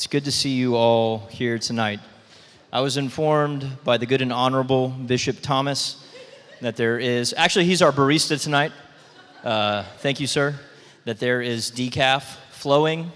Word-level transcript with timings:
It's 0.00 0.06
good 0.06 0.24
to 0.24 0.32
see 0.32 0.54
you 0.54 0.76
all 0.76 1.28
here 1.30 1.58
tonight. 1.58 2.00
I 2.72 2.80
was 2.80 2.96
informed 2.96 3.70
by 3.84 3.98
the 3.98 4.06
good 4.06 4.22
and 4.22 4.32
honorable 4.32 4.88
Bishop 4.88 5.42
Thomas 5.42 6.02
that 6.62 6.74
there 6.74 6.98
is, 6.98 7.34
actually, 7.36 7.66
he's 7.66 7.82
our 7.82 7.92
barista 7.92 8.42
tonight. 8.42 8.72
Uh, 9.44 9.82
thank 9.98 10.18
you, 10.18 10.26
sir. 10.26 10.54
That 11.04 11.20
there 11.20 11.42
is 11.42 11.70
decaf 11.70 12.22
flowing. 12.50 13.12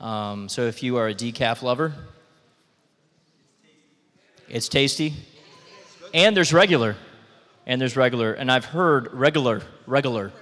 Um, 0.00 0.48
so 0.48 0.62
if 0.62 0.82
you 0.82 0.96
are 0.96 1.06
a 1.06 1.14
decaf 1.14 1.62
lover, 1.62 1.94
it's 4.48 4.68
tasty. 4.68 5.14
And 6.12 6.36
there's 6.36 6.52
regular. 6.52 6.96
And 7.64 7.80
there's 7.80 7.96
regular. 7.96 8.32
And 8.32 8.50
I've 8.50 8.64
heard 8.64 9.14
regular, 9.14 9.62
regular. 9.86 10.32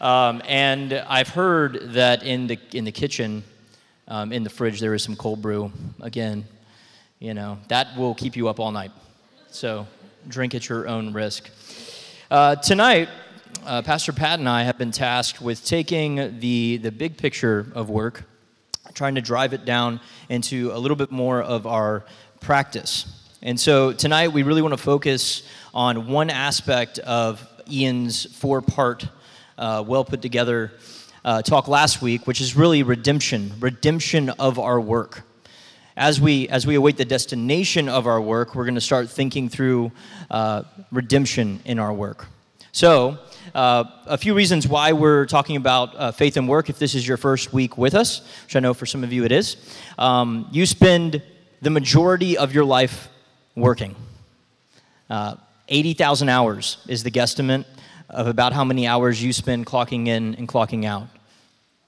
Um, 0.00 0.40
and 0.46 0.94
I've 0.94 1.28
heard 1.28 1.92
that 1.92 2.22
in 2.22 2.46
the, 2.46 2.58
in 2.72 2.86
the 2.86 2.92
kitchen, 2.92 3.44
um, 4.08 4.32
in 4.32 4.42
the 4.42 4.50
fridge, 4.50 4.80
there 4.80 4.94
is 4.94 5.02
some 5.02 5.14
cold 5.14 5.42
brew. 5.42 5.70
Again, 6.00 6.44
you 7.18 7.34
know, 7.34 7.58
that 7.68 7.96
will 7.96 8.14
keep 8.14 8.36
you 8.36 8.48
up 8.48 8.58
all 8.58 8.72
night. 8.72 8.90
So 9.50 9.86
drink 10.26 10.54
at 10.54 10.68
your 10.68 10.88
own 10.88 11.12
risk. 11.12 11.50
Uh, 12.30 12.56
tonight, 12.56 13.08
uh, 13.64 13.82
Pastor 13.82 14.12
Pat 14.12 14.38
and 14.38 14.48
I 14.48 14.62
have 14.62 14.78
been 14.78 14.90
tasked 14.90 15.42
with 15.42 15.64
taking 15.64 16.40
the, 16.40 16.78
the 16.78 16.90
big 16.90 17.18
picture 17.18 17.70
of 17.74 17.90
work, 17.90 18.24
trying 18.94 19.14
to 19.14 19.20
drive 19.20 19.52
it 19.52 19.64
down 19.64 20.00
into 20.28 20.70
a 20.72 20.78
little 20.78 20.96
bit 20.96 21.10
more 21.10 21.42
of 21.42 21.66
our 21.66 22.04
practice. 22.40 23.14
And 23.42 23.60
so 23.60 23.92
tonight, 23.92 24.28
we 24.28 24.42
really 24.42 24.62
want 24.62 24.72
to 24.72 24.82
focus 24.82 25.42
on 25.74 26.08
one 26.08 26.30
aspect 26.30 26.98
of 27.00 27.46
Ian's 27.70 28.24
four 28.36 28.62
part 28.62 29.06
uh, 29.58 29.84
well 29.86 30.04
put 30.04 30.22
together 30.22 30.72
uh, 31.24 31.42
talk 31.42 31.68
last 31.68 32.02
week, 32.02 32.26
which 32.26 32.40
is 32.40 32.56
really 32.56 32.82
redemption, 32.82 33.52
redemption 33.60 34.30
of 34.30 34.58
our 34.58 34.80
work. 34.80 35.22
As 35.96 36.20
we, 36.20 36.48
as 36.48 36.66
we 36.66 36.76
await 36.76 36.96
the 36.96 37.04
destination 37.04 37.88
of 37.88 38.06
our 38.06 38.20
work, 38.20 38.54
we're 38.54 38.64
going 38.64 38.76
to 38.76 38.80
start 38.80 39.10
thinking 39.10 39.48
through 39.48 39.90
uh, 40.30 40.62
redemption 40.92 41.60
in 41.64 41.78
our 41.78 41.92
work. 41.92 42.26
So, 42.72 43.18
uh, 43.54 43.84
a 44.06 44.18
few 44.18 44.34
reasons 44.34 44.68
why 44.68 44.92
we're 44.92 45.26
talking 45.26 45.56
about 45.56 45.96
uh, 45.96 46.12
faith 46.12 46.36
and 46.36 46.48
work, 46.48 46.70
if 46.70 46.78
this 46.78 46.94
is 46.94 47.08
your 47.08 47.16
first 47.16 47.52
week 47.52 47.76
with 47.78 47.94
us, 47.94 48.20
which 48.44 48.54
I 48.54 48.60
know 48.60 48.74
for 48.74 48.86
some 48.86 49.02
of 49.02 49.12
you 49.12 49.24
it 49.24 49.32
is. 49.32 49.56
Um, 49.98 50.48
you 50.52 50.66
spend 50.66 51.22
the 51.60 51.70
majority 51.70 52.38
of 52.38 52.54
your 52.54 52.64
life 52.64 53.08
working. 53.56 53.96
Uh, 55.10 55.36
80,000 55.68 56.28
hours 56.28 56.78
is 56.86 57.02
the 57.02 57.10
guesstimate 57.10 57.64
of 58.10 58.26
about 58.26 58.52
how 58.52 58.64
many 58.64 58.86
hours 58.86 59.22
you 59.22 59.32
spend 59.32 59.66
clocking 59.66 60.08
in 60.08 60.34
and 60.36 60.48
clocking 60.48 60.84
out. 60.84 61.08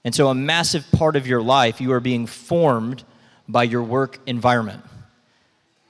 And 0.03 0.13
so, 0.13 0.29
a 0.29 0.35
massive 0.35 0.85
part 0.91 1.15
of 1.15 1.27
your 1.27 1.41
life, 1.41 1.79
you 1.79 1.91
are 1.93 1.99
being 1.99 2.25
formed 2.25 3.03
by 3.47 3.63
your 3.63 3.83
work 3.83 4.19
environment. 4.25 4.83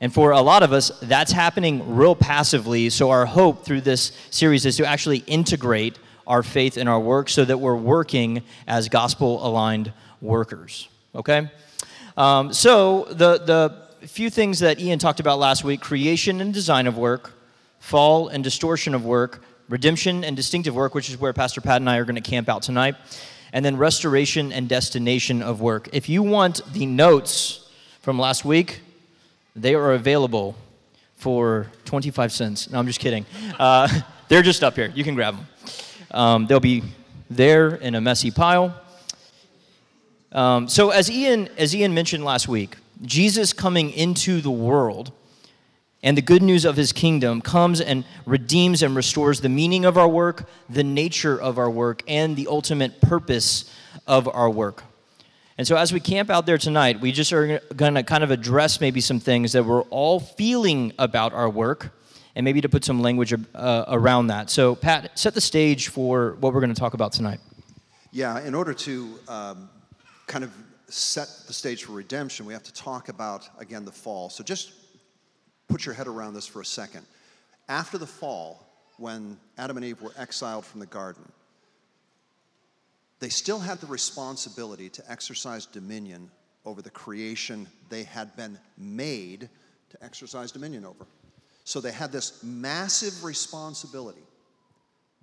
And 0.01 0.13
for 0.13 0.31
a 0.31 0.41
lot 0.41 0.63
of 0.63 0.73
us, 0.73 0.89
that's 1.01 1.31
happening 1.31 1.95
real 1.95 2.15
passively. 2.15 2.89
So, 2.89 3.09
our 3.11 3.25
hope 3.25 3.63
through 3.63 3.81
this 3.81 4.11
series 4.29 4.65
is 4.65 4.77
to 4.77 4.85
actually 4.85 5.19
integrate 5.27 5.97
our 6.27 6.43
faith 6.43 6.77
in 6.77 6.87
our 6.87 6.99
work 6.99 7.29
so 7.29 7.45
that 7.45 7.57
we're 7.57 7.75
working 7.75 8.43
as 8.67 8.89
gospel 8.89 9.45
aligned 9.45 9.93
workers. 10.21 10.89
Okay? 11.15 11.49
Um, 12.17 12.51
so, 12.51 13.05
the, 13.09 13.37
the 13.37 14.07
few 14.07 14.29
things 14.29 14.59
that 14.59 14.79
Ian 14.79 14.99
talked 14.99 15.19
about 15.19 15.39
last 15.39 15.63
week 15.63 15.79
creation 15.79 16.41
and 16.41 16.53
design 16.53 16.87
of 16.87 16.97
work, 16.97 17.33
fall 17.79 18.27
and 18.27 18.43
distortion 18.43 18.93
of 18.93 19.05
work, 19.05 19.43
redemption 19.71 20.25
and 20.25 20.35
distinctive 20.35 20.75
work, 20.75 20.93
which 20.93 21.09
is 21.09 21.17
where 21.17 21.31
Pastor 21.31 21.61
Pat 21.61 21.77
and 21.77 21.89
I 21.89 21.97
are 21.97 22.03
going 22.03 22.21
to 22.21 22.29
camp 22.29 22.49
out 22.49 22.61
tonight, 22.61 22.95
and 23.53 23.63
then 23.63 23.77
restoration 23.77 24.51
and 24.51 24.67
destination 24.67 25.41
of 25.41 25.61
work. 25.61 25.87
If 25.93 26.09
you 26.09 26.21
want 26.21 26.61
the 26.73 26.85
notes 26.85 27.69
from 28.01 28.19
last 28.19 28.43
week, 28.43 28.81
they 29.55 29.73
are 29.73 29.93
available 29.93 30.57
for 31.15 31.71
25 31.85 32.33
cents. 32.33 32.69
No, 32.69 32.79
I'm 32.79 32.87
just 32.87 32.99
kidding. 32.99 33.25
Uh, 33.57 33.87
they're 34.27 34.41
just 34.41 34.61
up 34.61 34.75
here. 34.75 34.91
You 34.93 35.05
can 35.05 35.15
grab 35.15 35.37
them. 35.37 35.47
Um, 36.11 36.47
they'll 36.47 36.59
be 36.59 36.83
there 37.29 37.75
in 37.75 37.95
a 37.95 38.01
messy 38.01 38.29
pile. 38.29 38.75
Um, 40.33 40.67
so, 40.67 40.89
as 40.89 41.09
Ian, 41.09 41.49
as 41.57 41.73
Ian 41.73 41.93
mentioned 41.93 42.25
last 42.25 42.47
week, 42.47 42.75
Jesus 43.03 43.53
coming 43.53 43.91
into 43.91 44.41
the 44.41 44.51
world 44.51 45.13
and 46.03 46.17
the 46.17 46.21
good 46.21 46.41
news 46.41 46.65
of 46.65 46.75
his 46.77 46.91
kingdom 46.91 47.41
comes 47.41 47.79
and 47.79 48.05
redeems 48.25 48.81
and 48.81 48.95
restores 48.95 49.41
the 49.41 49.49
meaning 49.49 49.85
of 49.85 49.97
our 49.97 50.07
work, 50.07 50.49
the 50.69 50.83
nature 50.83 51.39
of 51.39 51.57
our 51.59 51.69
work, 51.69 52.03
and 52.07 52.35
the 52.35 52.47
ultimate 52.47 53.01
purpose 53.01 53.71
of 54.07 54.27
our 54.27 54.49
work. 54.49 54.83
And 55.57 55.67
so, 55.67 55.75
as 55.75 55.93
we 55.93 55.99
camp 55.99 56.31
out 56.31 56.47
there 56.47 56.57
tonight, 56.57 56.99
we 57.01 57.11
just 57.11 57.31
are 57.33 57.59
going 57.75 57.93
to 57.93 58.03
kind 58.03 58.23
of 58.23 58.31
address 58.31 58.81
maybe 58.81 58.99
some 58.99 59.19
things 59.19 59.51
that 59.51 59.63
we're 59.63 59.83
all 59.83 60.19
feeling 60.19 60.91
about 60.97 61.33
our 61.33 61.49
work 61.49 61.91
and 62.35 62.43
maybe 62.43 62.61
to 62.61 62.69
put 62.69 62.83
some 62.83 63.01
language 63.01 63.33
uh, 63.53 63.85
around 63.89 64.27
that. 64.27 64.49
So, 64.49 64.73
Pat, 64.73 65.19
set 65.19 65.35
the 65.35 65.41
stage 65.41 65.89
for 65.89 66.35
what 66.39 66.53
we're 66.53 66.61
going 66.61 66.73
to 66.73 66.79
talk 66.79 66.95
about 66.95 67.11
tonight. 67.11 67.39
Yeah, 68.11 68.43
in 68.43 68.55
order 68.55 68.73
to 68.73 69.19
um, 69.27 69.69
kind 70.25 70.43
of 70.43 70.51
set 70.87 71.27
the 71.45 71.53
stage 71.53 71.83
for 71.83 71.91
redemption, 71.91 72.45
we 72.45 72.53
have 72.53 72.63
to 72.63 72.73
talk 72.73 73.09
about, 73.09 73.47
again, 73.59 73.85
the 73.85 73.91
fall. 73.91 74.29
So, 74.29 74.43
just 74.43 74.80
put 75.71 75.85
your 75.85 75.95
head 75.95 76.07
around 76.07 76.33
this 76.33 76.45
for 76.45 76.61
a 76.61 76.65
second. 76.65 77.05
After 77.69 77.97
the 77.97 78.05
fall, 78.05 78.67
when 78.97 79.37
Adam 79.57 79.77
and 79.77 79.85
Eve 79.85 80.01
were 80.01 80.13
exiled 80.17 80.65
from 80.65 80.79
the 80.81 80.85
garden, 80.85 81.23
they 83.19 83.29
still 83.29 83.59
had 83.59 83.79
the 83.79 83.87
responsibility 83.87 84.89
to 84.89 85.11
exercise 85.11 85.65
dominion 85.65 86.29
over 86.65 86.81
the 86.81 86.89
creation 86.89 87.67
they 87.89 88.03
had 88.03 88.35
been 88.35 88.57
made 88.77 89.49
to 89.89 90.03
exercise 90.03 90.51
dominion 90.51 90.85
over. 90.85 91.05
So 91.63 91.79
they 91.79 91.91
had 91.91 92.11
this 92.11 92.43
massive 92.43 93.23
responsibility. 93.23 94.23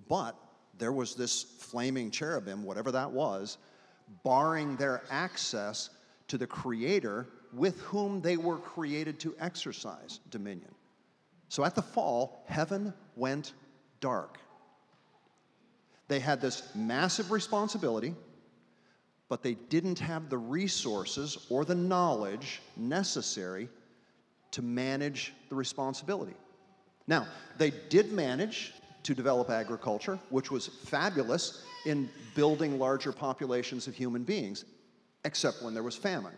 But 0.07 0.35
there 0.77 0.91
was 0.91 1.15
this 1.15 1.43
flaming 1.43 2.09
cherubim, 2.09 2.63
whatever 2.63 2.91
that 2.91 3.11
was, 3.11 3.57
barring 4.23 4.75
their 4.77 5.03
access 5.11 5.89
to 6.29 6.37
the 6.37 6.47
Creator 6.47 7.27
with 7.53 7.79
whom 7.81 8.21
they 8.21 8.37
were 8.37 8.57
created 8.57 9.19
to 9.21 9.35
exercise 9.39 10.19
dominion. 10.29 10.73
So 11.49 11.65
at 11.65 11.75
the 11.75 11.81
fall, 11.81 12.43
heaven 12.47 12.93
went 13.15 13.53
dark. 14.01 14.37
They 16.07 16.19
had 16.19 16.41
this 16.41 16.63
massive 16.75 17.31
responsibility, 17.31 18.15
but 19.29 19.43
they 19.43 19.55
didn't 19.55 19.99
have 19.99 20.29
the 20.29 20.37
resources 20.37 21.45
or 21.49 21.65
the 21.65 21.75
knowledge 21.75 22.61
necessary 22.75 23.69
to 24.51 24.61
manage 24.61 25.33
the 25.49 25.55
responsibility. 25.55 26.35
Now, 27.07 27.27
they 27.57 27.71
did 27.89 28.11
manage 28.11 28.73
to 29.03 29.13
develop 29.13 29.49
agriculture, 29.49 30.19
which 30.29 30.51
was 30.51 30.67
fabulous 30.67 31.63
in 31.85 32.09
building 32.35 32.77
larger 32.77 33.11
populations 33.11 33.87
of 33.87 33.95
human 33.95 34.23
beings, 34.23 34.65
except 35.25 35.63
when 35.63 35.73
there 35.73 35.83
was 35.83 35.95
famine 35.95 36.33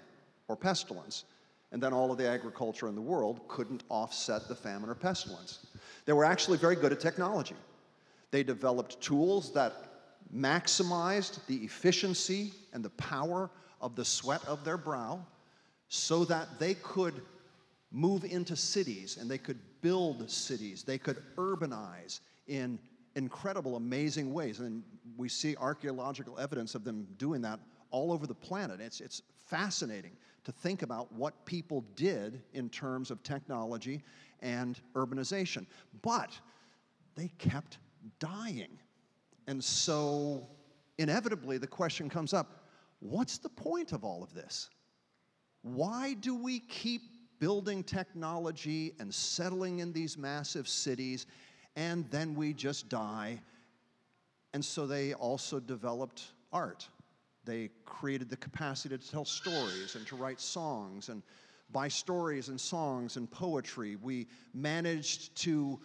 or 0.52 0.56
pestilence. 0.56 1.24
And 1.72 1.82
then 1.82 1.94
all 1.94 2.12
of 2.12 2.18
the 2.18 2.28
agriculture 2.28 2.88
in 2.88 2.96
the 2.96 3.02
world 3.02 3.48
couldn't 3.48 3.84
offset 3.90 4.48
the 4.48 4.56
famine 4.56 4.90
or 4.90 4.96
pestilence. 4.96 5.66
They 6.06 6.14
were 6.14 6.26
actually 6.26 6.58
very 6.58 6.76
good 6.76 6.92
at 6.92 7.00
technology. 7.00 7.56
They 8.32 8.44
developed 8.44 9.00
tools 9.02 9.54
that 9.54 9.74
maximized 10.36 11.46
the 11.48 11.56
efficiency 11.58 12.54
and 12.74 12.84
the 12.84 12.90
power 12.92 13.50
of 13.80 13.96
the 13.96 14.06
sweat 14.06 14.44
of 14.46 14.64
their 14.66 14.78
brow 14.78 15.26
so 15.88 16.26
that 16.26 16.60
they 16.60 16.74
could 16.76 17.22
move 17.92 18.24
into 18.24 18.56
cities 18.56 19.18
and 19.20 19.30
they 19.30 19.38
could 19.38 19.60
build 19.82 20.30
cities. 20.30 20.84
They 20.84 20.98
could 20.98 21.22
urbanize 21.38 22.20
in 22.48 22.80
incredible, 23.16 23.76
amazing 23.76 24.34
ways. 24.34 24.60
And 24.60 24.84
we 25.18 25.30
see 25.30 25.56
archaeological 25.58 26.38
evidence 26.40 26.76
of 26.76 26.84
them 26.84 27.08
doing 27.18 27.42
that 27.42 27.60
all 27.92 28.12
over 28.12 28.28
the 28.28 28.36
planet. 28.36 28.80
It's, 28.80 29.02
it's 29.02 29.22
fascinating 29.48 30.12
to 30.44 30.52
think 30.52 30.82
about 30.82 31.12
what 31.12 31.46
people 31.46 31.86
did 31.96 32.42
in 32.54 32.70
terms 32.70 33.12
of 33.12 33.22
technology 33.24 34.04
and 34.42 34.80
urbanization. 34.96 35.66
But 36.02 36.32
they 37.16 37.30
kept 37.38 37.78
dying. 38.20 38.80
And 39.48 39.64
so, 39.64 40.48
inevitably, 40.98 41.58
the 41.58 41.68
question 41.68 42.10
comes 42.10 42.34
up 42.34 42.66
what's 43.00 43.38
the 43.38 43.50
point 43.50 43.92
of 43.92 44.04
all 44.04 44.24
of 44.24 44.34
this? 44.34 44.70
Why 45.64 46.14
do 46.14 46.36
we 46.36 46.60
keep 46.60 47.02
building 47.40 47.84
technology 47.84 48.94
and 49.00 49.14
settling 49.14 49.80
in 49.80 49.92
these 49.92 50.18
massive 50.18 50.68
cities, 50.68 51.26
and 51.76 52.10
then 52.10 52.36
we 52.36 52.54
just 52.54 52.90
die? 52.90 53.42
And 54.54 54.64
so, 54.64 54.88
they 54.88 55.14
also 55.14 55.60
developed 55.60 56.32
art 56.52 56.88
they 57.46 57.70
created 57.86 58.30
the 58.30 58.38
capacity 58.38 58.98
to 58.98 59.12
tell 59.12 59.26
stories 59.26 59.96
and 59.96 60.06
to 60.08 60.16
write 60.16 60.40
songs. 60.40 61.10
And 61.10 61.24
by 61.72 61.88
stories 61.88 62.50
and 62.50 62.60
songs 62.60 63.18
and 63.18 63.30
poetry, 63.30 63.96
we 63.96 64.28
managed 64.54 65.36
to 65.44 65.80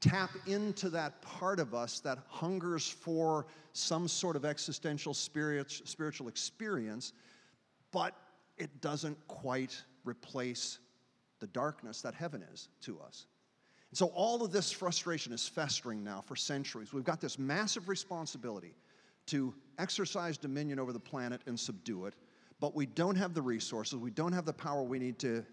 tap 0.00 0.30
into 0.46 0.88
that 0.90 1.20
part 1.22 1.58
of 1.58 1.74
us 1.74 2.00
that 2.00 2.18
hungers 2.28 2.88
for 2.88 3.46
some 3.72 4.08
sort 4.08 4.36
of 4.36 4.44
existential 4.44 5.12
spirit, 5.14 5.70
spiritual 5.70 6.28
experience, 6.28 7.12
but 7.92 8.14
it 8.56 8.80
doesn't 8.80 9.16
quite 9.26 9.82
replace 10.04 10.78
the 11.40 11.46
darkness 11.48 12.02
that 12.02 12.14
heaven 12.14 12.44
is 12.52 12.68
to 12.82 13.00
us. 13.00 13.26
And 13.90 13.98
so 13.98 14.06
all 14.06 14.44
of 14.44 14.52
this 14.52 14.70
frustration 14.70 15.32
is 15.32 15.48
festering 15.48 16.04
now 16.04 16.20
for 16.20 16.36
centuries. 16.36 16.92
We've 16.92 17.04
got 17.04 17.20
this 17.20 17.38
massive 17.38 17.88
responsibility 17.88 18.74
to 19.28 19.54
exercise 19.78 20.36
dominion 20.36 20.78
over 20.78 20.92
the 20.92 21.00
planet 21.00 21.40
and 21.46 21.58
subdue 21.58 22.06
it, 22.06 22.14
but 22.60 22.74
we 22.74 22.86
don't 22.86 23.16
have 23.16 23.34
the 23.34 23.42
resources, 23.42 23.96
we 23.96 24.10
don't 24.10 24.32
have 24.32 24.44
the 24.44 24.52
power 24.52 24.82
we 24.82 24.98
need 24.98 25.18
to 25.20 25.44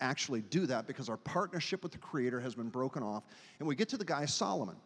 actually 0.00 0.42
do 0.42 0.66
that 0.66 0.86
because 0.86 1.08
our 1.08 1.16
partnership 1.16 1.82
with 1.82 1.92
the 1.92 1.98
Creator 1.98 2.40
has 2.40 2.54
been 2.54 2.68
broken 2.68 3.02
off. 3.02 3.24
And 3.58 3.68
we 3.68 3.74
get 3.74 3.88
to 3.90 3.96
the 3.96 4.04
guy 4.04 4.26
Solomon, 4.26 4.76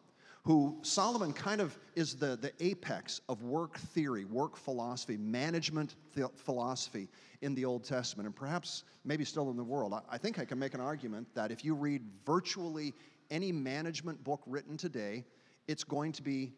who 0.44 0.78
Solomon 0.82 1.32
kind 1.32 1.60
of 1.60 1.76
is 1.96 2.14
the, 2.14 2.37
the 2.37 2.52
apex 2.60 3.20
of 3.28 3.43
work 3.43 3.78
theory, 3.78 4.25
work 4.26 4.56
philosophy, 4.56 5.16
management 5.16 5.96
philosophy 6.37 7.08
in 7.42 7.54
the 7.54 7.64
Old 7.64 7.84
Testament, 7.84 8.26
and 8.26 8.37
perhaps 8.37 8.84
maybe 9.04 9.25
still 9.25 9.50
in 9.50 9.56
the 9.56 9.64
world. 9.64 9.92
I, 9.92 10.00
I 10.10 10.19
think 10.19 10.38
I 10.38 10.44
can 10.44 10.58
make 10.58 10.75
an 10.75 10.81
argument 10.81 11.26
that 11.34 11.50
if 11.50 11.64
you 11.64 11.75
read 11.75 12.02
virtually 12.25 12.94
any 13.31 13.50
management 13.50 14.22
book 14.22 14.42
written 14.46 14.76
today, 14.76 15.25
it's 15.66 15.82
going 15.82 16.12
to 16.12 16.22
be 16.22 16.52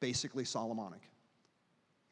basically 0.00 0.44
Solomonic. 0.44 1.09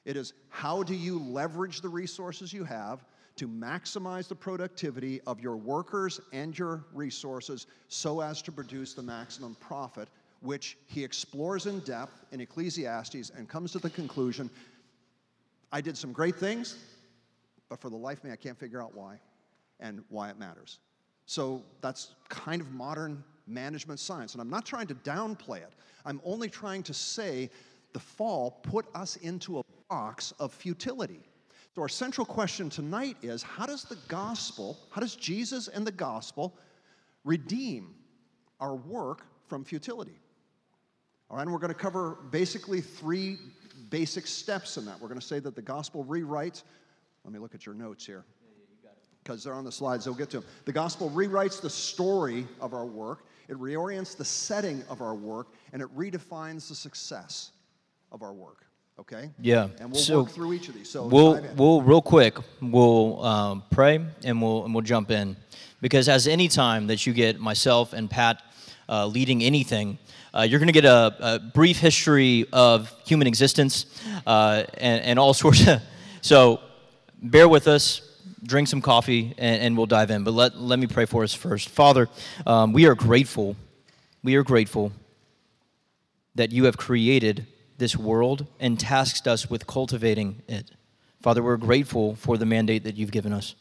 It 0.09 0.17
is 0.17 0.33
how 0.49 0.83
do 0.83 0.95
you 0.95 1.19
leverage 1.19 1.83
the 1.83 1.89
resources 1.91 2.51
you 2.51 2.65
have 2.65 3.05
to 3.37 3.47
maximize 3.47 4.27
the 4.27 4.35
productivity 4.35 5.21
of 5.27 5.39
your 5.39 5.55
workers 5.55 6.19
and 6.33 6.59
your 6.59 6.87
resources 6.95 7.67
so 7.89 8.23
as 8.23 8.41
to 8.41 8.51
produce 8.51 8.95
the 8.95 9.03
maximum 9.03 9.55
profit, 9.57 10.09
which 10.41 10.79
he 10.87 11.05
explores 11.05 11.67
in 11.67 11.81
depth 11.81 12.25
in 12.33 12.41
Ecclesiastes 12.41 13.31
and 13.37 13.51
comes 13.51 13.71
to 13.73 13.79
the 13.81 13.91
conclusion 13.91 14.49
I 15.71 15.83
did 15.83 15.95
some 15.95 16.15
great 16.15 16.37
things, 16.37 16.79
but 17.69 17.79
for 17.79 17.91
the 17.91 17.97
life 17.97 18.21
of 18.21 18.25
me, 18.25 18.31
I 18.31 18.37
can't 18.37 18.59
figure 18.59 18.83
out 18.83 18.97
why 18.97 19.21
and 19.79 20.03
why 20.09 20.31
it 20.31 20.39
matters. 20.39 20.79
So 21.27 21.63
that's 21.83 22.15
kind 22.31 22.63
of 22.63 22.73
modern 22.73 23.23
management 23.47 24.01
science. 24.01 24.33
And 24.33 24.41
I'm 24.41 24.49
not 24.49 24.65
trying 24.65 24.87
to 24.87 24.95
downplay 24.95 25.59
it, 25.59 25.75
I'm 26.07 26.23
only 26.25 26.49
trying 26.49 26.83
to 26.85 26.95
say 26.95 27.51
the 27.93 28.01
fall 28.01 28.63
put 28.63 28.87
us 28.95 29.17
into 29.17 29.59
a 29.59 29.63
box 29.89 30.33
of 30.39 30.53
futility. 30.53 31.21
So, 31.75 31.83
our 31.83 31.89
central 31.89 32.25
question 32.25 32.71
tonight 32.71 33.17
is 33.23 33.43
how 33.43 33.67
does 33.67 33.85
the 33.85 33.99
gospel, 34.09 34.79
how 34.91 35.01
does 35.01 35.17
Jesus 35.17 35.69
and 35.69 35.87
the 35.87 35.93
gospel 35.93 36.57
redeem 37.25 37.95
our 38.61 38.75
work 38.75 39.27
from 39.47 39.65
futility? 39.65 40.19
All 41.31 41.37
right, 41.37 41.43
and 41.43 41.53
we're 41.53 41.59
going 41.59 41.73
to 41.73 41.79
cover 41.79 42.19
basically 42.31 42.81
three 42.81 43.37
basic 43.91 44.27
steps 44.27 44.77
in 44.77 44.87
that. 44.87 45.01
We're 45.01 45.09
going 45.09 45.21
to 45.21 45.27
say 45.27 45.41
that 45.41 45.55
the 45.55 45.63
gospel 45.63 46.05
rewrites, 46.05 46.63
let 47.25 47.33
me 47.33 47.39
look 47.39 47.55
at 47.55 47.67
your 47.67 47.75
notes 47.75 48.05
here 48.07 48.25
because 49.23 49.45
they're 49.45 49.55
on 49.55 49.65
the 49.65 49.73
slides, 49.73 50.07
they'll 50.07 50.15
get 50.15 50.31
to 50.31 50.41
them. 50.41 50.49
The 50.65 50.73
gospel 50.73 51.11
rewrites 51.11 51.61
the 51.61 51.69
story 51.69 52.47
of 52.63 52.73
our 52.73 52.87
work, 52.87 53.27
it 53.49 53.59
reorients 53.59 54.17
the 54.17 54.25
setting 54.25 54.83
of 54.89 55.03
our 55.03 55.15
work, 55.15 55.49
and 55.75 55.83
it 55.83 55.95
redefines 55.95 56.69
the 56.69 56.75
success 56.75 57.53
of 58.11 58.23
our 58.23 58.33
work. 58.33 58.65
Okay? 58.99 59.31
Yeah. 59.41 59.69
And 59.79 59.93
we'll 59.93 60.01
So 60.01 60.23
work 60.23 60.31
through 60.31 60.53
each 60.55 60.69
of 60.69 60.75
these. 60.75 60.91
So 60.91 61.07
we'll 61.07 61.41
we'll 61.57 61.83
real 61.83 62.03
quick 62.03 62.37
we'll 62.61 63.25
um, 63.25 63.63
pray 63.71 64.05
and 64.25 64.43
we'll 64.43 64.65
and 64.65 64.75
we'll 64.75 64.83
jump 64.83 65.11
in 65.11 65.37
because 65.81 66.09
as 66.09 66.27
any 66.27 66.49
time 66.49 66.89
that 66.89 67.07
you 67.07 67.13
get 67.13 67.39
myself 67.39 67.93
and 67.93 68.11
Pat 68.11 68.43
uh, 68.89 69.07
leading 69.07 69.43
anything, 69.43 69.99
uh, 70.35 70.43
you're 70.43 70.59
going 70.59 70.69
to 70.69 70.73
get 70.73 70.85
a, 70.85 71.15
a 71.21 71.39
brief 71.39 71.79
history 71.79 72.47
of 72.53 72.93
human 73.05 73.27
existence 73.27 73.87
uh, 74.27 74.65
and, 74.79 75.05
and 75.05 75.19
all 75.19 75.35
sorts 75.45 75.67
of. 75.69 75.81
So 76.21 76.61
bear 77.23 77.49
with 77.49 77.69
us. 77.69 78.03
Drink 78.43 78.69
some 78.69 78.81
coffee 78.81 79.35
and, 79.37 79.63
and 79.63 79.77
we'll 79.77 79.87
dive 79.87 80.11
in. 80.11 80.23
But 80.23 80.33
let, 80.33 80.57
let 80.57 80.79
me 80.79 80.87
pray 80.87 81.07
for 81.07 81.25
us 81.25 81.35
first. 81.35 81.69
Father, 81.69 82.09
um, 82.47 82.73
we 82.73 82.87
are 82.87 82.95
grateful. 82.95 83.57
We 84.23 84.37
are 84.37 84.45
grateful 84.45 84.93
that 86.37 86.53
you 86.53 86.65
have 86.65 86.77
created 86.77 87.47
this 87.79 87.97
world 87.97 88.47
and 88.61 88.79
tasked 88.79 89.27
us 89.27 89.49
with 89.49 89.67
cultivating 89.67 90.43
it. 90.49 90.73
Father, 91.21 91.43
we're 91.43 91.57
grateful 91.57 92.15
for 92.17 92.37
the 92.37 92.47
mandate 92.47 92.85
that 92.85 92.97
you've 92.97 93.11
given 93.11 93.33
us. 93.33 93.55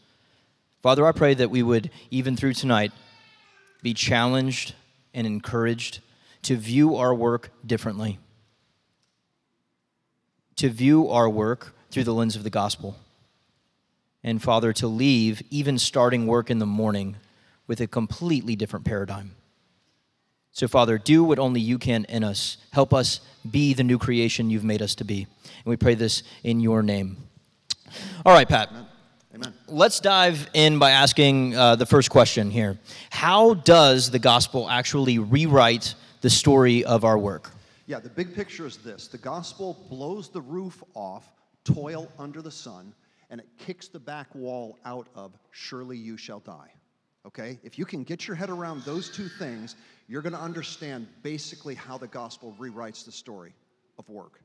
Father, 0.83 1.07
I 1.07 1.11
pray 1.11 1.33
that 1.33 1.49
we 1.49 1.63
would, 1.63 1.89
even 2.11 2.35
through 2.35 2.53
tonight, 2.53 2.91
be 3.81 3.93
challenged 3.93 4.75
and 5.13 5.25
encouraged 5.25 5.99
to 6.43 6.55
view 6.55 6.95
our 6.95 7.13
work 7.13 7.51
differently, 7.65 8.19
to 10.55 10.69
view 10.69 11.09
our 11.09 11.29
work 11.29 11.75
through 11.89 12.03
the 12.03 12.13
lens 12.13 12.35
of 12.35 12.43
the 12.43 12.49
gospel. 12.49 12.95
And 14.23 14.41
Father, 14.41 14.73
to 14.73 14.87
leave 14.87 15.41
even 15.49 15.77
starting 15.79 16.27
work 16.27 16.49
in 16.49 16.59
the 16.59 16.65
morning 16.65 17.17
with 17.65 17.81
a 17.81 17.87
completely 17.87 18.55
different 18.55 18.85
paradigm. 18.85 19.35
So, 20.57 20.67
Father, 20.67 20.97
do 20.97 21.23
what 21.23 21.37
only 21.37 21.61
you 21.61 21.77
can 21.77 22.05
in 22.05 22.23
us. 22.23 22.57
Help 22.71 22.91
us 22.91 23.19
be 23.47 23.75
the 23.75 23.83
new 23.83 23.99
creation 23.99 24.49
you've 24.49 24.63
made 24.63 24.81
us 24.81 24.95
to 24.95 25.03
be. 25.03 25.27
And 25.43 25.65
we 25.65 25.77
pray 25.77 25.93
this 25.93 26.23
in 26.43 26.61
your 26.61 26.81
name. 26.81 27.17
All 28.25 28.33
right, 28.33 28.49
Pat. 28.49 28.71
Amen. 29.35 29.53
Let's 29.67 29.99
dive 29.99 30.49
in 30.55 30.79
by 30.79 30.89
asking 30.89 31.55
uh, 31.55 31.75
the 31.75 31.85
first 31.85 32.09
question 32.09 32.49
here 32.49 32.79
How 33.11 33.53
does 33.53 34.09
the 34.09 34.17
gospel 34.17 34.67
actually 34.67 35.19
rewrite 35.19 35.93
the 36.21 36.29
story 36.31 36.83
of 36.83 37.05
our 37.05 37.19
work? 37.19 37.51
Yeah, 37.85 37.99
the 37.99 38.09
big 38.09 38.33
picture 38.33 38.65
is 38.65 38.77
this 38.77 39.07
the 39.07 39.19
gospel 39.19 39.85
blows 39.91 40.29
the 40.29 40.41
roof 40.41 40.81
off, 40.95 41.31
toil 41.65 42.11
under 42.17 42.41
the 42.41 42.49
sun, 42.49 42.95
and 43.29 43.39
it 43.39 43.47
kicks 43.59 43.89
the 43.89 43.99
back 43.99 44.33
wall 44.33 44.79
out 44.85 45.07
of 45.13 45.37
surely 45.51 45.97
you 45.97 46.17
shall 46.17 46.39
die. 46.39 46.71
Okay? 47.27 47.59
If 47.63 47.77
you 47.77 47.85
can 47.85 48.03
get 48.03 48.25
your 48.25 48.35
head 48.35 48.49
around 48.49 48.83
those 48.83 49.09
two 49.09 49.27
things, 49.27 49.75
you're 50.07 50.21
going 50.21 50.33
to 50.33 50.39
understand 50.39 51.07
basically 51.21 51.75
how 51.75 51.97
the 51.97 52.07
gospel 52.07 52.55
rewrites 52.57 53.03
the 53.03 53.11
story 53.11 53.53
of 53.99 54.09
work. 54.09 54.39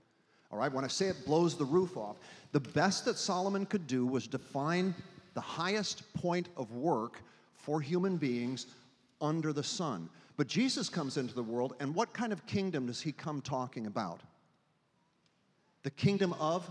All 0.50 0.58
right? 0.58 0.72
When 0.72 0.84
I 0.84 0.88
say 0.88 1.06
it 1.06 1.24
blows 1.24 1.56
the 1.56 1.64
roof 1.64 1.96
off, 1.96 2.16
the 2.50 2.60
best 2.60 3.04
that 3.04 3.16
Solomon 3.16 3.66
could 3.66 3.86
do 3.86 4.04
was 4.04 4.26
define 4.26 4.94
the 5.34 5.40
highest 5.40 6.12
point 6.14 6.48
of 6.56 6.72
work 6.72 7.22
for 7.54 7.80
human 7.80 8.16
beings 8.16 8.66
under 9.20 9.52
the 9.52 9.62
sun. 9.62 10.08
But 10.36 10.48
Jesus 10.48 10.88
comes 10.88 11.16
into 11.16 11.34
the 11.34 11.42
world, 11.42 11.74
and 11.78 11.94
what 11.94 12.12
kind 12.12 12.32
of 12.32 12.44
kingdom 12.46 12.86
does 12.86 13.00
he 13.00 13.12
come 13.12 13.40
talking 13.40 13.86
about? 13.86 14.20
The 15.84 15.90
kingdom 15.90 16.34
of 16.40 16.68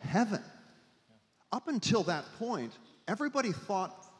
heaven. 0.00 0.42
Up 1.52 1.68
until 1.68 2.02
that 2.04 2.24
point, 2.38 2.72
everybody 3.06 3.52
thought 3.52 4.11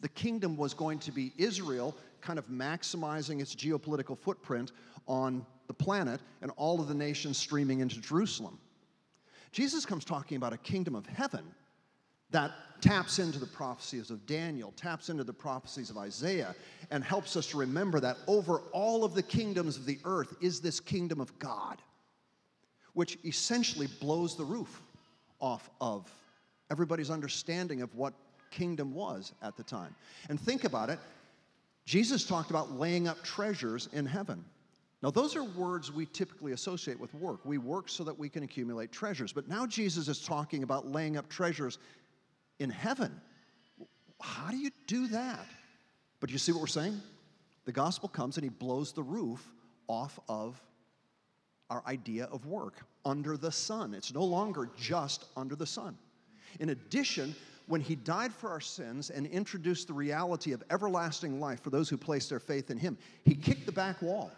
the 0.00 0.08
kingdom 0.08 0.56
was 0.56 0.74
going 0.74 0.98
to 1.00 1.12
be 1.12 1.32
Israel, 1.36 1.96
kind 2.20 2.38
of 2.38 2.46
maximizing 2.48 3.40
its 3.40 3.54
geopolitical 3.54 4.18
footprint 4.18 4.72
on 5.06 5.44
the 5.66 5.74
planet, 5.74 6.20
and 6.42 6.50
all 6.56 6.80
of 6.80 6.88
the 6.88 6.94
nations 6.94 7.38
streaming 7.38 7.80
into 7.80 8.00
Jerusalem. 8.00 8.58
Jesus 9.52 9.86
comes 9.86 10.04
talking 10.04 10.36
about 10.36 10.52
a 10.52 10.58
kingdom 10.58 10.94
of 10.94 11.06
heaven 11.06 11.44
that 12.30 12.52
taps 12.80 13.18
into 13.18 13.38
the 13.38 13.46
prophecies 13.46 14.10
of 14.10 14.24
Daniel, 14.26 14.72
taps 14.76 15.08
into 15.08 15.24
the 15.24 15.32
prophecies 15.32 15.90
of 15.90 15.98
Isaiah, 15.98 16.54
and 16.90 17.02
helps 17.02 17.36
us 17.36 17.46
to 17.48 17.58
remember 17.58 18.00
that 18.00 18.16
over 18.26 18.60
all 18.72 19.04
of 19.04 19.14
the 19.14 19.22
kingdoms 19.22 19.76
of 19.76 19.86
the 19.86 19.98
earth 20.04 20.34
is 20.40 20.60
this 20.60 20.80
kingdom 20.80 21.20
of 21.20 21.36
God, 21.38 21.82
which 22.94 23.18
essentially 23.24 23.88
blows 24.00 24.36
the 24.36 24.44
roof 24.44 24.80
off 25.40 25.68
of 25.80 26.10
everybody's 26.70 27.10
understanding 27.10 27.82
of 27.82 27.94
what 27.94 28.14
kingdom 28.50 28.92
was 28.94 29.32
at 29.42 29.56
the 29.56 29.62
time. 29.62 29.94
And 30.28 30.38
think 30.38 30.64
about 30.64 30.90
it 30.90 30.98
Jesus 31.86 32.24
talked 32.24 32.50
about 32.50 32.78
laying 32.78 33.08
up 33.08 33.20
treasures 33.24 33.88
in 33.92 34.06
heaven. 34.06 34.44
Now, 35.02 35.10
those 35.10 35.34
are 35.34 35.42
words 35.42 35.90
we 35.90 36.06
typically 36.06 36.52
associate 36.52 37.00
with 37.00 37.12
work. 37.14 37.40
We 37.44 37.58
work 37.58 37.88
so 37.88 38.04
that 38.04 38.16
we 38.16 38.28
can 38.28 38.42
accumulate 38.42 38.92
treasures. 38.92 39.32
But 39.32 39.48
now 39.48 39.66
Jesus 39.66 40.06
is 40.06 40.20
talking 40.20 40.62
about 40.62 40.86
laying 40.86 41.16
up 41.16 41.28
treasures 41.28 41.78
in 42.58 42.70
heaven. 42.70 43.18
How 44.20 44.50
do 44.50 44.58
you 44.58 44.70
do 44.86 45.08
that? 45.08 45.46
But 46.20 46.30
you 46.30 46.38
see 46.38 46.52
what 46.52 46.60
we're 46.60 46.66
saying? 46.66 47.00
The 47.64 47.72
gospel 47.72 48.08
comes 48.08 48.36
and 48.36 48.44
he 48.44 48.50
blows 48.50 48.92
the 48.92 49.02
roof 49.02 49.42
off 49.88 50.20
of 50.28 50.62
our 51.70 51.82
idea 51.86 52.24
of 52.26 52.46
work 52.46 52.84
under 53.04 53.36
the 53.36 53.50
sun. 53.50 53.94
It's 53.94 54.12
no 54.12 54.24
longer 54.24 54.68
just 54.76 55.24
under 55.36 55.56
the 55.56 55.66
sun. 55.66 55.96
In 56.58 56.70
addition, 56.70 57.34
when 57.70 57.80
he 57.80 57.94
died 57.94 58.34
for 58.34 58.50
our 58.50 58.60
sins 58.60 59.10
and 59.10 59.28
introduced 59.28 59.86
the 59.86 59.94
reality 59.94 60.50
of 60.50 60.60
everlasting 60.70 61.38
life 61.38 61.62
for 61.62 61.70
those 61.70 61.88
who 61.88 61.96
place 61.96 62.28
their 62.28 62.40
faith 62.40 62.68
in 62.68 62.76
him, 62.76 62.98
he 63.24 63.32
kicked 63.32 63.64
the 63.64 63.70
back 63.70 64.02
wall 64.02 64.32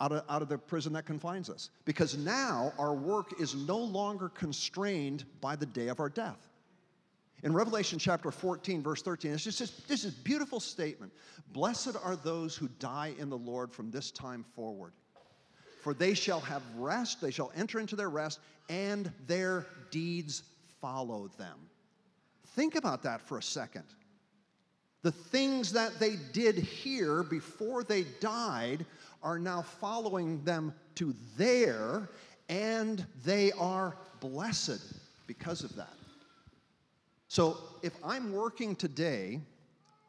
out 0.00 0.10
of, 0.10 0.24
out 0.28 0.42
of 0.42 0.48
the 0.48 0.58
prison 0.58 0.92
that 0.92 1.06
confines 1.06 1.48
us. 1.48 1.70
Because 1.84 2.18
now 2.18 2.72
our 2.76 2.94
work 2.94 3.40
is 3.40 3.54
no 3.54 3.78
longer 3.78 4.28
constrained 4.28 5.24
by 5.40 5.54
the 5.54 5.66
day 5.66 5.86
of 5.86 6.00
our 6.00 6.08
death. 6.08 6.48
In 7.44 7.52
Revelation 7.52 7.96
chapter 7.96 8.32
14, 8.32 8.82
verse 8.82 9.02
13, 9.02 9.34
it's 9.34 9.44
just 9.44 9.86
this, 9.86 10.04
is 10.04 10.12
beautiful 10.12 10.58
statement. 10.58 11.12
Blessed 11.52 11.94
are 12.02 12.16
those 12.16 12.56
who 12.56 12.66
die 12.80 13.14
in 13.20 13.30
the 13.30 13.38
Lord 13.38 13.70
from 13.70 13.92
this 13.92 14.10
time 14.10 14.44
forward. 14.56 14.90
For 15.80 15.94
they 15.94 16.12
shall 16.12 16.40
have 16.40 16.62
rest, 16.76 17.20
they 17.20 17.30
shall 17.30 17.52
enter 17.54 17.78
into 17.78 17.94
their 17.94 18.10
rest, 18.10 18.40
and 18.68 19.12
their 19.28 19.64
deeds 19.92 20.42
follow 20.80 21.30
them. 21.38 21.56
Think 22.58 22.74
about 22.74 23.04
that 23.04 23.20
for 23.20 23.38
a 23.38 23.42
second. 23.42 23.84
The 25.02 25.12
things 25.12 25.72
that 25.74 26.00
they 26.00 26.16
did 26.32 26.56
here 26.56 27.22
before 27.22 27.84
they 27.84 28.02
died 28.18 28.84
are 29.22 29.38
now 29.38 29.62
following 29.62 30.42
them 30.42 30.74
to 30.96 31.14
there, 31.36 32.08
and 32.48 33.06
they 33.24 33.52
are 33.52 33.96
blessed 34.18 34.80
because 35.28 35.62
of 35.62 35.76
that. 35.76 35.94
So 37.28 37.58
if 37.84 37.92
I'm 38.04 38.32
working 38.32 38.74
today 38.74 39.40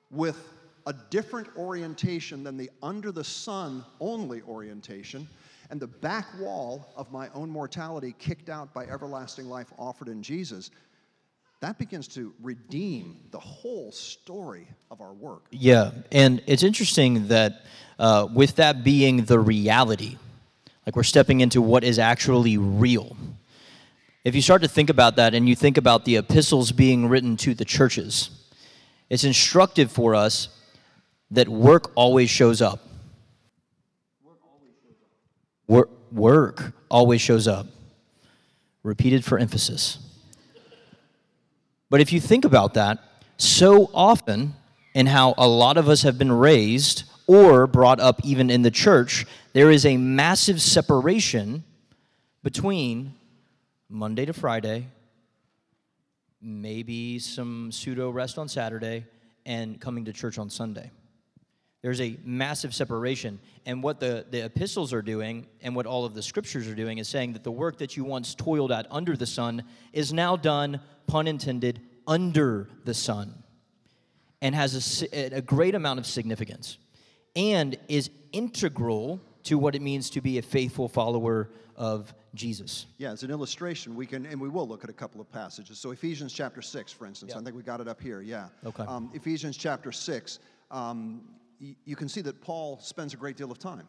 with 0.10 0.50
a 0.88 0.94
different 1.12 1.50
orientation 1.56 2.44
than 2.44 2.58
the 2.58 2.72
under 2.82 3.12
the 3.12 3.24
sun 3.24 3.86
only 4.00 4.42
orientation, 4.42 5.30
and 5.70 5.80
the 5.80 5.86
back 5.86 6.26
wall 6.40 6.92
of 6.96 7.12
my 7.12 7.30
own 7.36 7.52
mortality 7.52 8.16
kicked 8.18 8.50
out 8.50 8.74
by 8.74 8.86
everlasting 8.86 9.46
life 9.46 9.72
offered 9.78 10.08
in 10.08 10.24
Jesus, 10.24 10.72
that 11.62 11.78
begins 11.78 12.08
to 12.10 12.34
redeem 12.42 13.18
the 13.32 13.40
whole 13.40 13.92
story 13.92 14.68
of 14.90 15.02
our 15.02 15.14
work. 15.14 15.44
Yeah, 15.52 15.92
and 16.12 16.42
it's 16.48 16.64
interesting 16.64 17.28
that 17.28 17.66
uh, 17.98 18.28
with 18.34 18.56
that 18.56 18.84
being 18.84 19.26
the 19.26 19.40
reality, 19.40 20.18
like 20.86 20.96
we're 20.96 21.04
stepping 21.04 21.42
into 21.42 21.62
what 21.62 21.84
is 21.84 22.00
actually 22.00 22.58
real. 22.58 23.16
If 24.24 24.36
you 24.36 24.42
start 24.42 24.62
to 24.62 24.68
think 24.68 24.90
about 24.90 25.18
that 25.18 25.34
and 25.34 25.50
you 25.50 25.56
think 25.56 25.78
about 25.78 26.06
the 26.06 26.18
epistles 26.18 26.72
being 26.72 27.08
written 27.08 27.36
to 27.38 27.54
the 27.54 27.66
churches, 27.66 28.30
it's 29.10 29.24
instructive 29.24 29.92
for 29.92 30.16
us 30.16 30.50
that 31.32 31.50
work 31.50 31.92
always 31.96 32.30
shows 32.30 32.62
up. 32.62 32.80
Work, 35.68 35.90
work 36.12 36.74
always 36.90 37.22
shows 37.22 37.48
up. 37.48 37.68
Repeated 38.82 39.26
for 39.26 39.38
emphasis. 39.38 40.09
But 41.90 42.02
if 42.02 42.14
you 42.14 42.20
think 42.20 42.46
about 42.46 42.76
that, 42.76 43.00
so 43.38 43.90
often 43.94 44.54
in 44.94 45.08
how 45.08 45.34
a 45.38 45.48
lot 45.48 45.78
of 45.78 45.90
us 45.90 46.04
have 46.04 46.18
been 46.18 46.32
raised 46.32 47.04
or 47.26 47.68
brought 47.68 48.00
up 48.00 48.20
even 48.24 48.50
in 48.50 48.62
the 48.62 48.72
church, 48.72 49.26
there 49.54 49.72
is 49.72 49.86
a 49.86 49.98
massive 49.98 50.62
separation 50.62 51.64
between 52.44 53.14
Monday 53.90 54.26
to 54.26 54.34
Friday, 54.34 54.88
maybe 56.42 57.20
some 57.20 57.72
pseudo 57.72 58.10
rest 58.10 58.38
on 58.38 58.48
Saturday, 58.48 59.06
and 59.46 59.80
coming 59.82 60.06
to 60.06 60.14
church 60.14 60.38
on 60.38 60.50
Sunday. 60.50 60.92
There's 61.82 62.02
a 62.02 62.18
massive 62.26 62.76
separation. 62.76 63.40
And 63.66 63.82
what 63.82 64.00
the, 64.00 64.26
the 64.30 64.46
epistles 64.46 64.92
are 64.92 65.02
doing 65.02 65.48
and 65.62 65.76
what 65.76 65.86
all 65.86 66.04
of 66.04 66.14
the 66.14 66.22
scriptures 66.22 66.68
are 66.68 66.76
doing 66.76 66.98
is 66.98 67.08
saying 67.08 67.34
that 67.34 67.44
the 67.44 67.52
work 67.52 67.78
that 67.78 67.96
you 67.96 68.04
once 68.04 68.36
toiled 68.36 68.72
at 68.72 68.86
under 68.92 69.16
the 69.16 69.26
sun 69.26 69.64
is 69.94 70.12
now 70.12 70.36
done, 70.36 70.82
pun 71.08 71.28
intended, 71.28 71.80
under 72.06 72.68
the 72.84 72.94
sun 72.94 73.44
and 74.42 74.56
has 74.56 75.04
a, 75.14 75.38
a 75.38 75.42
great 75.42 75.76
amount 75.76 76.00
of 76.00 76.06
significance 76.06 76.78
and 77.36 77.78
is 77.88 78.10
integral 78.32 79.22
to 79.44 79.58
what 79.58 79.76
it 79.76 79.82
means 79.82 80.10
to 80.10 80.22
be 80.22 80.38
a 80.38 80.42
faithful 80.42 80.88
follower 80.88 81.50
of 81.76 82.14
Jesus. 82.36 82.86
Yeah, 82.98 83.12
as 83.12 83.24
an 83.24 83.32
illustration, 83.32 83.96
we 83.96 84.06
can, 84.06 84.26
and 84.26 84.40
we 84.40 84.50
will 84.50 84.68
look 84.68 84.84
at 84.84 84.90
a 84.90 84.94
couple 84.94 85.22
of 85.22 85.32
passages. 85.32 85.80
So, 85.80 85.92
Ephesians 85.92 86.34
chapter 86.34 86.62
6, 86.62 86.92
for 86.92 87.06
instance, 87.08 87.34
I 87.34 87.42
think 87.42 87.56
we 87.56 87.64
got 87.64 87.82
it 87.82 87.88
up 87.88 88.02
here, 88.02 88.22
yeah. 88.22 88.50
Okay. 88.66 88.84
Um, 88.84 89.10
Ephesians 89.14 89.58
chapter 89.58 89.92
6, 89.92 90.40
um, 90.72 91.22
you 91.60 91.96
can 91.96 92.08
see 92.08 92.22
that 92.22 92.42
Paul 92.42 92.80
spends 92.80 93.14
a 93.14 93.18
great 93.18 93.38
deal 93.38 93.52
of 93.52 93.60
time 93.60 93.88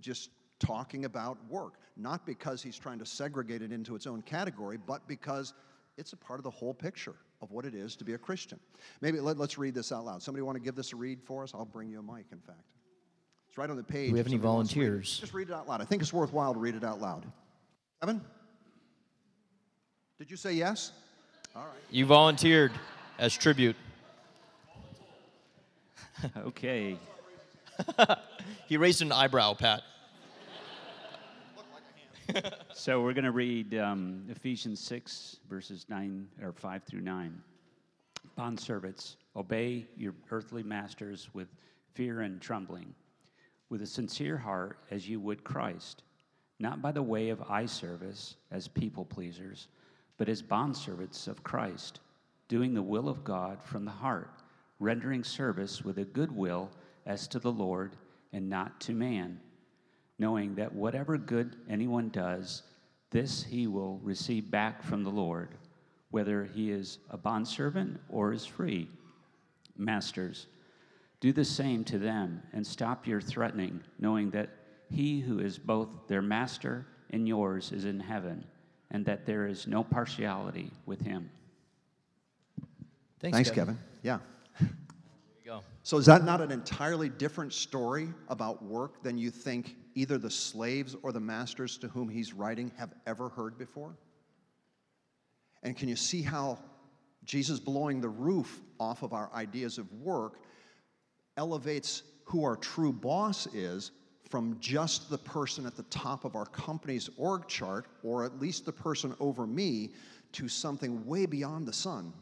just 0.00 0.30
talking 0.58 1.04
about 1.04 1.38
work, 1.48 1.74
not 1.96 2.26
because 2.26 2.62
he's 2.62 2.78
trying 2.78 2.98
to 2.98 3.06
segregate 3.06 3.62
it 3.62 3.72
into 3.72 3.94
its 3.94 4.06
own 4.06 4.22
category, 4.22 4.76
but 4.76 5.06
because 5.08 5.54
it's 5.98 6.12
a 6.12 6.16
part 6.16 6.40
of 6.40 6.44
the 6.44 6.50
whole 6.50 6.74
picture 6.74 7.14
of 7.40 7.50
what 7.50 7.64
it 7.64 7.74
is 7.74 7.96
to 7.96 8.04
be 8.04 8.14
a 8.14 8.18
Christian. 8.18 8.58
Maybe 9.00 9.20
let, 9.20 9.38
us 9.38 9.58
read 9.58 9.74
this 9.74 9.92
out 9.92 10.04
loud. 10.04 10.22
Somebody 10.22 10.42
want 10.42 10.56
to 10.56 10.62
give 10.62 10.74
this 10.74 10.92
a 10.92 10.96
read 10.96 11.20
for 11.22 11.42
us? 11.42 11.52
I'll 11.54 11.64
bring 11.64 11.90
you 11.90 11.98
a 11.98 12.02
mic, 12.02 12.26
in 12.32 12.38
fact. 12.38 12.60
It's 13.48 13.58
right 13.58 13.68
on 13.68 13.76
the 13.76 13.82
page. 13.82 14.08
Do 14.08 14.12
we 14.14 14.18
have 14.18 14.26
any 14.26 14.36
to 14.36 14.40
read 14.40 14.48
volunteers? 14.48 15.18
Just 15.20 15.34
read 15.34 15.48
it 15.48 15.54
out 15.54 15.68
loud. 15.68 15.82
I 15.82 15.84
think 15.84 16.00
it's 16.00 16.12
worthwhile 16.12 16.54
to 16.54 16.60
read 16.60 16.74
it 16.74 16.84
out 16.84 17.00
loud. 17.00 17.26
Evan? 18.02 18.22
Did 20.18 20.30
you 20.30 20.36
say 20.36 20.54
yes? 20.54 20.92
All 21.54 21.62
right. 21.62 21.82
You 21.90 22.06
volunteered 22.06 22.72
as 23.18 23.36
tribute. 23.36 23.76
Okay. 26.36 26.98
He 28.66 28.76
raised 28.76 29.02
an 29.02 29.12
eyebrow, 29.12 29.54
Pat. 29.54 29.82
So 32.74 33.02
we're 33.02 33.12
going 33.12 33.24
to 33.24 33.32
read 33.32 33.74
um, 33.74 34.24
Ephesians 34.30 34.80
6, 34.80 35.36
verses 35.48 35.84
9 35.90 36.26
or 36.42 36.52
5 36.52 36.82
through 36.84 37.02
9. 37.02 37.42
Bondservants, 38.38 39.16
obey 39.36 39.86
your 39.96 40.14
earthly 40.30 40.62
masters 40.62 41.28
with 41.34 41.48
fear 41.92 42.22
and 42.22 42.40
trembling, 42.40 42.94
with 43.68 43.82
a 43.82 43.86
sincere 43.86 44.38
heart 44.38 44.78
as 44.90 45.06
you 45.06 45.20
would 45.20 45.44
Christ, 45.44 46.02
not 46.58 46.80
by 46.80 46.92
the 46.92 47.02
way 47.02 47.28
of 47.28 47.42
eye 47.42 47.66
service 47.66 48.36
as 48.50 48.66
people 48.66 49.04
pleasers, 49.04 49.68
but 50.16 50.30
as 50.30 50.42
bondservants 50.42 51.28
of 51.28 51.44
Christ, 51.44 52.00
doing 52.48 52.72
the 52.72 52.82
will 52.82 53.08
of 53.08 53.22
God 53.22 53.62
from 53.62 53.84
the 53.84 53.90
heart, 53.90 54.41
rendering 54.82 55.24
service 55.24 55.82
with 55.82 55.98
a 55.98 56.04
good 56.04 56.30
will 56.30 56.70
as 57.06 57.26
to 57.28 57.38
the 57.38 57.52
Lord 57.52 57.96
and 58.32 58.48
not 58.48 58.80
to 58.82 58.92
man 58.92 59.40
knowing 60.22 60.54
that 60.54 60.72
whatever 60.72 61.18
good 61.18 61.56
anyone 61.68 62.08
does, 62.10 62.62
this 63.10 63.42
he 63.42 63.66
will 63.66 63.98
receive 64.04 64.48
back 64.52 64.80
from 64.80 65.02
the 65.02 65.10
Lord, 65.10 65.48
whether 66.12 66.44
he 66.44 66.70
is 66.70 66.98
a 67.10 67.16
bondservant 67.16 68.00
or 68.08 68.32
is 68.32 68.46
free. 68.46 68.88
Masters, 69.76 70.46
do 71.18 71.32
the 71.32 71.44
same 71.44 71.82
to 71.84 71.98
them 71.98 72.40
and 72.52 72.64
stop 72.64 73.04
your 73.04 73.20
threatening, 73.20 73.80
knowing 73.98 74.30
that 74.30 74.50
he 74.90 75.20
who 75.20 75.40
is 75.40 75.58
both 75.58 75.88
their 76.06 76.22
master 76.22 76.86
and 77.10 77.26
yours 77.26 77.72
is 77.72 77.84
in 77.84 77.98
heaven, 77.98 78.44
and 78.92 79.04
that 79.04 79.26
there 79.26 79.48
is 79.48 79.66
no 79.66 79.82
partiality 79.82 80.70
with 80.86 81.00
him. 81.00 81.30
Thanks, 83.18 83.36
Thanks, 83.36 83.50
Kevin. 83.50 83.74
Kevin. 83.74 83.78
Yeah. 84.02 84.18
So 85.84 85.98
is 85.98 86.06
that 86.06 86.24
not 86.24 86.40
an 86.40 86.52
entirely 86.52 87.08
different 87.08 87.52
story 87.52 88.08
about 88.28 88.62
work 88.62 89.02
than 89.02 89.18
you 89.18 89.30
think 89.30 89.76
either 89.94 90.16
the 90.16 90.30
slaves 90.30 90.96
or 91.02 91.12
the 91.12 91.20
masters 91.20 91.76
to 91.78 91.88
whom 91.88 92.08
he's 92.08 92.32
writing 92.32 92.70
have 92.78 92.94
ever 93.06 93.28
heard 93.28 93.58
before? 93.58 93.96
And 95.64 95.76
can 95.76 95.88
you 95.88 95.96
see 95.96 96.22
how 96.22 96.58
Jesus 97.24 97.58
blowing 97.58 98.00
the 98.00 98.08
roof 98.08 98.60
off 98.78 99.02
of 99.02 99.12
our 99.12 99.30
ideas 99.34 99.78
of 99.78 99.92
work 99.92 100.40
elevates 101.36 102.04
who 102.24 102.44
our 102.44 102.56
true 102.56 102.92
boss 102.92 103.46
is 103.48 103.90
from 104.28 104.56
just 104.60 105.10
the 105.10 105.18
person 105.18 105.66
at 105.66 105.76
the 105.76 105.82
top 105.84 106.24
of 106.24 106.36
our 106.36 106.46
company's 106.46 107.10
org 107.16 107.46
chart, 107.48 107.86
or 108.02 108.24
at 108.24 108.40
least 108.40 108.64
the 108.64 108.72
person 108.72 109.14
over 109.20 109.46
me, 109.46 109.90
to 110.32 110.48
something 110.48 111.04
way 111.04 111.26
beyond 111.26 111.66
the 111.66 111.72
sun, 111.72 112.12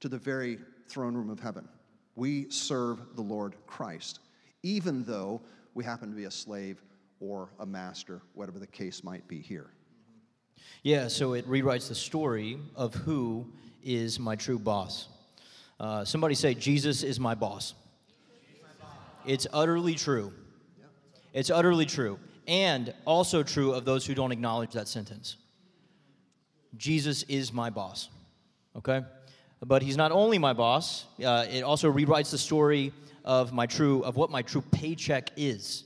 to 0.00 0.08
the 0.08 0.18
very 0.18 0.58
throne 0.90 1.14
room 1.14 1.30
of 1.30 1.40
heaven. 1.40 1.68
We 2.16 2.50
serve 2.50 3.14
the 3.14 3.22
Lord 3.22 3.54
Christ, 3.66 4.18
even 4.62 5.04
though 5.04 5.40
we 5.74 5.84
happen 5.84 6.10
to 6.10 6.16
be 6.16 6.24
a 6.24 6.30
slave 6.30 6.82
or 7.20 7.50
a 7.60 7.66
master, 7.66 8.20
whatever 8.34 8.58
the 8.58 8.66
case 8.66 9.04
might 9.04 9.26
be 9.28 9.40
here. 9.40 9.70
Yeah, 10.82 11.08
so 11.08 11.34
it 11.34 11.48
rewrites 11.48 11.88
the 11.88 11.94
story 11.94 12.58
of 12.74 12.94
who 12.94 13.46
is 13.82 14.18
my 14.18 14.36
true 14.36 14.58
boss. 14.58 15.08
Uh, 15.78 16.04
somebody 16.04 16.34
say, 16.34 16.54
Jesus 16.54 17.02
is 17.02 17.20
my 17.20 17.34
boss. 17.34 17.74
It's 19.26 19.46
utterly 19.52 19.94
true. 19.94 20.32
It's 21.32 21.50
utterly 21.50 21.86
true. 21.86 22.18
And 22.46 22.92
also 23.04 23.42
true 23.42 23.72
of 23.72 23.84
those 23.84 24.04
who 24.04 24.14
don't 24.14 24.32
acknowledge 24.32 24.72
that 24.72 24.88
sentence. 24.88 25.36
Jesus 26.76 27.22
is 27.24 27.52
my 27.52 27.70
boss. 27.70 28.08
Okay? 28.76 29.02
But 29.62 29.82
he's 29.82 29.96
not 29.96 30.10
only 30.10 30.38
my 30.38 30.54
boss, 30.54 31.04
uh, 31.24 31.46
it 31.50 31.62
also 31.62 31.92
rewrites 31.92 32.30
the 32.30 32.38
story 32.38 32.92
of 33.24 33.52
my 33.52 33.66
true 33.66 34.02
of 34.04 34.16
what 34.16 34.30
my 34.30 34.42
true 34.42 34.62
paycheck 34.62 35.30
is. 35.36 35.84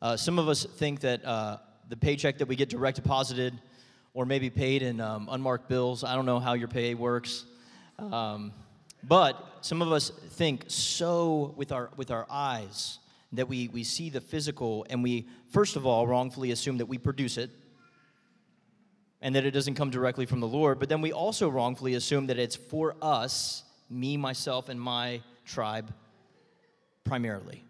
Uh, 0.00 0.16
some 0.16 0.38
of 0.38 0.48
us 0.48 0.64
think 0.64 1.00
that 1.00 1.24
uh, 1.24 1.58
the 1.88 1.96
paycheck 1.96 2.38
that 2.38 2.48
we 2.48 2.56
get 2.56 2.68
direct 2.68 2.96
deposited 2.96 3.58
or 4.14 4.24
maybe 4.24 4.48
paid 4.48 4.82
in 4.82 5.00
um, 5.00 5.28
unmarked 5.30 5.68
bills, 5.68 6.04
I 6.04 6.14
don't 6.14 6.24
know 6.24 6.40
how 6.40 6.54
your 6.54 6.68
pay 6.68 6.94
works. 6.94 7.44
Um, 7.98 8.52
but 9.04 9.58
some 9.60 9.82
of 9.82 9.92
us 9.92 10.10
think 10.10 10.64
so 10.68 11.54
with 11.56 11.70
our, 11.70 11.90
with 11.96 12.10
our 12.10 12.26
eyes 12.30 12.98
that 13.32 13.46
we, 13.46 13.68
we 13.68 13.84
see 13.84 14.08
the 14.08 14.20
physical 14.20 14.86
and 14.88 15.02
we, 15.02 15.26
first 15.50 15.76
of 15.76 15.86
all, 15.86 16.06
wrongfully 16.06 16.50
assume 16.50 16.78
that 16.78 16.86
we 16.86 16.96
produce 16.96 17.36
it 17.36 17.50
and 19.26 19.34
that 19.34 19.44
it 19.44 19.50
doesn't 19.50 19.74
come 19.74 19.90
directly 19.90 20.24
from 20.24 20.38
the 20.38 20.46
Lord. 20.46 20.78
But 20.78 20.88
then 20.88 21.00
we 21.00 21.10
also 21.10 21.48
wrongfully 21.48 21.94
assume 21.94 22.28
that 22.28 22.38
it's 22.38 22.54
for 22.54 22.94
us, 23.02 23.64
me, 23.90 24.16
myself, 24.16 24.68
and 24.68 24.80
my 24.80 25.20
tribe 25.44 25.92
primarily. 27.02 27.64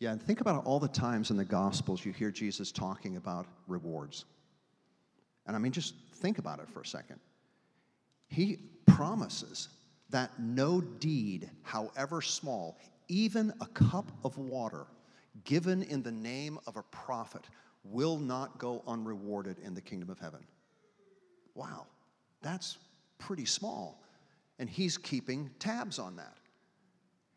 Yeah, 0.00 0.10
and 0.10 0.20
think 0.20 0.40
about 0.40 0.66
all 0.66 0.80
the 0.80 0.88
times 0.88 1.30
in 1.30 1.36
the 1.36 1.44
Gospels 1.44 2.04
you 2.04 2.10
hear 2.10 2.32
Jesus 2.32 2.72
talking 2.72 3.16
about 3.16 3.46
rewards. 3.68 4.24
And 5.46 5.54
I 5.54 5.60
mean, 5.60 5.70
just 5.70 5.94
think 6.14 6.38
about 6.38 6.58
it 6.58 6.68
for 6.68 6.80
a 6.80 6.86
second. 6.86 7.20
He 8.26 8.58
promises 8.84 9.68
that 10.10 10.32
no 10.40 10.80
deed, 10.80 11.48
however 11.62 12.20
small, 12.20 12.80
even 13.06 13.52
a 13.60 13.66
cup 13.66 14.10
of 14.24 14.36
water 14.38 14.86
given 15.44 15.84
in 15.84 16.02
the 16.02 16.10
name 16.10 16.58
of 16.66 16.76
a 16.76 16.82
prophet, 16.82 17.44
will 17.84 18.18
not 18.18 18.58
go 18.58 18.82
unrewarded 18.88 19.60
in 19.60 19.72
the 19.72 19.80
kingdom 19.80 20.10
of 20.10 20.18
heaven. 20.18 20.40
Wow, 21.54 21.86
that's 22.42 22.78
pretty 23.18 23.44
small. 23.44 24.02
And 24.58 24.68
he's 24.68 24.96
keeping 24.96 25.50
tabs 25.58 25.98
on 25.98 26.16
that. 26.16 26.36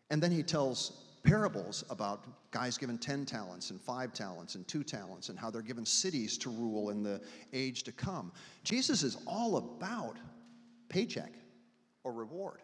And 0.09 0.21
then 0.21 0.31
he 0.31 0.43
tells 0.43 1.03
parables 1.23 1.83
about 1.89 2.23
guys 2.51 2.77
given 2.77 2.97
10 2.97 3.25
talents 3.25 3.71
and 3.71 3.81
5 3.81 4.13
talents 4.13 4.55
and 4.55 4.67
2 4.67 4.83
talents 4.83 5.29
and 5.29 5.37
how 5.37 5.49
they're 5.49 5.61
given 5.61 5.85
cities 5.85 6.37
to 6.37 6.49
rule 6.49 6.89
in 6.89 7.03
the 7.03 7.21
age 7.53 7.83
to 7.83 7.91
come. 7.91 8.31
Jesus 8.63 9.03
is 9.03 9.17
all 9.27 9.57
about 9.57 10.17
paycheck 10.89 11.33
or 12.03 12.13
reward. 12.13 12.61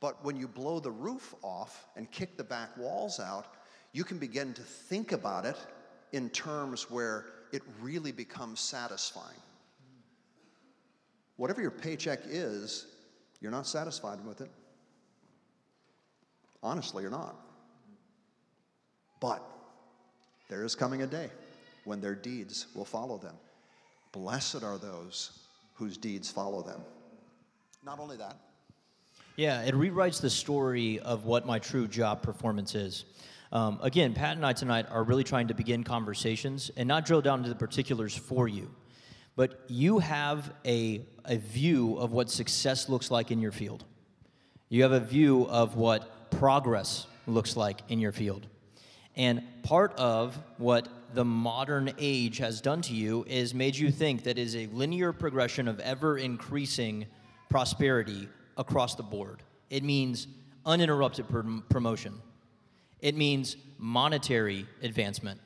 But 0.00 0.24
when 0.24 0.36
you 0.36 0.46
blow 0.46 0.80
the 0.80 0.90
roof 0.90 1.34
off 1.42 1.88
and 1.96 2.10
kick 2.10 2.36
the 2.36 2.44
back 2.44 2.76
walls 2.76 3.18
out, 3.18 3.54
you 3.92 4.04
can 4.04 4.18
begin 4.18 4.52
to 4.54 4.62
think 4.62 5.12
about 5.12 5.44
it 5.44 5.56
in 6.12 6.30
terms 6.30 6.90
where 6.90 7.26
it 7.52 7.62
really 7.80 8.12
becomes 8.12 8.60
satisfying. 8.60 9.40
Whatever 11.36 11.60
your 11.60 11.70
paycheck 11.70 12.20
is, 12.26 12.86
you're 13.40 13.50
not 13.50 13.66
satisfied 13.66 14.24
with 14.24 14.40
it. 14.40 14.50
Honestly, 16.62 17.02
you're 17.02 17.10
not. 17.10 17.36
But 19.20 19.42
there 20.48 20.64
is 20.64 20.74
coming 20.74 21.02
a 21.02 21.06
day 21.06 21.30
when 21.84 22.00
their 22.00 22.14
deeds 22.14 22.66
will 22.74 22.84
follow 22.84 23.18
them. 23.18 23.34
Blessed 24.12 24.62
are 24.62 24.78
those 24.78 25.38
whose 25.74 25.96
deeds 25.96 26.30
follow 26.30 26.62
them. 26.62 26.80
Not 27.84 27.98
only 27.98 28.16
that, 28.16 28.36
Yeah, 29.36 29.62
it 29.62 29.74
rewrites 29.74 30.20
the 30.20 30.30
story 30.30 31.00
of 31.00 31.24
what 31.24 31.44
my 31.44 31.58
true 31.58 31.88
job 31.88 32.22
performance 32.22 32.76
is. 32.76 33.04
Um, 33.50 33.80
again, 33.82 34.14
Pat 34.14 34.36
and 34.36 34.46
I 34.46 34.52
tonight 34.52 34.86
are 34.90 35.02
really 35.02 35.24
trying 35.24 35.48
to 35.48 35.54
begin 35.54 35.82
conversations 35.82 36.70
and 36.76 36.86
not 36.86 37.04
drill 37.04 37.20
down 37.20 37.42
to 37.42 37.48
the 37.48 37.54
particulars 37.54 38.16
for 38.16 38.46
you, 38.46 38.70
but 39.36 39.64
you 39.68 39.98
have 39.98 40.52
a, 40.64 41.02
a 41.24 41.36
view 41.36 41.96
of 41.96 42.12
what 42.12 42.30
success 42.30 42.88
looks 42.88 43.10
like 43.10 43.30
in 43.30 43.40
your 43.40 43.52
field. 43.52 43.84
You 44.68 44.82
have 44.82 44.92
a 44.92 45.00
view 45.00 45.46
of 45.48 45.76
what 45.76 46.30
progress 46.30 47.06
looks 47.26 47.56
like 47.56 47.80
in 47.88 47.98
your 47.98 48.12
field. 48.12 48.46
And 49.16 49.42
part 49.62 49.94
of 49.96 50.38
what 50.58 50.88
the 51.14 51.24
modern 51.24 51.92
age 51.98 52.38
has 52.38 52.60
done 52.60 52.82
to 52.82 52.94
you 52.94 53.24
is 53.28 53.54
made 53.54 53.76
you 53.76 53.90
think 53.90 54.24
that 54.24 54.38
is 54.38 54.56
a 54.56 54.66
linear 54.66 55.12
progression 55.12 55.68
of 55.68 55.78
ever 55.80 56.18
increasing 56.18 57.06
prosperity 57.48 58.28
across 58.56 58.96
the 58.96 59.02
board. 59.02 59.42
It 59.70 59.84
means 59.84 60.26
uninterrupted 60.66 61.28
prom- 61.28 61.64
promotion. 61.68 62.20
It 63.00 63.16
means 63.16 63.56
monetary 63.78 64.66
advancement. 64.82 65.40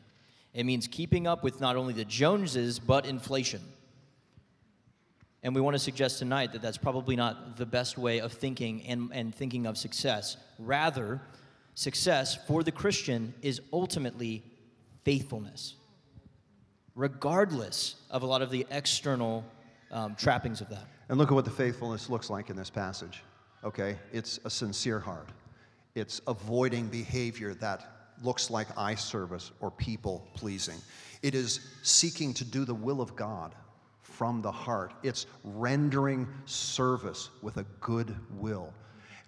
It 0.54 0.64
means 0.64 0.86
keeping 0.86 1.26
up 1.26 1.44
with 1.44 1.60
not 1.60 1.76
only 1.76 1.92
the 1.92 2.04
Joneses, 2.04 2.78
but 2.78 3.04
inflation. 3.04 3.60
And 5.42 5.54
we 5.54 5.60
want 5.60 5.74
to 5.74 5.78
suggest 5.78 6.18
tonight 6.18 6.52
that 6.52 6.62
that's 6.62 6.78
probably 6.78 7.14
not 7.14 7.56
the 7.56 7.66
best 7.66 7.96
way 7.96 8.20
of 8.20 8.32
thinking 8.32 8.82
and, 8.86 9.10
and 9.12 9.34
thinking 9.34 9.66
of 9.66 9.78
success. 9.78 10.36
Rather, 10.58 11.20
success 11.74 12.36
for 12.46 12.62
the 12.62 12.72
Christian 12.72 13.32
is 13.40 13.60
ultimately 13.72 14.42
faithfulness, 15.04 15.76
regardless 16.96 17.94
of 18.10 18.22
a 18.22 18.26
lot 18.26 18.42
of 18.42 18.50
the 18.50 18.66
external 18.70 19.44
um, 19.92 20.16
trappings 20.16 20.60
of 20.60 20.68
that. 20.70 20.84
And 21.08 21.18
look 21.18 21.30
at 21.30 21.34
what 21.34 21.44
the 21.44 21.50
faithfulness 21.50 22.10
looks 22.10 22.30
like 22.30 22.50
in 22.50 22.56
this 22.56 22.68
passage. 22.68 23.22
Okay? 23.62 23.96
It's 24.12 24.40
a 24.44 24.50
sincere 24.50 24.98
heart, 24.98 25.28
it's 25.94 26.20
avoiding 26.26 26.88
behavior 26.88 27.54
that 27.54 27.94
looks 28.22 28.50
like 28.50 28.66
eye 28.76 28.96
service 28.96 29.52
or 29.60 29.70
people 29.70 30.26
pleasing. 30.34 30.78
It 31.22 31.36
is 31.36 31.60
seeking 31.82 32.34
to 32.34 32.44
do 32.44 32.64
the 32.64 32.74
will 32.74 33.00
of 33.00 33.14
God 33.14 33.54
from 34.18 34.42
the 34.42 34.50
heart. 34.50 34.92
It's 35.04 35.26
rendering 35.44 36.26
service 36.44 37.30
with 37.40 37.58
a 37.58 37.64
good 37.80 38.16
will. 38.32 38.74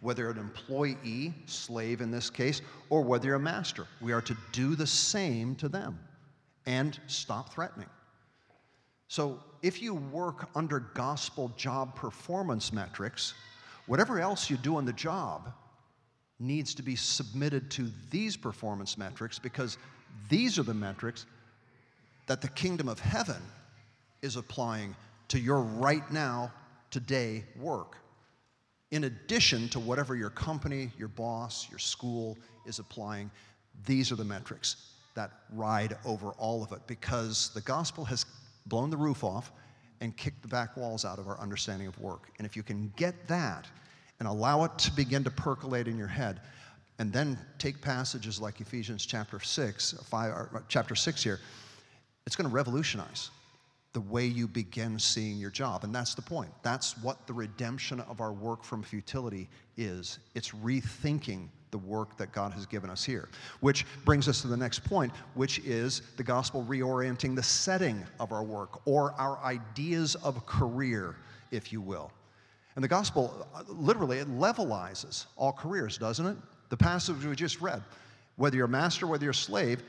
Whether 0.01 0.25
you're 0.25 0.33
an 0.33 0.39
employee, 0.39 1.33
slave 1.47 2.01
in 2.01 2.11
this 2.11 2.29
case, 2.29 2.61
or 2.89 3.03
whether 3.03 3.27
you're 3.27 3.37
a 3.37 3.41
master, 3.41 3.87
we 4.01 4.11
are 4.11 4.21
to 4.23 4.37
do 4.51 4.75
the 4.75 4.89
same 4.89 5.55
to 5.57 5.69
them 5.69 5.97
and 6.67 6.99
stop 7.07 7.53
threatening. 7.55 7.89
So 9.07 9.39
if 9.63 9.81
you 9.81 9.95
work 9.95 10.49
under 10.57 10.81
gospel 10.81 11.53
job 11.57 11.95
performance 11.95 12.73
metrics, 12.73 13.35
whatever 13.87 14.19
else 14.19 14.51
you 14.51 14.57
do 14.57 14.75
on 14.75 14.87
the 14.87 14.93
job 14.93 15.53
needs 16.41 16.75
to 16.75 16.83
be 16.83 16.97
submitted 16.97 17.71
to 17.73 17.93
these 18.11 18.37
performance 18.37 18.99
metrics 18.99 19.39
because 19.39 19.79
these 20.29 20.59
are 20.59 20.65
the 20.65 20.75
metrics 20.75 21.27
that 22.27 22.41
the 22.41 22.49
kingdom 22.49 22.89
of 22.89 22.99
heaven 22.99 23.41
is 24.23 24.37
applying 24.37 24.95
to 25.29 25.39
your 25.39 25.61
right 25.61 26.11
now, 26.11 26.53
today 26.91 27.45
work. 27.57 27.97
In 28.91 29.05
addition 29.05 29.69
to 29.71 29.81
whatever 29.81 30.17
your 30.17 30.31
company, 30.31 30.91
your 30.99 31.09
boss, 31.09 31.69
your 31.71 31.79
school 31.79 32.37
is 32.67 32.79
applying, 32.79 33.31
these 33.87 34.11
are 34.11 34.17
the 34.17 34.25
metrics 34.25 34.93
that 35.15 35.31
ride 35.53 35.97
over 36.05 36.31
all 36.33 36.63
of 36.63 36.73
it 36.73 36.81
because 36.87 37.51
the 37.55 37.61
gospel 37.61 38.05
has 38.05 38.27
blown 38.67 38.91
the 38.91 38.97
roof 38.97 39.23
off 39.23 39.53
and 40.01 40.17
kicked 40.17 40.43
the 40.43 40.49
back 40.49 40.77
walls 40.77 41.05
out 41.05 41.19
of 41.19 41.29
our 41.29 41.39
understanding 41.41 41.87
of 41.87 41.99
work. 42.01 42.31
And 42.39 42.47
if 42.47 42.57
you 42.57 42.63
can 42.63 42.93
get 42.97 43.29
that 43.29 43.67
and 44.19 44.29
allow 44.29 44.65
it 44.65 44.79
to 44.79 44.93
begin 44.93 45.25
to 45.25 45.31
percolate 45.31 45.89
in 45.89 45.97
your 45.97 46.09
head, 46.09 46.41
and 46.99 47.11
then 47.11 47.39
take 47.59 47.81
passages 47.81 48.41
like 48.41 48.61
Ephesians 48.61 49.07
chapter 49.07 49.41
6, 49.41 49.95
five, 50.11 50.31
or 50.33 50.51
uh, 50.55 50.59
chapter 50.69 50.95
6 50.95 51.23
here, 51.23 51.41
it's 52.27 52.37
going 52.37 52.49
to 52.49 52.55
revolutionize 52.55 53.31
the 53.93 54.01
way 54.01 54.25
you 54.25 54.47
begin 54.47 54.99
seeing 54.99 55.37
your 55.39 55.51
job. 55.51 55.83
And 55.85 55.95
that's 55.95 56.15
the 56.15 56.23
point. 56.23 56.51
That's 56.63 56.97
what 56.99 57.27
the 57.27 57.33
redemption 57.33 58.01
of 58.01 58.21
our 58.21 58.33
work 58.33 58.63
from 58.63 58.83
futility 58.83 59.49
is. 59.77 60.21
It's 60.35 60.51
rethinking 60.51 61.49
the 61.71 61.79
work 61.79 62.17
that 62.17 62.33
God 62.33 62.53
has 62.53 62.67
given 62.67 62.91
us 62.91 63.05
here. 63.05 63.29
Which 63.61 63.87
brings 64.05 64.29
us 64.29 64.43
to 64.43 64.49
the 64.49 64.57
next 64.57 64.85
point, 64.85 65.13
which 65.35 65.59
is 65.61 66.03
the 66.17 66.23
gospel 66.23 66.65
reorienting 66.69 67.35
the 67.35 67.43
setting 67.43 68.05
of 68.19 68.33
our 68.33 68.45
work 68.45 68.81
or 68.87 69.13
our 69.19 69.39
ideas 69.45 70.15
of 70.17 70.47
career, 70.47 71.17
if 71.51 71.73
you 71.73 71.81
will. 71.81 72.13
And 72.77 72.85
the 72.85 72.89
gospel 72.89 73.47
uh, 73.55 73.63
literally 73.69 74.19
it 74.19 74.29
levelizes 74.29 75.27
all 75.37 75.53
careers, 75.53 75.99
doesn't 75.99 76.27
it? 76.27 76.37
The 76.69 76.77
passage 76.77 77.25
we 77.25 77.35
just 77.35 77.61
read, 77.61 77.83
whether 78.37 78.57
you're 78.57 78.67
a 78.67 78.69
master, 78.69 79.07
whether 79.07 79.25
you're 79.25 79.33
a 79.33 79.35
slave, 79.35 79.83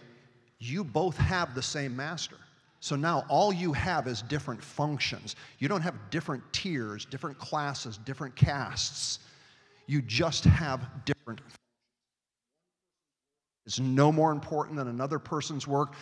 you 0.59 0.83
both 0.83 1.17
have 1.17 1.53
the 1.53 1.61
same 1.61 1.95
master. 1.95 2.37
So 2.81 2.95
now 2.95 3.23
all 3.29 3.53
you 3.53 3.73
have 3.73 4.07
is 4.07 4.23
different 4.23 4.61
functions. 4.61 5.35
You 5.59 5.67
don't 5.67 5.81
have 5.81 5.95
different 6.09 6.43
tiers, 6.51 7.05
different 7.05 7.37
classes, 7.37 7.97
different 7.97 8.35
castes. 8.35 9.19
You 9.85 10.01
just 10.01 10.45
have 10.45 10.89
different. 11.05 11.41
It's 13.67 13.79
no 13.79 14.11
more 14.11 14.31
important 14.31 14.77
than 14.77 14.87
another 14.87 15.19
person's 15.19 15.67
work, 15.67 15.93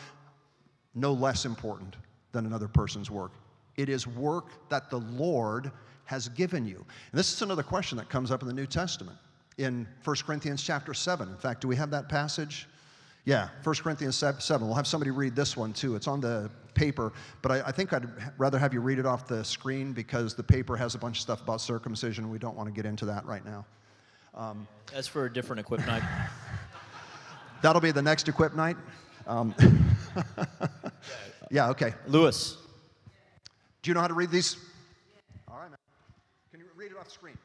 no 0.96 1.12
less 1.12 1.44
important 1.44 1.98
than 2.32 2.46
another 2.46 2.70
person's 2.70 3.12
work. 3.12 3.34
It 3.76 3.90
is 3.90 4.08
work 4.08 4.70
that 4.70 4.90
the 4.90 5.00
Lord 5.00 5.74
has 6.06 6.30
given 6.30 6.66
you. 6.66 6.78
And 6.78 7.20
this 7.20 7.34
is 7.34 7.42
another 7.42 7.62
question 7.62 7.98
that 7.98 8.08
comes 8.08 8.32
up 8.32 8.42
in 8.42 8.48
the 8.48 8.54
New 8.54 8.66
Testament 8.66 9.18
in 9.58 9.86
1 10.06 10.16
Corinthians 10.26 10.64
chapter 10.64 10.94
7. 10.94 11.28
In 11.28 11.36
fact, 11.36 11.60
do 11.60 11.68
we 11.68 11.76
have 11.76 11.92
that 11.92 12.08
passage? 12.08 12.70
Yeah, 13.26 13.50
1 13.64 13.76
Corinthians 13.76 14.16
7. 14.16 14.66
We'll 14.66 14.76
have 14.76 14.88
somebody 14.88 15.12
read 15.12 15.36
this 15.36 15.56
one 15.56 15.74
too. 15.74 15.96
It's 15.96 16.08
on 16.08 16.22
the 16.22 16.50
paper, 16.74 17.12
but 17.42 17.52
I, 17.52 17.68
I, 17.68 17.72
think 17.72 17.92
I'd 17.94 18.08
rather 18.38 18.58
have 18.58 18.74
you 18.74 18.80
read 18.80 19.00
it 19.00 19.06
off 19.06 19.28
the 19.28 19.44
screen 19.44 19.92
because 19.92 20.34
the 20.34 20.44
paper 20.44 20.78
has 20.78 20.96
a 20.96 20.98
bunch 20.98 21.18
of 21.18 21.22
stuff 21.22 21.42
about 21.42 21.62
circumcision. 21.62 22.30
We 22.30 22.40
don't 22.40 22.56
want 22.56 22.68
to 22.70 22.74
get 22.74 22.86
into 22.86 23.06
that 23.06 23.26
right 23.26 23.44
now. 23.46 23.66
Um, 24.34 24.68
That's 24.94 25.08
for 25.08 25.26
a 25.26 25.34
different 25.34 25.60
equip 25.60 25.86
night. 25.86 26.04
That'll 27.62 27.82
be 27.82 27.92
the 27.92 28.02
next 28.02 28.30
equip 28.30 28.56
night. 28.56 28.78
Um, 29.28 29.54
yeah, 31.52 31.70
okay. 31.70 31.94
Lewis. 32.08 32.58
Do 33.82 33.90
you 33.90 33.94
know 33.94 34.02
how 34.02 34.08
to 34.08 34.14
read 34.14 34.32
these? 34.32 34.58
All 35.48 35.60
right, 35.60 35.70
man. 35.70 35.78
Can 36.52 36.60
you 36.62 36.68
read 36.76 36.92
it 36.92 36.98
off 36.98 37.06
the 37.06 37.12
screen? 37.12 37.38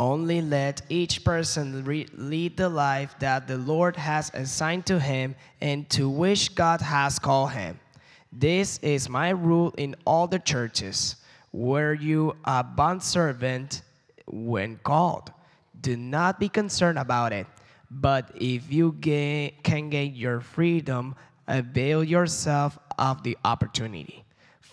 Only 0.00 0.40
let 0.40 0.80
each 0.88 1.24
person 1.24 1.84
re- 1.84 2.08
lead 2.14 2.56
the 2.56 2.70
life 2.70 3.14
that 3.18 3.46
the 3.46 3.58
Lord 3.58 3.96
has 3.96 4.30
assigned 4.32 4.86
to 4.86 4.98
him 4.98 5.34
and 5.60 5.90
to 5.90 6.08
which 6.08 6.54
God 6.54 6.80
has 6.80 7.18
called 7.18 7.50
him. 7.50 7.78
This 8.32 8.78
is 8.78 9.10
my 9.10 9.28
rule 9.28 9.74
in 9.76 9.94
all 10.06 10.26
the 10.26 10.38
churches. 10.38 11.16
Were 11.52 11.92
you 11.92 12.34
a 12.46 12.64
bondservant 12.64 13.82
when 14.24 14.78
called? 14.78 15.34
Do 15.82 15.98
not 15.98 16.40
be 16.40 16.48
concerned 16.48 16.98
about 16.98 17.34
it. 17.34 17.46
But 17.90 18.30
if 18.36 18.72
you 18.72 18.96
gain, 19.00 19.52
can 19.62 19.90
gain 19.90 20.14
your 20.14 20.40
freedom, 20.40 21.14
avail 21.46 22.02
yourself 22.02 22.78
of 22.98 23.22
the 23.22 23.36
opportunity. 23.44 24.24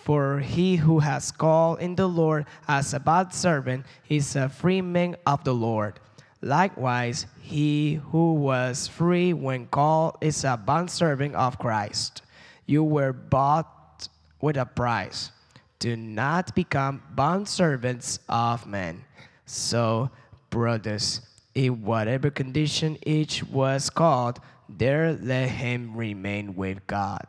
For 0.08 0.39
he 0.39 0.78
who 0.78 1.00
has 1.00 1.34
called 1.34 1.82
in 1.82 1.96
the 1.96 2.08
Lord 2.08 2.46
as 2.65 2.93
a 2.93 3.00
bad 3.02 3.34
servant 3.34 3.86
is 4.08 4.38
a 4.38 4.48
free 4.48 4.80
man 4.80 5.17
of 5.26 5.43
the 5.43 5.54
Lord. 5.54 6.00
Likewise, 6.41 7.26
he 7.41 7.96
who 7.96 8.36
was 8.36 8.88
free 8.88 9.34
when 9.34 9.67
called 9.67 10.15
is 10.22 10.46
a 10.46 10.56
bondservant 10.56 11.36
of 11.36 11.60
Christ. 11.60 12.22
You 12.65 12.86
were 12.86 13.12
bought 13.12 14.08
with 14.39 14.56
a 14.56 14.63
price. 14.63 15.32
Do 15.80 15.98
not 15.98 16.56
become 16.56 17.04
bondservants 17.13 18.20
of 18.30 18.65
men. 18.65 19.04
So, 19.46 20.10
brothers, 20.50 21.20
in 21.54 21.84
whatever 21.84 22.30
condition 22.30 22.98
each 23.06 23.43
was 23.43 23.89
called, 23.89 24.39
there 24.70 25.20
let 25.22 25.50
him 25.50 25.98
remain 25.98 26.56
with 26.56 26.88
God. 26.88 27.28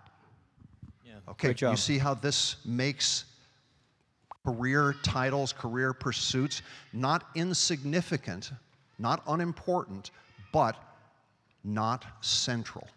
Okay, 1.31 1.55
you 1.61 1.77
see 1.77 1.99
how 1.99 2.15
this 2.15 2.57
makes 2.65 3.25
career 4.45 4.95
titles, 5.03 5.53
career 5.53 5.93
pursuits 5.93 6.63
not 6.93 7.25
insignificant, 7.35 8.53
not 8.99 9.23
unimportant, 9.29 10.11
but 10.53 10.77
not 11.65 12.05
central, 12.21 12.89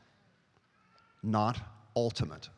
not 1.24 1.60
ultimate. 1.96 2.50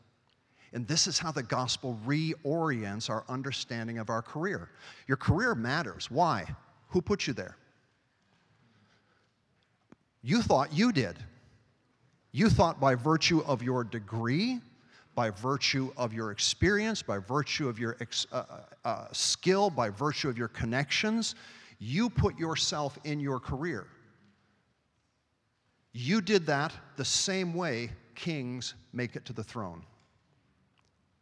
And 0.73 0.87
this 0.87 1.07
is 1.07 1.19
how 1.19 1.31
the 1.31 1.43
gospel 1.43 1.99
reorients 2.05 3.09
our 3.09 3.23
understanding 3.29 3.99
of 3.99 4.09
our 4.09 4.21
career. 4.21 4.69
Your 5.07 5.17
career 5.17 5.53
matters. 5.55 6.09
Why? 6.09 6.45
Who 6.89 7.01
put 7.01 7.27
you 7.27 7.33
there? 7.33 7.57
You 10.23 10.41
thought 10.41 10.73
you 10.73 10.91
did. 10.91 11.17
You 12.31 12.49
thought 12.49 12.79
by 12.79 12.95
virtue 12.95 13.43
of 13.45 13.61
your 13.61 13.83
degree, 13.83 14.61
by 15.15 15.29
virtue 15.29 15.91
of 15.97 16.13
your 16.13 16.31
experience, 16.31 17.01
by 17.01 17.17
virtue 17.17 17.69
of 17.69 17.79
your 17.79 17.97
ex- 17.99 18.27
uh, 18.31 18.43
uh, 18.49 18.87
uh, 18.87 19.07
skill, 19.11 19.69
by 19.69 19.89
virtue 19.89 20.29
of 20.29 20.37
your 20.37 20.47
connections, 20.47 21.35
you 21.79 22.09
put 22.09 22.37
yourself 22.37 22.97
in 23.03 23.19
your 23.19 23.39
career. 23.39 23.87
You 25.91 26.21
did 26.21 26.45
that 26.47 26.73
the 26.97 27.05
same 27.05 27.53
way 27.53 27.91
kings 28.15 28.73
make 28.93 29.15
it 29.15 29.25
to 29.25 29.33
the 29.33 29.43
throne. 29.43 29.83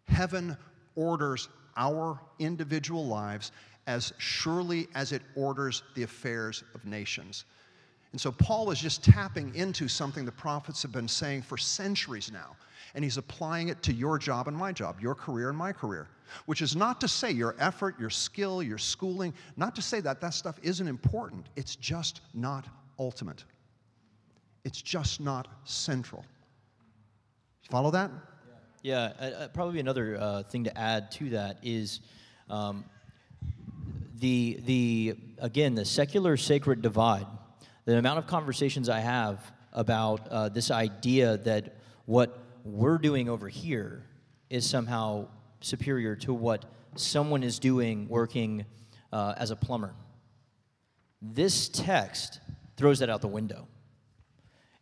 Heaven 0.08 0.58
orders 0.96 1.50
our 1.76 2.20
individual 2.40 3.06
lives 3.06 3.52
as 3.88 4.14
surely 4.18 4.88
as 4.94 5.12
it 5.12 5.22
orders 5.36 5.84
the 5.96 6.04
affairs 6.04 6.64
of 6.76 6.86
nations. 6.86 7.46
And 8.12 8.20
so 8.20 8.32
Paul 8.32 8.72
is 8.72 8.80
just 8.80 9.04
tapping 9.04 9.54
into 9.56 9.88
something 9.88 10.26
the 10.26 10.32
prophets 10.32 10.82
have 10.82 10.92
been 10.92 11.08
saying 11.08 11.44
for 11.44 11.58
centuries 11.58 12.32
now. 12.32 12.56
And 12.94 13.04
he's 13.06 13.18
applying 13.18 13.70
it 13.70 13.82
to 13.84 13.94
your 13.94 14.18
job 14.18 14.50
and 14.50 14.58
my 14.58 14.74
job, 14.74 15.00
your 15.00 15.16
career 15.16 15.48
and 15.48 15.58
my 15.58 15.72
career. 15.72 16.10
Which 16.46 16.62
is 16.62 16.76
not 16.76 17.00
to 17.02 17.08
say 17.08 17.32
your 17.32 17.56
effort, 17.58 17.98
your 18.00 18.10
skill, 18.10 18.62
your 18.62 18.78
schooling, 18.78 19.34
not 19.56 19.76
to 19.76 19.82
say 19.82 20.02
that 20.02 20.20
that 20.22 20.34
stuff 20.34 20.60
isn't 20.62 20.88
important. 20.88 21.46
It's 21.56 21.76
just 21.76 22.22
not 22.34 22.68
ultimate. 23.00 23.46
It's 24.66 24.82
just 24.82 25.22
not 25.22 25.48
central. 25.64 26.26
Follow 27.70 27.92
that? 27.92 28.12
Yeah, 28.84 29.14
uh, 29.20 29.24
uh, 29.24 29.48
probably 29.50 29.80
another 29.80 30.18
uh, 30.20 30.44
thing 30.44 30.64
to 30.66 30.78
add 30.78 31.12
to 31.14 31.30
that 31.32 31.58
is 31.62 32.00
um, 32.50 32.84
the 34.20 34.60
the 34.66 35.16
again 35.40 35.76
the 35.76 35.86
secular 35.86 36.36
sacred 36.36 36.82
divide. 36.82 37.28
The 37.92 37.98
amount 37.98 38.20
of 38.20 38.26
conversations 38.26 38.88
I 38.88 39.02
have 39.02 39.52
about 39.74 40.26
uh, 40.30 40.48
this 40.48 40.72
idea 40.72 41.36
that 41.40 41.76
what 42.06 42.40
we're 42.64 42.98
doing 42.98 43.28
over 43.28 43.50
here 43.50 44.06
is 44.50 44.66
somehow 44.66 45.28
superior 45.60 46.16
to 46.16 46.34
what 46.34 46.64
someone 46.96 47.44
is 47.44 47.60
doing 47.60 48.08
working 48.08 48.66
uh, 49.12 49.34
as 49.36 49.52
a 49.52 49.58
plumber. 49.58 49.94
This 51.22 51.68
text 51.68 52.40
throws 52.78 53.00
that 53.00 53.10
out 53.10 53.20
the 53.20 53.28
window 53.28 53.68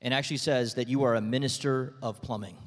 and 0.03 0.13
actually 0.13 0.37
says 0.37 0.75
that 0.75 0.87
you 0.87 1.01
are 1.01 1.15
a 1.15 1.21
minister 1.21 1.95
of 2.03 2.21
plumbing. 2.21 2.57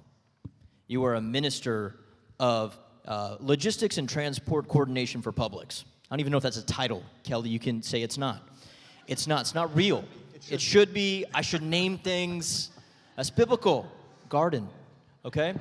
You 0.89 1.05
are 1.05 1.15
a 1.15 1.21
minister 1.21 2.01
of 2.41 2.77
uh, 3.07 3.37
logistics 3.39 3.97
and 3.97 4.09
transport 4.09 4.67
coordination 4.67 5.23
for 5.23 5.31
Publix. 5.31 5.85
I 6.11 6.17
don't 6.17 6.19
even 6.19 6.33
know 6.33 6.39
if 6.39 6.43
that's 6.43 6.57
a 6.57 6.67
title, 6.67 7.05
Kelly. 7.23 7.49
You 7.49 7.61
can 7.61 7.81
say 7.81 8.03
it's 8.03 8.19
not. 8.19 8.49
It's 9.07 9.29
not. 9.29 9.43
It's 9.43 9.55
not 9.55 9.77
real. 9.77 10.05
It 10.51 10.61
should 10.61 10.93
be. 10.93 11.25
I 11.33 11.41
should 11.41 11.63
name 11.63 11.99
things. 11.99 12.71
That's 13.17 13.31
biblical. 13.31 13.91
Garden. 14.29 14.69
Okay? 15.25 15.55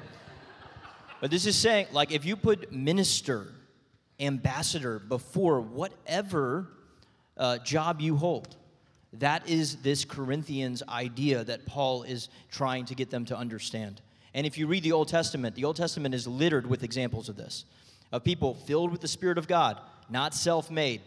But 1.19 1.29
this 1.29 1.45
is 1.45 1.55
saying, 1.55 1.87
like, 1.91 2.11
if 2.11 2.25
you 2.25 2.35
put 2.35 2.71
minister, 2.71 3.47
ambassador 4.19 4.99
before 4.99 5.61
whatever 5.61 6.67
uh, 7.37 7.57
job 7.59 8.01
you 8.01 8.15
hold, 8.15 8.55
that 9.13 9.47
is 9.47 9.77
this 9.77 10.05
Corinthians 10.05 10.81
idea 10.87 11.43
that 11.43 11.65
Paul 11.65 12.03
is 12.03 12.29
trying 12.49 12.85
to 12.85 12.95
get 12.95 13.09
them 13.09 13.25
to 13.25 13.37
understand. 13.37 14.01
And 14.33 14.47
if 14.47 14.57
you 14.57 14.67
read 14.67 14.83
the 14.83 14.93
Old 14.93 15.09
Testament, 15.09 15.55
the 15.55 15.65
Old 15.65 15.75
Testament 15.75 16.15
is 16.15 16.27
littered 16.27 16.65
with 16.65 16.83
examples 16.83 17.29
of 17.29 17.35
this 17.35 17.65
of 18.11 18.23
people 18.25 18.55
filled 18.55 18.91
with 18.91 18.99
the 18.99 19.07
Spirit 19.07 19.37
of 19.37 19.47
God, 19.47 19.79
not 20.09 20.33
self 20.33 20.69
made. 20.69 21.01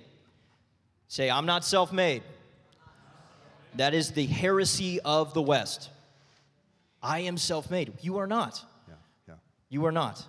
Say, 1.09 1.31
I'm 1.31 1.47
not 1.47 1.65
self 1.65 1.93
made. 1.93 2.23
That 3.77 3.95
is 3.95 4.13
the 4.13 4.27
heresy 4.27 5.01
of 5.01 5.35
the 5.35 5.43
West. 5.43 5.91
I 7.03 7.21
am 7.21 7.37
self 7.37 7.71
made. 7.71 7.93
You 8.01 8.19
are 8.19 8.27
not. 8.27 8.63
Yeah, 8.89 8.95
yeah. 9.29 9.35
You 9.69 9.85
are 9.87 9.93
not. 9.93 10.25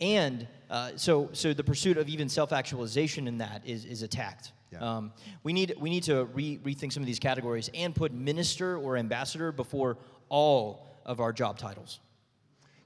And 0.00 0.46
uh, 0.68 0.92
so, 0.96 1.30
so 1.32 1.54
the 1.54 1.64
pursuit 1.64 1.96
of 1.96 2.08
even 2.08 2.28
self-actualization 2.28 3.26
in 3.26 3.38
that 3.38 3.62
is, 3.64 3.84
is 3.84 4.02
attacked. 4.02 4.52
Yeah. 4.72 4.96
Um, 4.96 5.12
we 5.42 5.52
need 5.52 5.74
we 5.78 5.90
need 5.90 6.02
to 6.04 6.24
re- 6.26 6.58
rethink 6.58 6.92
some 6.92 7.02
of 7.02 7.06
these 7.06 7.20
categories 7.20 7.70
and 7.72 7.94
put 7.94 8.12
minister 8.12 8.76
or 8.76 8.96
ambassador 8.96 9.52
before 9.52 9.96
all 10.28 10.86
of 11.04 11.20
our 11.20 11.32
job 11.32 11.56
titles. 11.56 12.00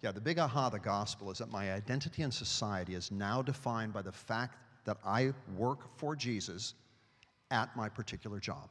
Yeah, 0.03 0.13
the 0.13 0.21
big 0.21 0.39
aha 0.39 0.67
of 0.67 0.73
the 0.73 0.79
gospel 0.79 1.31
is 1.31 1.39
that 1.39 1.51
my 1.51 1.73
identity 1.73 2.23
in 2.23 2.31
society 2.31 2.95
is 2.95 3.11
now 3.11 3.43
defined 3.43 3.93
by 3.93 4.03
the 4.03 4.13
fact 4.13 4.57
that 4.85 4.99
I 5.05 5.33
work 5.57 5.81
for 5.97 6.17
Jesus 6.17 6.75
at 7.51 7.75
my 7.77 7.89
particular 7.89 8.41
job, 8.41 8.69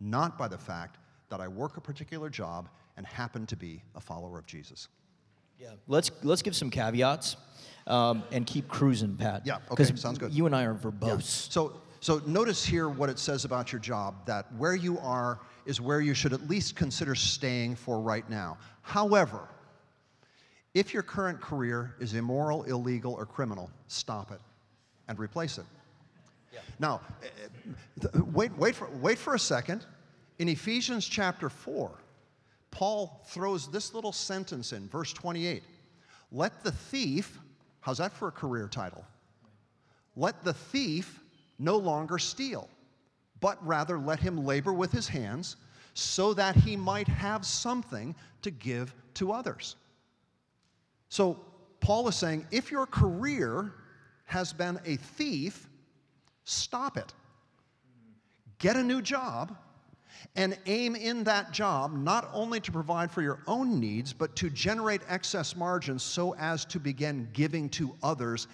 not 0.00 0.38
by 0.38 0.48
the 0.48 0.58
fact 0.58 0.98
that 1.28 1.40
I 1.40 1.48
work 1.48 1.76
a 1.76 1.80
particular 1.80 2.30
job 2.30 2.68
and 2.96 3.06
happen 3.06 3.46
to 3.46 3.56
be 3.56 3.82
a 3.94 4.00
follower 4.00 4.38
of 4.38 4.46
Jesus. 4.46 4.88
Yeah. 5.58 5.70
Let's 5.88 6.10
let's 6.22 6.42
give 6.42 6.54
some 6.54 6.70
caveats 6.70 7.36
um, 7.88 8.22
and 8.30 8.46
keep 8.46 8.68
cruising, 8.68 9.16
Pat. 9.16 9.42
Yeah, 9.44 9.58
okay, 9.70 9.84
sounds 9.96 10.18
good. 10.18 10.32
You 10.32 10.46
and 10.46 10.54
I 10.54 10.64
are 10.64 10.74
verbose. 10.74 11.50
So, 11.50 11.80
so 12.00 12.22
notice 12.26 12.64
here 12.64 12.88
what 12.88 13.08
it 13.08 13.18
says 13.18 13.44
about 13.44 13.72
your 13.72 13.80
job 13.80 14.26
that 14.26 14.52
where 14.56 14.76
you 14.76 14.98
are 15.00 15.40
is 15.66 15.80
where 15.80 16.00
you 16.00 16.14
should 16.14 16.32
at 16.32 16.48
least 16.48 16.76
consider 16.76 17.14
staying 17.14 17.74
for 17.74 18.00
right 18.00 18.28
now. 18.30 18.56
However, 18.82 19.48
if 20.74 20.94
your 20.94 21.02
current 21.02 21.40
career 21.40 21.94
is 21.98 22.14
immoral, 22.14 22.62
illegal, 22.64 23.14
or 23.14 23.26
criminal, 23.26 23.70
stop 23.88 24.30
it 24.30 24.40
and 25.08 25.18
replace 25.18 25.58
it. 25.58 25.64
Now, 26.78 27.00
eh, 27.22 27.26
eh, 28.02 28.20
wait, 28.32 28.56
wait, 28.56 28.74
for, 28.74 28.88
wait 29.00 29.18
for 29.18 29.34
a 29.34 29.38
second. 29.38 29.84
In 30.38 30.48
Ephesians 30.48 31.06
chapter 31.06 31.48
4, 31.48 31.90
Paul 32.70 33.20
throws 33.26 33.68
this 33.68 33.94
little 33.94 34.12
sentence 34.12 34.72
in, 34.72 34.88
verse 34.88 35.12
28. 35.12 35.62
Let 36.30 36.62
the 36.62 36.72
thief, 36.72 37.38
how's 37.80 37.98
that 37.98 38.12
for 38.12 38.28
a 38.28 38.32
career 38.32 38.68
title? 38.68 39.04
Let 40.16 40.44
the 40.44 40.52
thief 40.52 41.20
no 41.58 41.76
longer 41.76 42.18
steal, 42.18 42.68
but 43.40 43.64
rather 43.66 43.98
let 43.98 44.20
him 44.20 44.44
labor 44.44 44.72
with 44.72 44.92
his 44.92 45.08
hands 45.08 45.56
so 45.94 46.32
that 46.34 46.54
he 46.54 46.76
might 46.76 47.08
have 47.08 47.44
something 47.44 48.14
to 48.42 48.50
give 48.50 48.94
to 49.14 49.32
others. 49.32 49.76
So, 51.08 51.40
Paul 51.80 52.06
is 52.08 52.16
saying 52.16 52.46
if 52.50 52.70
your 52.70 52.86
career 52.86 53.72
has 54.26 54.52
been 54.52 54.78
a 54.84 54.96
thief, 54.96 55.68
stop 56.48 56.96
it. 56.96 57.12
Get 58.58 58.76
a 58.76 58.82
new 58.82 59.02
job 59.02 59.56
and 60.34 60.56
aim 60.66 60.96
in 60.96 61.24
that 61.24 61.52
job 61.52 61.92
not 61.92 62.28
only 62.32 62.60
to 62.60 62.72
provide 62.72 63.10
for 63.10 63.22
your 63.22 63.40
own 63.46 63.78
needs, 63.78 64.12
but 64.12 64.34
to 64.36 64.50
generate 64.50 65.00
excess 65.08 65.54
margins 65.54 66.02
so 66.02 66.34
as 66.36 66.64
to 66.66 66.80
begin 66.80 67.28
giving 67.32 67.68
to 67.70 67.94
others, 68.02 68.48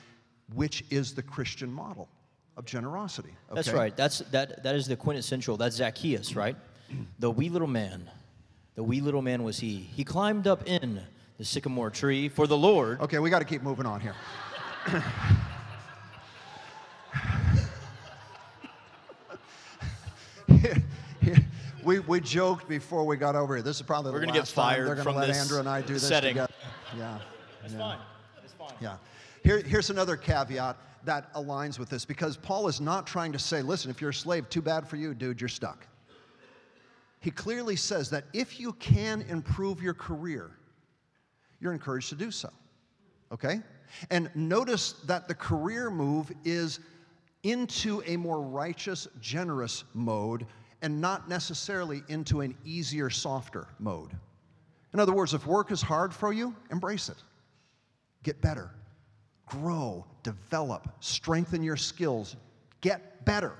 which 0.55 0.85
is 0.91 1.15
the 1.15 1.23
Christian 1.23 1.73
model 1.73 2.09
of 2.57 2.65
generosity. 2.65 3.35
That's 3.53 3.69
okay? 3.69 3.77
right. 3.77 3.97
That's 3.97 4.19
that 4.31 4.63
that 4.63 4.75
is 4.75 4.87
the 4.87 4.97
quintessential. 4.97 5.57
That's 5.57 5.77
Zacchaeus, 5.77 6.37
right? 6.37 6.57
The 7.19 7.31
wee 7.31 7.49
little 7.49 7.69
man. 7.69 8.11
The 8.75 8.83
wee 8.83 9.01
little 9.01 9.23
man 9.23 9.43
was 9.43 9.59
he. 9.59 9.77
He 9.77 10.05
climbed 10.05 10.47
up 10.47 10.67
in 10.67 11.01
the 11.39 11.45
sycamore 11.45 11.91
tree 11.91 12.29
for 12.29 12.47
the 12.47 12.57
Lord. 12.57 13.01
Okay, 13.01 13.19
we 13.19 13.31
got 13.31 13.39
to 13.39 13.45
keep 13.45 13.63
moving 13.63 13.87
on 13.87 14.01
here. 14.01 14.15
we, 21.85 22.01
we 22.01 22.21
joked 22.21 22.69
before 22.69 23.05
we 23.05 23.17
got 23.17 23.37
over 23.37 23.55
here. 23.57 23.63
This 23.63 23.77
is 23.77 23.83
probably 23.83 24.13
We're 24.13 24.21
the 24.21 24.27
gonna 24.27 24.39
get 24.39 24.41
last 24.41 24.55
time 24.55 24.75
fired 24.75 24.87
they're 24.87 24.95
going 24.95 25.05
from 25.05 25.13
to 25.15 25.19
let 25.21 25.27
this 25.29 25.41
Andrew 25.41 25.59
and 25.59 25.69
I 25.69 25.83
do 25.83 25.95
this 25.95 26.09
setting. 26.09 26.31
together. 26.35 26.53
Yeah. 26.97 27.19
That's 27.61 27.75
yeah. 27.75 27.79
fine. 27.79 27.99
That's 28.41 28.53
fine. 28.55 28.75
Yeah. 28.81 28.97
Here, 29.43 29.61
here's 29.61 29.91
another 29.91 30.17
caveat 30.17 30.77
that 31.05 31.33
aligns 31.35 31.79
with 31.79 31.91
this 31.91 32.05
because 32.05 32.37
Paul 32.37 32.67
is 32.69 32.81
not 32.81 33.07
trying 33.07 33.33
to 33.33 33.39
say, 33.39 33.63
listen, 33.63 33.91
if 33.91 34.01
you're 34.01 34.11
a 34.11 34.15
slave, 34.15 34.49
too 34.49 34.63
bad 34.63 34.89
for 34.89 34.97
you, 34.97 35.15
dude, 35.15 35.41
you're 35.41 35.49
stuck. 35.49 35.87
He 37.21 37.31
clearly 37.31 37.77
says 37.77 38.11
that 38.11 38.25
if 38.33 38.61
you 38.61 38.73
can 38.75 39.23
improve 39.23 39.83
your 39.83 39.95
career, 39.95 40.51
you're 41.61 41.73
encouraged 41.73 42.11
to 42.11 42.15
do 42.15 42.31
so. 42.31 42.51
Okay? 43.33 43.61
And 44.11 44.31
notice 44.35 44.93
that 45.07 45.29
the 45.29 45.35
career 45.35 45.91
move 45.91 46.33
is 46.45 46.81
into 47.43 48.03
a 48.07 48.17
more 48.17 48.43
righteous, 48.43 49.07
generous 49.21 49.85
mode 49.95 50.47
and 50.85 51.01
not 51.01 51.31
necessarily 51.31 52.03
into 52.09 52.43
an 52.43 52.55
easier, 52.63 53.09
softer 53.09 53.67
mode. 53.79 54.11
In 54.93 55.01
other 55.01 55.15
words, 55.15 55.33
if 55.33 55.47
work 55.47 55.73
is 55.73 55.81
hard 55.81 56.13
for 56.13 56.31
you, 56.31 56.55
embrace 56.71 57.09
it. 57.09 57.17
Get 58.23 58.39
better, 58.43 58.71
grow, 59.47 60.05
develop, 60.23 60.87
strengthen 61.01 61.63
your 61.63 61.79
skills, 61.79 62.37
get 62.83 63.25
better. 63.25 63.55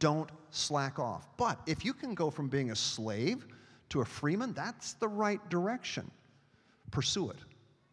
Don't 0.00 0.28
slack 0.50 0.98
off. 0.98 1.28
But 1.36 1.60
if 1.68 1.84
you 1.84 1.94
can 1.94 2.14
go 2.14 2.30
from 2.30 2.48
being 2.48 2.72
a 2.72 2.76
slave 2.76 3.46
to 3.90 4.00
a 4.00 4.04
freeman, 4.04 4.52
that's 4.54 4.94
the 4.94 5.06
right 5.06 5.48
direction. 5.48 6.10
Pursue 6.90 7.30
it. 7.30 7.38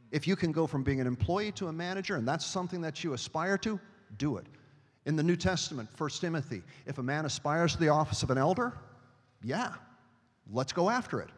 If 0.10 0.28
you 0.28 0.36
can 0.36 0.52
go 0.52 0.66
from 0.66 0.82
being 0.82 1.00
an 1.00 1.06
employee 1.06 1.52
to 1.54 1.68
a 1.68 1.74
manager 1.74 2.16
and 2.16 2.28
that's 2.28 2.46
something 2.46 2.82
that 2.82 3.04
you 3.04 3.14
aspire 3.14 3.60
to, 3.60 3.80
do 4.18 4.38
it. 4.38 4.48
In 5.06 5.16
the 5.16 5.24
New 5.24 5.36
Testament, 5.36 5.90
1 5.98 6.10
Timothy, 6.22 6.64
if 6.86 6.98
a 6.98 7.04
man 7.04 7.26
aspires 7.26 7.74
to 7.74 7.80
the 7.80 7.90
office 7.90 8.24
of 8.24 8.32
an 8.32 8.38
elder, 8.38 8.74
yeah, 9.44 9.74
let's 10.52 10.74
go 10.74 10.90
after 10.90 11.22
it. 11.22 11.30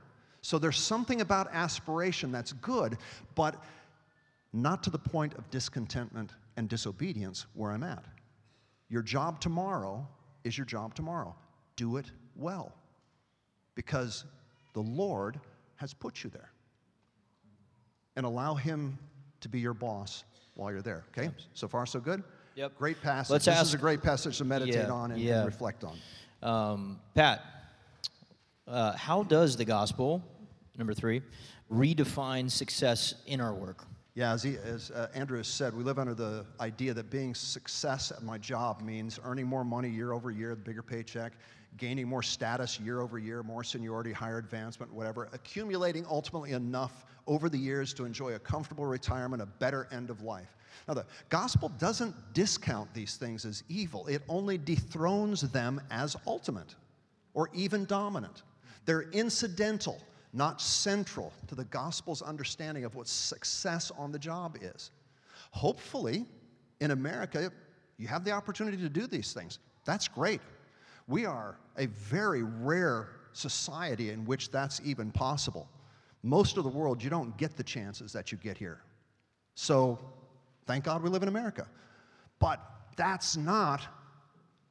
So 0.41 0.57
there's 0.57 0.77
something 0.77 1.19
about 1.19 1.49
aspiration 1.51 2.31
that's 2.31 2.53
good, 2.53 2.97
but 3.35 3.61
not 4.53 4.83
to 4.83 4.89
the 4.89 4.99
point 4.99 5.33
of 5.33 5.49
discontentment 5.49 6.31
and 6.55 6.69
disobedience 6.69 7.45
where 7.53 7.71
I'm 7.71 7.83
at. 7.83 8.05
Your 8.89 9.01
job 9.01 9.41
tomorrow 9.41 10.07
is 10.45 10.57
your 10.57 10.65
job 10.65 10.95
tomorrow. 10.95 11.35
Do 11.75 11.97
it 11.97 12.05
well 12.35 12.73
because 13.75 14.23
the 14.73 14.81
Lord 14.81 15.39
has 15.75 15.93
put 15.93 16.23
you 16.23 16.29
there. 16.29 16.51
And 18.15 18.25
allow 18.25 18.55
Him 18.55 18.97
to 19.41 19.49
be 19.49 19.59
your 19.59 19.73
boss 19.73 20.23
while 20.55 20.71
you're 20.71 20.81
there. 20.81 21.03
Okay? 21.09 21.29
So 21.53 21.67
far, 21.67 21.85
so 21.85 21.99
good? 21.99 22.23
Yep. 22.57 22.75
Great 22.75 22.99
passage. 23.03 23.29
Let's 23.29 23.45
this 23.45 23.55
ask- 23.55 23.67
is 23.67 23.73
a 23.75 23.77
great 23.77 24.01
passage 24.01 24.39
to 24.39 24.43
meditate 24.43 24.73
Yeah, 24.73 24.91
on 24.91 25.11
and, 25.11 25.21
and 25.21 25.45
reflect 25.45 25.83
on. 25.83 25.95
Um, 26.41 26.99
Pat, 27.13 27.45
uh, 28.67 28.93
how 28.93 29.21
does 29.21 29.55
the 29.55 29.63
gospel, 29.63 30.23
number 30.75 30.95
three, 30.95 31.21
redefine 31.71 32.49
success 32.49 33.13
in 33.27 33.41
our 33.41 33.53
work? 33.53 33.85
Yeah, 34.15 34.33
as, 34.33 34.41
he, 34.41 34.57
as 34.57 34.89
uh, 34.89 35.09
Andrew 35.13 35.37
has 35.37 35.47
said, 35.47 35.75
we 35.75 35.83
live 35.83 35.99
under 35.99 36.15
the 36.15 36.47
idea 36.59 36.95
that 36.95 37.11
being 37.11 37.35
success 37.35 38.11
at 38.11 38.23
my 38.23 38.39
job 38.39 38.81
means 38.81 39.19
earning 39.23 39.45
more 39.45 39.63
money 39.63 39.89
year 39.89 40.11
over 40.11 40.31
year, 40.31 40.55
the 40.55 40.61
bigger 40.61 40.81
paycheck, 40.81 41.33
gaining 41.77 42.07
more 42.07 42.23
status 42.23 42.79
year 42.79 43.01
over 43.01 43.19
year, 43.19 43.43
more 43.43 43.63
seniority, 43.63 44.11
higher 44.11 44.39
advancement, 44.39 44.91
whatever, 44.91 45.29
accumulating 45.33 46.07
ultimately 46.09 46.53
enough 46.53 47.05
over 47.27 47.49
the 47.49 47.57
years 47.59 47.93
to 47.93 48.05
enjoy 48.05 48.33
a 48.33 48.39
comfortable 48.39 48.87
retirement, 48.87 49.43
a 49.43 49.45
better 49.45 49.87
end 49.91 50.09
of 50.09 50.23
life. 50.23 50.56
Now, 50.87 50.93
the 50.93 51.05
gospel 51.29 51.69
doesn't 51.69 52.15
discount 52.33 52.93
these 52.93 53.15
things 53.15 53.45
as 53.45 53.63
evil, 53.69 54.07
it 54.07 54.21
only 54.27 54.57
dethrones 54.57 55.41
them 55.41 55.81
as 55.91 56.15
ultimate 56.25 56.75
or 57.33 57.49
even 57.53 57.85
dominant. 57.85 58.43
They're 58.85 59.09
incidental, 59.11 59.99
not 60.33 60.61
central 60.61 61.33
to 61.47 61.55
the 61.55 61.65
gospel's 61.65 62.21
understanding 62.21 62.85
of 62.85 62.95
what 62.95 63.07
success 63.07 63.91
on 63.97 64.11
the 64.11 64.19
job 64.19 64.57
is. 64.61 64.91
Hopefully, 65.51 66.25
in 66.79 66.91
America, 66.91 67.51
you 67.97 68.07
have 68.07 68.23
the 68.23 68.31
opportunity 68.31 68.77
to 68.77 68.89
do 68.89 69.07
these 69.07 69.33
things. 69.33 69.59
That's 69.85 70.07
great. 70.07 70.41
We 71.07 71.25
are 71.25 71.57
a 71.77 71.87
very 71.87 72.43
rare 72.43 73.09
society 73.33 74.09
in 74.09 74.25
which 74.25 74.51
that's 74.51 74.81
even 74.83 75.11
possible. 75.11 75.69
Most 76.23 76.57
of 76.57 76.63
the 76.63 76.69
world, 76.69 77.03
you 77.03 77.09
don't 77.09 77.35
get 77.37 77.55
the 77.55 77.63
chances 77.63 78.11
that 78.13 78.31
you 78.31 78.37
get 78.37 78.57
here. 78.57 78.81
So, 79.55 79.99
thank 80.67 80.83
God 80.83 81.01
we 81.01 81.09
live 81.09 81.23
in 81.23 81.29
America. 81.29 81.67
But 82.39 82.59
that's 82.95 83.35
not 83.37 83.81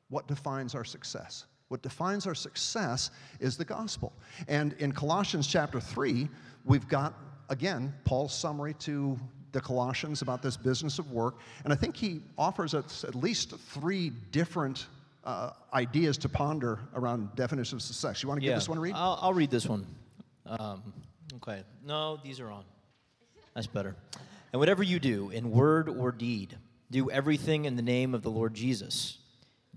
what 0.09 0.29
defines 0.29 0.75
our 0.75 0.85
success. 0.85 1.47
What 1.69 1.83
defines 1.83 2.27
our 2.27 2.35
success 2.35 3.11
is 3.41 3.57
the 3.57 3.65
gospel. 3.65 4.13
And 4.47 4.75
in 4.75 4.93
Colossians 4.93 5.47
chapter 5.47 5.81
3, 5.81 6.29
we've 6.65 6.87
got, 6.87 7.15
again, 7.49 7.93
Paul's 8.05 8.33
summary 8.33 8.75
to 8.75 9.19
the 9.51 9.61
Colossians 9.61 10.23
about 10.23 10.43
this 10.43 10.57
business 10.57 10.99
of 10.99 11.11
work. 11.11 11.39
And 11.65 11.73
I 11.73 11.77
think 11.77 11.97
he 11.97 12.21
offers 12.39 12.75
us 12.75 13.05
at 13.05 13.15
least 13.15 13.59
three 13.59 14.11
different 14.31 14.87
uh, 15.25 15.51
ideas 15.75 16.17
to 16.19 16.29
ponder 16.29 16.79
around 16.95 17.35
definition 17.35 17.77
of 17.77 17.83
success. 17.83 18.23
You 18.23 18.29
want 18.29 18.41
to 18.41 18.47
give 18.47 18.55
this 18.55 18.69
one 18.69 18.79
a 18.79 18.81
read? 18.81 18.95
I'll, 18.95 19.19
I'll 19.21 19.35
read 19.35 19.51
this 19.51 19.67
one. 19.67 19.85
Um, 20.47 20.93
okay. 21.37 21.65
No, 21.85 22.21
these 22.23 22.39
are 22.39 22.51
on. 22.51 22.65
That's 23.55 23.67
better. 23.67 23.97
And 24.53 24.61
whatever 24.61 24.83
you 24.83 24.99
do, 24.99 25.31
in 25.31 25.51
word 25.51 25.89
or 25.89 26.13
deed, 26.13 26.57
do 26.91 27.11
everything 27.11 27.65
in 27.65 27.77
the 27.77 27.83
name 27.83 28.15
of 28.15 28.23
the 28.23 28.31
Lord 28.31 28.55
Jesus, 28.55 29.19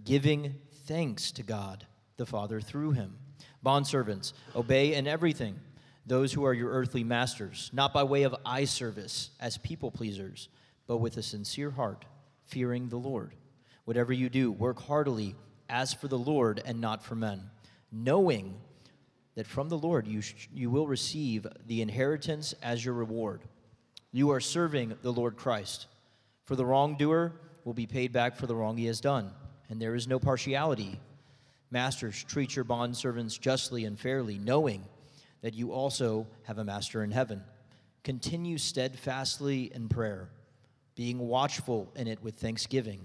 giving 0.03 0.55
thanks 0.85 1.31
to 1.33 1.43
God 1.43 1.85
the 2.17 2.25
Father 2.25 2.61
through 2.61 2.91
him. 2.91 3.17
Bondservants, 3.65 4.33
obey 4.55 4.93
in 4.93 5.07
everything 5.07 5.59
those 6.05 6.33
who 6.33 6.43
are 6.43 6.53
your 6.53 6.71
earthly 6.71 7.03
masters, 7.03 7.69
not 7.71 7.93
by 7.93 8.03
way 8.03 8.23
of 8.23 8.35
eye 8.45 8.65
service 8.65 9.29
as 9.39 9.57
people 9.59 9.91
pleasers, 9.91 10.49
but 10.87 10.97
with 10.97 11.17
a 11.17 11.21
sincere 11.21 11.69
heart, 11.69 12.05
fearing 12.45 12.89
the 12.89 12.97
Lord. 12.97 13.35
Whatever 13.85 14.11
you 14.11 14.27
do, 14.29 14.51
work 14.51 14.79
heartily 14.81 15.35
as 15.69 15.93
for 15.93 16.07
the 16.07 16.17
Lord 16.17 16.61
and 16.65 16.81
not 16.81 17.03
for 17.03 17.15
men, 17.15 17.51
knowing 17.91 18.55
that 19.35 19.45
from 19.45 19.69
the 19.69 19.77
Lord 19.77 20.07
you, 20.07 20.21
sh- 20.21 20.49
you 20.51 20.71
will 20.71 20.87
receive 20.87 21.45
the 21.67 21.81
inheritance 21.81 22.53
as 22.63 22.83
your 22.83 22.95
reward. 22.95 23.43
You 24.11 24.31
are 24.31 24.39
serving 24.39 24.95
the 25.01 25.13
Lord 25.13 25.37
Christ. 25.37 25.87
For 26.45 26.55
the 26.55 26.65
wrongdoer 26.65 27.33
will 27.63 27.75
be 27.75 27.85
paid 27.85 28.11
back 28.11 28.35
for 28.35 28.47
the 28.47 28.55
wrong 28.55 28.75
he 28.75 28.87
has 28.87 28.99
done, 28.99 29.31
and 29.69 29.79
there 29.79 29.93
is 29.93 30.07
no 30.07 30.17
partiality. 30.17 30.99
Masters, 31.69 32.23
treat 32.23 32.55
your 32.55 32.65
bondservants 32.65 33.39
justly 33.39 33.85
and 33.85 33.99
fairly, 33.99 34.39
knowing 34.39 34.83
that 35.41 35.53
you 35.53 35.71
also 35.71 36.25
have 36.43 36.57
a 36.57 36.63
master 36.63 37.03
in 37.03 37.11
heaven. 37.11 37.43
Continue 38.03 38.57
steadfastly 38.57 39.71
in 39.75 39.87
prayer, 39.87 40.29
being 40.95 41.19
watchful 41.19 41.91
in 41.95 42.07
it 42.07 42.23
with 42.23 42.35
thanksgiving. 42.35 43.01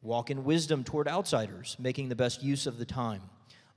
Walk 0.00 0.30
in 0.30 0.44
wisdom 0.44 0.82
toward 0.82 1.08
outsiders, 1.08 1.76
making 1.78 2.08
the 2.08 2.16
best 2.16 2.42
use 2.42 2.66
of 2.66 2.78
the 2.78 2.86
time. 2.86 3.20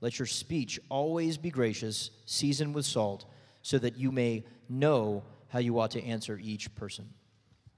Let 0.00 0.18
your 0.18 0.26
speech 0.26 0.80
always 0.88 1.36
be 1.36 1.50
gracious, 1.50 2.10
seasoned 2.24 2.74
with 2.74 2.86
salt, 2.86 3.26
so 3.60 3.78
that 3.78 3.98
you 3.98 4.10
may 4.10 4.44
know 4.68 5.22
how 5.48 5.58
you 5.58 5.78
ought 5.78 5.90
to 5.92 6.02
answer 6.02 6.38
each 6.42 6.74
person. 6.74 7.08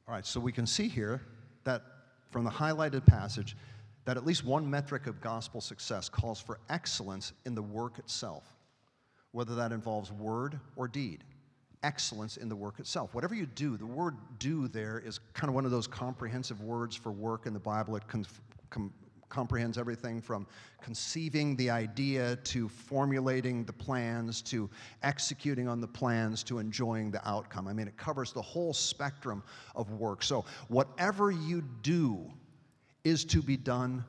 All 0.06 0.14
right, 0.14 0.24
so 0.24 0.40
we 0.40 0.52
can 0.52 0.66
see 0.66 0.88
here 0.88 1.20
that 1.64 1.82
from 2.30 2.44
the 2.44 2.50
highlighted 2.50 3.06
passage, 3.06 3.56
that 4.04 4.16
at 4.16 4.24
least 4.24 4.44
one 4.44 4.68
metric 4.68 5.06
of 5.06 5.20
gospel 5.20 5.60
success 5.60 6.08
calls 6.08 6.40
for 6.40 6.58
excellence 6.70 7.32
in 7.44 7.54
the 7.54 7.62
work 7.62 7.98
itself, 7.98 8.44
whether 9.32 9.54
that 9.54 9.72
involves 9.72 10.10
word 10.12 10.58
or 10.76 10.88
deed. 10.88 11.24
Excellence 11.82 12.38
in 12.38 12.48
the 12.48 12.56
work 12.56 12.80
itself. 12.80 13.14
Whatever 13.14 13.34
you 13.34 13.46
do, 13.46 13.76
the 13.76 13.86
word 13.86 14.16
do 14.38 14.66
there 14.66 14.98
is 14.98 15.20
kind 15.34 15.48
of 15.48 15.54
one 15.54 15.64
of 15.64 15.70
those 15.70 15.86
comprehensive 15.86 16.60
words 16.62 16.96
for 16.96 17.12
work 17.12 17.46
in 17.46 17.52
the 17.52 17.60
Bible. 17.60 17.94
It 17.96 18.02
com- 18.08 18.92
comprehends 19.28 19.78
everything 19.78 20.20
from 20.20 20.46
conceiving 20.80 21.56
the 21.56 21.70
idea 21.70 22.36
to 22.36 22.68
formulating 22.68 23.64
the 23.64 23.72
plans 23.72 24.42
to 24.42 24.70
executing 25.02 25.68
on 25.68 25.80
the 25.80 25.88
plans 25.88 26.42
to 26.44 26.58
enjoying 26.58 27.10
the 27.10 27.28
outcome. 27.28 27.68
I 27.68 27.72
mean, 27.72 27.88
it 27.88 27.96
covers 27.96 28.32
the 28.32 28.42
whole 28.42 28.72
spectrum 28.72 29.42
of 29.74 29.90
work. 29.92 30.22
So, 30.22 30.44
whatever 30.68 31.30
you 31.30 31.62
do 31.82 32.30
is 33.04 33.24
to 33.26 33.42
be 33.42 33.56
done 33.56 34.04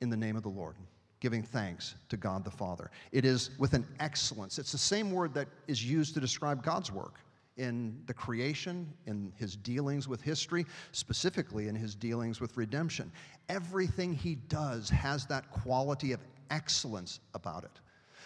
in 0.00 0.10
the 0.10 0.16
name 0.16 0.36
of 0.36 0.42
the 0.42 0.48
Lord, 0.48 0.76
giving 1.20 1.42
thanks 1.42 1.94
to 2.08 2.16
God 2.16 2.44
the 2.44 2.50
Father. 2.50 2.90
It 3.12 3.24
is 3.24 3.50
with 3.58 3.74
an 3.74 3.86
excellence. 4.00 4.58
It's 4.58 4.72
the 4.72 4.78
same 4.78 5.10
word 5.10 5.34
that 5.34 5.48
is 5.66 5.84
used 5.84 6.14
to 6.14 6.20
describe 6.20 6.62
God's 6.62 6.92
work 6.92 7.20
in 7.56 8.02
the 8.06 8.14
creation, 8.14 8.92
in 9.06 9.32
his 9.36 9.56
dealings 9.56 10.08
with 10.08 10.20
history, 10.20 10.66
specifically 10.92 11.68
in 11.68 11.74
his 11.74 11.94
dealings 11.94 12.40
with 12.40 12.56
redemption. 12.56 13.12
Everything 13.48 14.12
he 14.12 14.34
does 14.34 14.90
has 14.90 15.26
that 15.26 15.50
quality 15.50 16.12
of 16.12 16.20
excellence 16.50 17.20
about 17.34 17.64
it. 17.64 17.80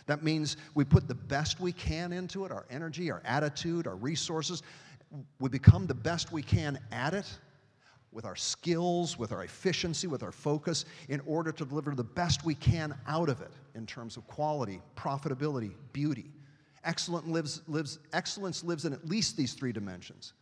That 0.07 0.23
means 0.23 0.57
we 0.75 0.85
put 0.85 1.07
the 1.07 1.15
best 1.15 1.61
we 1.61 1.73
can 1.73 2.13
into 2.13 2.45
it 2.47 2.53
our 2.53 2.67
energy, 2.71 3.11
our 3.11 3.21
attitude, 3.25 3.87
our 3.87 3.97
resources. 3.97 4.63
We 5.41 5.51
become 5.51 5.87
the 5.87 5.95
best 5.95 6.33
we 6.33 6.43
can 6.43 6.79
at 6.91 7.13
it 7.13 7.31
with 8.11 8.25
our 8.25 8.37
skills, 8.37 9.19
with 9.19 9.33
our 9.33 9.45
efficiency, 9.45 10.07
with 10.07 10.23
our 10.23 10.33
focus, 10.33 10.87
in 11.11 11.21
order 11.27 11.53
to 11.53 11.65
deliver 11.67 11.95
the 11.95 12.05
best 12.05 12.45
we 12.45 12.55
can 12.55 12.95
out 13.07 13.29
of 13.29 13.43
it 13.43 13.53
in 13.75 13.85
terms 13.85 14.17
of 14.17 14.27
quality, 14.27 14.81
profitability, 14.97 15.73
beauty. 15.93 16.31
Excellent 16.85 17.29
lives, 17.29 17.63
lives, 17.67 17.99
excellence 18.13 18.63
lives 18.65 18.85
in 18.85 18.93
at 18.93 19.07
least 19.09 19.37
these 19.37 19.53
three 19.55 19.73
dimensions. 19.73 20.33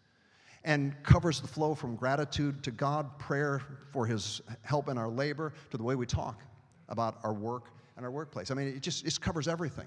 and 0.67 1.01
covers 1.05 1.41
the 1.41 1.47
flow 1.47 1.75
from 1.75 1.95
gratitude 1.95 2.63
to 2.65 2.73
God, 2.73 3.19
prayer 3.19 3.63
for 3.93 4.05
His 4.05 4.43
help 4.63 4.89
in 4.89 4.99
our 4.99 5.09
labor, 5.09 5.55
to 5.71 5.77
the 5.77 5.83
way 5.83 5.95
we 5.95 6.07
talk 6.07 6.43
about 6.89 7.19
our 7.23 7.33
work 7.33 7.71
and 7.97 8.05
our 8.05 8.11
workplace. 8.11 8.51
I 8.51 8.55
mean, 8.55 8.69
it 8.69 8.83
just 8.83 9.07
it 9.07 9.19
covers 9.21 9.49
everything. 9.49 9.87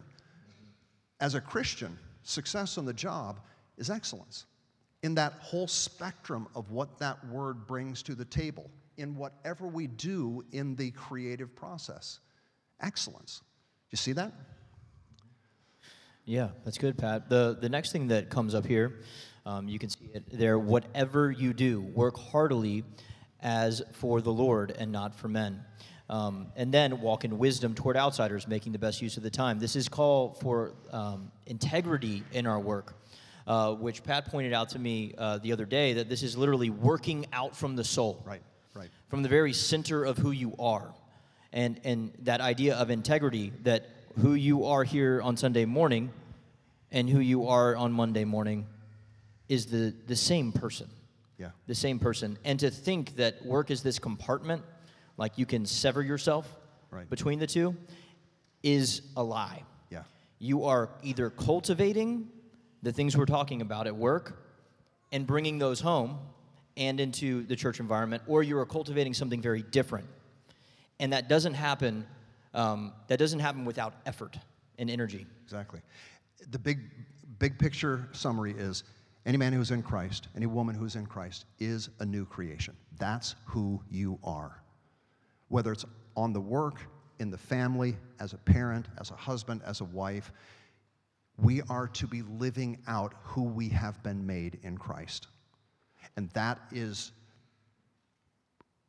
As 1.20 1.36
a 1.36 1.42
Christian, 1.42 2.00
success 2.24 2.78
on 2.78 2.86
the 2.86 2.94
job 2.94 3.42
is 3.78 3.90
excellence 3.90 4.46
in 5.04 5.16
that 5.16 5.34
whole 5.42 5.68
spectrum 5.68 6.48
of 6.56 6.72
what 6.72 6.98
that 7.00 7.26
word 7.28 7.68
brings 7.68 8.02
to 8.04 8.16
the 8.16 8.26
table, 8.26 8.72
in 8.98 9.16
whatever 9.16 9.68
we 9.68 9.88
do 9.88 10.44
in 10.54 10.76
the 10.78 10.92
creative 10.92 11.54
process. 11.56 12.20
Excellence. 12.82 13.42
You 13.92 13.98
see 13.98 14.14
that? 14.14 14.32
Yeah, 16.30 16.50
that's 16.64 16.78
good, 16.78 16.96
Pat. 16.96 17.28
The, 17.28 17.58
the 17.60 17.70
next 17.70 17.92
thing 17.92 18.10
that 18.10 18.30
comes 18.30 18.54
up 18.54 18.64
here, 18.64 19.00
um, 19.48 19.68
you 19.68 19.80
can 19.80 19.90
see 19.90 20.12
it 20.14 20.24
there. 20.32 20.60
Whatever 20.60 21.32
you 21.32 21.54
do, 21.54 21.82
work 21.82 22.20
heartily 22.20 22.84
as 23.42 23.82
for 23.94 24.22
the 24.22 24.32
Lord 24.32 24.76
and 24.78 24.92
not 24.92 25.16
for 25.16 25.28
men. 25.28 25.66
Um, 26.08 26.52
and 26.56 26.72
then 26.72 27.02
walk 27.02 27.26
in 27.26 27.40
wisdom 27.40 27.74
toward 27.74 27.98
outsiders, 27.98 28.48
making 28.48 28.74
the 28.74 28.78
best 28.78 29.02
use 29.02 29.18
of 29.18 29.24
the 29.24 29.32
time. 29.32 29.58
This 29.58 29.76
is 29.76 29.90
call 29.90 30.36
for 30.36 30.76
um, 30.92 31.32
integrity 31.48 32.24
in 32.32 32.46
our 32.46 32.60
work, 32.60 32.94
uh, 33.48 33.74
which 33.74 34.04
Pat 34.04 34.26
pointed 34.26 34.54
out 34.54 34.70
to 34.70 34.78
me 34.78 35.16
uh, 35.18 35.40
the 35.40 35.52
other 35.52 35.66
day 35.66 35.94
that 35.94 36.10
this 36.10 36.22
is 36.22 36.38
literally 36.38 36.70
working 36.70 37.26
out 37.34 37.56
from 37.56 37.76
the 37.76 37.84
soul. 37.84 38.22
Right, 38.24 38.44
right. 38.76 38.90
From 39.08 39.24
the 39.24 39.30
very 39.30 39.52
center 39.52 40.04
of 40.04 40.20
who 40.20 40.30
you 40.30 40.54
are. 40.60 40.94
And, 41.54 41.82
and 41.84 42.12
that 42.20 42.40
idea 42.40 42.76
of 42.76 42.92
integrity 42.92 43.52
that 43.64 43.90
who 44.22 44.34
you 44.34 44.66
are 44.66 44.84
here 44.84 45.22
on 45.24 45.36
Sunday 45.38 45.66
morning 45.66 46.12
and 46.92 47.10
who 47.10 47.20
you 47.20 47.48
are 47.48 47.76
on 47.76 47.92
Monday 47.92 48.24
morning 48.26 48.68
is 49.48 49.66
the, 49.68 49.94
the 50.08 50.16
same 50.16 50.52
person. 50.52 50.90
Yeah. 51.38 51.52
The 51.68 51.76
same 51.76 52.00
person. 52.00 52.38
And 52.44 52.60
to 52.60 52.70
think 52.70 53.16
that 53.16 53.46
work 53.46 53.72
is 53.72 53.82
this 53.82 54.00
compartment, 54.00 54.64
like 55.18 55.38
you 55.38 55.46
can 55.46 55.66
sever 55.66 56.02
yourself 56.02 56.56
Right. 56.92 57.08
between 57.10 57.38
the 57.38 57.46
two, 57.48 57.76
is 58.64 59.04
a 59.16 59.24
lie. 59.24 59.64
Yeah. 59.92 60.04
You 60.40 60.66
are 60.66 60.90
either 61.04 61.30
cultivating 61.30 62.30
the 62.82 62.92
things 62.92 63.16
we're 63.16 63.26
talking 63.26 63.62
about 63.62 63.86
at 63.88 63.96
work 63.96 64.44
and 65.12 65.28
bringing 65.28 65.60
those 65.60 65.80
home 65.80 66.18
and 66.78 67.00
into 67.00 67.44
the 67.44 67.56
church 67.56 67.80
environment, 67.80 68.24
or 68.26 68.42
you 68.42 68.58
are 68.58 68.66
cultivating 68.66 69.14
something 69.14 69.42
very 69.42 69.62
different. 69.62 70.08
And 71.00 71.14
that 71.14 71.30
doesn't 71.30 71.54
happen. 71.54 72.08
Um, 72.54 72.94
that 73.08 73.20
doesn't 73.20 73.40
happen 73.40 73.66
without 73.66 73.94
effort 74.06 74.38
and 74.80 74.90
energy. 74.90 75.28
Exactly. 75.44 75.82
The 76.48 76.60
big, 76.60 76.80
big 77.40 77.60
picture 77.60 78.08
summary 78.12 78.54
is 78.58 78.84
any 79.26 79.38
man 79.38 79.54
who's 79.54 79.72
in 79.72 79.84
Christ, 79.84 80.28
any 80.36 80.46
woman 80.46 80.76
who's 80.76 80.96
in 80.96 81.06
Christ 81.06 81.46
is 81.60 81.90
a 82.00 82.06
new 82.06 82.26
creation. 82.26 82.76
That's 82.98 83.36
who 83.46 83.82
you 83.90 84.20
are. 84.24 84.62
Whether 85.50 85.72
it's 85.72 85.86
on 86.16 86.34
the 86.34 86.40
work, 86.40 86.82
in 87.20 87.30
the 87.30 87.38
family, 87.38 87.98
as 88.20 88.34
a 88.34 88.38
parent, 88.38 88.88
as 89.00 89.12
a 89.12 89.16
husband, 89.16 89.62
as 89.66 89.82
a 89.82 89.86
wife, 89.86 90.32
we 91.38 91.62
are 91.70 91.88
to 91.88 92.08
be 92.08 92.22
living 92.22 92.78
out 92.88 93.14
who 93.24 93.44
we 93.44 93.70
have 93.70 94.02
been 94.04 94.26
made 94.26 94.60
in 94.64 94.78
Christ. 94.78 95.28
And 96.16 96.30
that 96.32 96.60
is 96.72 97.12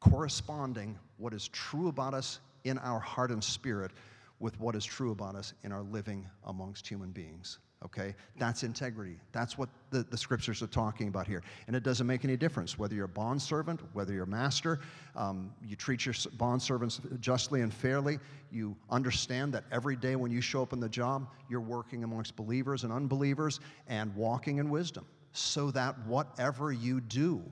corresponding 0.01 0.99
what 1.19 1.35
is 1.35 1.49
true 1.49 1.89
about 1.89 2.15
us 2.15 2.41
in 2.65 2.79
our 2.79 3.01
heart 3.01 3.31
and 3.31 3.43
spirit 3.43 3.91
with 4.40 4.59
what 4.59 4.74
is 4.74 4.85
true 4.85 5.12
about 5.12 5.37
us 5.37 5.53
in 5.62 5.72
our 5.72 5.83
living 5.83 6.26
amongst 6.44 6.87
human 6.88 7.11
beings. 7.11 7.59
Okay? 7.85 8.14
That's 8.37 8.62
integrity. 8.62 9.16
That's 9.33 9.57
what 9.57 9.68
the, 9.90 10.03
the 10.03 10.16
scriptures 10.16 10.61
are 10.61 10.66
talking 10.66 11.09
about 11.09 11.26
here. 11.26 11.42
And 11.66 11.76
it 11.76 11.83
doesn't 11.83 12.07
make 12.07 12.24
any 12.24 12.37
difference 12.37 12.79
whether 12.79 12.94
you're 12.94 13.07
a 13.07 13.09
bondservant, 13.09 13.81
whether 13.92 14.12
you're 14.12 14.24
a 14.24 14.26
master. 14.26 14.81
Um, 15.16 15.53
you 15.64 15.76
treat 15.76 16.05
your 16.05 16.14
bondservants 16.14 17.20
justly 17.20 17.62
and 17.62 17.72
fairly. 17.72 18.18
You 18.50 18.76
understand 18.90 19.55
that 19.55 19.64
every 19.70 19.96
day 19.96 20.16
when 20.16 20.31
you 20.31 20.40
show 20.40 20.62
up 20.62 20.72
in 20.72 20.81
the 20.81 20.88
job, 20.88 21.29
you're 21.48 21.61
working 21.61 22.05
amongst 22.05 22.37
believers 22.37 22.85
and 22.85 22.92
unbelievers 22.92 23.61
and 23.87 24.14
walking 24.14 24.59
in 24.59 24.68
wisdom 24.68 25.07
so 25.33 25.70
that 25.70 25.96
whatever 26.07 26.72
you 26.72 27.00
do, 27.00 27.42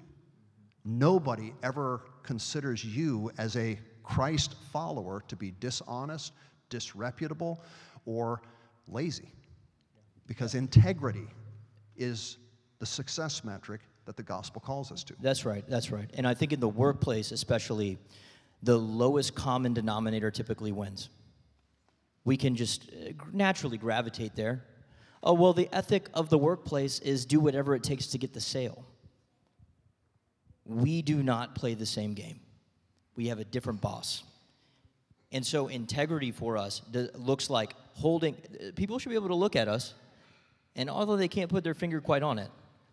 Nobody 0.88 1.52
ever 1.62 2.02
considers 2.22 2.82
you 2.82 3.30
as 3.36 3.56
a 3.56 3.78
Christ 4.02 4.54
follower 4.72 5.22
to 5.28 5.36
be 5.36 5.52
dishonest, 5.60 6.32
disreputable, 6.68 7.62
or 8.06 8.42
lazy. 8.88 9.32
Because 10.26 10.54
integrity 10.54 11.26
is 11.96 12.38
the 12.78 12.86
success 12.86 13.44
metric 13.44 13.80
that 14.04 14.16
the 14.16 14.22
gospel 14.22 14.60
calls 14.60 14.90
us 14.92 15.04
to. 15.04 15.14
That's 15.20 15.44
right. 15.44 15.64
That's 15.68 15.90
right. 15.90 16.10
And 16.14 16.26
I 16.26 16.34
think 16.34 16.52
in 16.52 16.60
the 16.60 16.68
workplace, 16.68 17.32
especially, 17.32 17.98
the 18.62 18.76
lowest 18.76 19.34
common 19.34 19.74
denominator 19.74 20.30
typically 20.30 20.72
wins. 20.72 21.10
We 22.24 22.36
can 22.36 22.56
just 22.56 22.90
uh, 22.90 23.12
naturally 23.32 23.78
gravitate 23.78 24.34
there. 24.34 24.64
Oh, 25.22 25.32
well, 25.32 25.52
the 25.52 25.68
ethic 25.72 26.08
of 26.14 26.28
the 26.28 26.38
workplace 26.38 26.98
is 27.00 27.26
do 27.26 27.40
whatever 27.40 27.74
it 27.74 27.82
takes 27.82 28.06
to 28.08 28.18
get 28.18 28.32
the 28.32 28.40
sale. 28.40 28.84
We 30.64 31.02
do 31.02 31.22
not 31.22 31.54
play 31.54 31.74
the 31.74 31.86
same 31.86 32.14
game. 32.14 32.40
We 33.16 33.28
have 33.28 33.38
a 33.38 33.44
different 33.44 33.80
boss. 33.80 34.22
And 35.32 35.44
so 35.44 35.68
integrity 35.68 36.30
for 36.30 36.56
us 36.56 36.82
looks 37.14 37.50
like 37.50 37.74
holding, 37.94 38.34
people 38.76 38.98
should 38.98 39.10
be 39.10 39.14
able 39.14 39.28
to 39.28 39.34
look 39.34 39.56
at 39.56 39.68
us, 39.68 39.94
and 40.76 40.88
although 40.88 41.16
they 41.16 41.28
can't 41.28 41.50
put 41.50 41.64
their 41.64 41.74
finger 41.74 42.00
quite 42.00 42.22
on 42.22 42.38
it, 42.38 42.50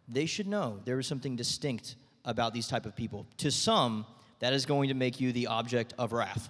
they 0.08 0.26
should 0.26 0.48
know 0.48 0.80
there 0.86 1.00
is 1.00 1.08
something 1.08 1.36
distinct 1.36 1.96
about 2.26 2.54
these 2.54 2.68
type 2.68 2.86
of 2.86 2.96
people. 2.96 3.26
To 3.38 3.52
some, 3.52 4.06
that 4.40 4.54
is 4.54 4.66
going 4.66 4.90
to 4.90 4.94
make 4.94 5.20
you 5.20 5.32
the 5.32 5.48
object 5.48 5.94
of 5.98 6.14
wrath. 6.14 6.50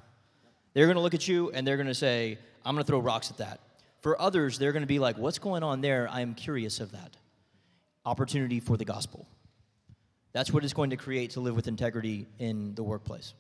They're 0.73 0.85
going 0.85 0.95
to 0.95 1.01
look 1.01 1.13
at 1.13 1.27
you 1.27 1.51
and 1.51 1.65
they're 1.65 1.77
going 1.77 1.87
to 1.87 1.93
say, 1.93 2.37
I'm 2.65 2.75
going 2.75 2.83
to 2.83 2.87
throw 2.87 2.99
rocks 2.99 3.29
at 3.29 3.37
that. 3.37 3.59
For 4.01 4.19
others, 4.21 4.57
they're 4.59 4.71
going 4.71 4.83
to 4.83 4.87
be 4.87 4.99
like, 4.99 5.17
What's 5.17 5.39
going 5.39 5.63
on 5.63 5.81
there? 5.81 6.07
I 6.11 6.21
am 6.21 6.33
curious 6.33 6.79
of 6.79 6.91
that. 6.91 7.15
Opportunity 8.05 8.59
for 8.59 8.77
the 8.77 8.85
gospel. 8.85 9.27
That's 10.33 10.51
what 10.51 10.63
it's 10.63 10.73
going 10.73 10.89
to 10.89 10.97
create 10.97 11.31
to 11.31 11.39
live 11.39 11.55
with 11.55 11.67
integrity 11.67 12.27
in 12.39 12.75
the 12.75 12.83
workplace. 12.83 13.33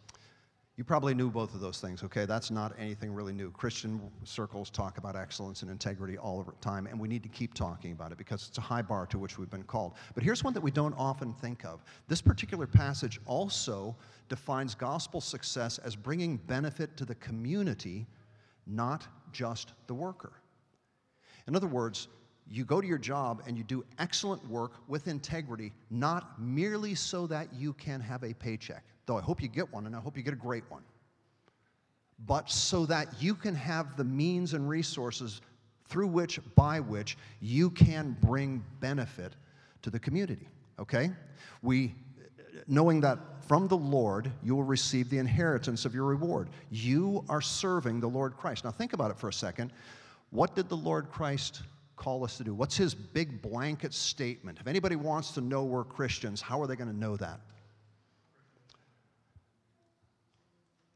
You 0.77 0.83
probably 0.83 1.13
knew 1.13 1.29
both 1.29 1.53
of 1.53 1.61
those 1.61 1.79
things, 1.79 2.03
okay? 2.03 2.25
That's 2.25 2.51
not 2.51 2.73
anything 2.77 3.13
really 3.13 3.31
new. 3.31 3.49
Christian 3.49 4.01
circles 4.25 4.69
talk 4.69 4.97
about 4.97 5.15
excellence 5.15 5.61
and 5.61 5.71
integrity 5.71 6.17
all 6.17 6.43
the 6.43 6.51
time, 6.59 6.85
and 6.85 6.99
we 6.99 7.07
need 7.07 7.23
to 7.23 7.29
keep 7.29 7.53
talking 7.53 7.93
about 7.93 8.11
it 8.11 8.17
because 8.17 8.49
it's 8.49 8.57
a 8.57 8.61
high 8.61 8.81
bar 8.81 9.05
to 9.05 9.17
which 9.17 9.39
we've 9.39 9.49
been 9.49 9.63
called. 9.63 9.93
But 10.15 10.23
here's 10.23 10.43
one 10.43 10.53
that 10.53 10.59
we 10.59 10.71
don't 10.71 10.93
often 10.97 11.33
think 11.35 11.63
of. 11.63 11.81
This 12.09 12.21
particular 12.21 12.67
passage 12.67 13.21
also 13.25 13.95
defines 14.27 14.75
gospel 14.75 15.21
success 15.21 15.77
as 15.77 15.95
bringing 15.95 16.35
benefit 16.35 16.97
to 16.97 17.05
the 17.05 17.15
community, 17.15 18.05
not 18.67 19.07
just 19.31 19.71
the 19.87 19.93
worker. 19.93 20.33
In 21.47 21.55
other 21.55 21.67
words, 21.67 22.09
you 22.49 22.65
go 22.65 22.81
to 22.81 22.87
your 22.87 22.97
job 22.97 23.43
and 23.47 23.57
you 23.57 23.63
do 23.63 23.85
excellent 23.97 24.45
work 24.49 24.73
with 24.89 25.07
integrity, 25.07 25.71
not 25.89 26.39
merely 26.41 26.95
so 26.95 27.27
that 27.27 27.53
you 27.53 27.71
can 27.73 28.01
have 28.01 28.23
a 28.23 28.33
paycheck, 28.33 28.83
though 29.05 29.17
I 29.17 29.21
hope 29.21 29.41
you 29.41 29.47
get 29.47 29.71
one 29.71 29.85
and 29.85 29.95
I 29.95 29.99
hope 29.99 30.17
you 30.17 30.23
get 30.23 30.33
a 30.33 30.37
great 30.37 30.63
one, 30.69 30.83
but 32.25 32.49
so 32.49 32.85
that 32.85 33.21
you 33.21 33.35
can 33.35 33.55
have 33.55 33.97
the 33.97 34.03
means 34.03 34.53
and 34.53 34.67
resources 34.67 35.41
through 35.87 36.07
which, 36.07 36.39
by 36.55 36.79
which, 36.79 37.17
you 37.41 37.69
can 37.69 38.17
bring 38.21 38.63
benefit 38.79 39.33
to 39.81 39.89
the 39.89 39.99
community. 39.99 40.47
Okay? 40.79 41.11
We, 41.61 41.93
knowing 42.67 43.01
that 43.01 43.19
from 43.47 43.67
the 43.67 43.77
Lord 43.77 44.31
you 44.43 44.55
will 44.55 44.63
receive 44.63 45.09
the 45.09 45.19
inheritance 45.19 45.85
of 45.85 45.93
your 45.93 46.05
reward. 46.05 46.49
You 46.71 47.23
are 47.29 47.41
serving 47.41 47.99
the 47.99 48.07
Lord 48.07 48.35
Christ. 48.37 48.63
Now 48.63 48.71
think 48.71 48.93
about 48.93 49.11
it 49.11 49.17
for 49.19 49.29
a 49.29 49.33
second. 49.33 49.71
What 50.31 50.55
did 50.55 50.69
the 50.69 50.77
Lord 50.77 51.11
Christ 51.11 51.61
call 51.95 52.23
us 52.23 52.37
to 52.37 52.43
do? 52.43 52.53
What's 52.53 52.75
his 52.75 52.95
big 52.95 53.41
blanket 53.41 53.93
statement? 53.93 54.57
If 54.59 54.67
anybody 54.67 54.95
wants 54.95 55.31
to 55.31 55.41
know 55.41 55.63
we're 55.63 55.83
Christians, 55.83 56.41
how 56.41 56.61
are 56.61 56.67
they 56.67 56.75
going 56.75 56.89
to 56.89 56.97
know 56.97 57.15
that? 57.17 57.39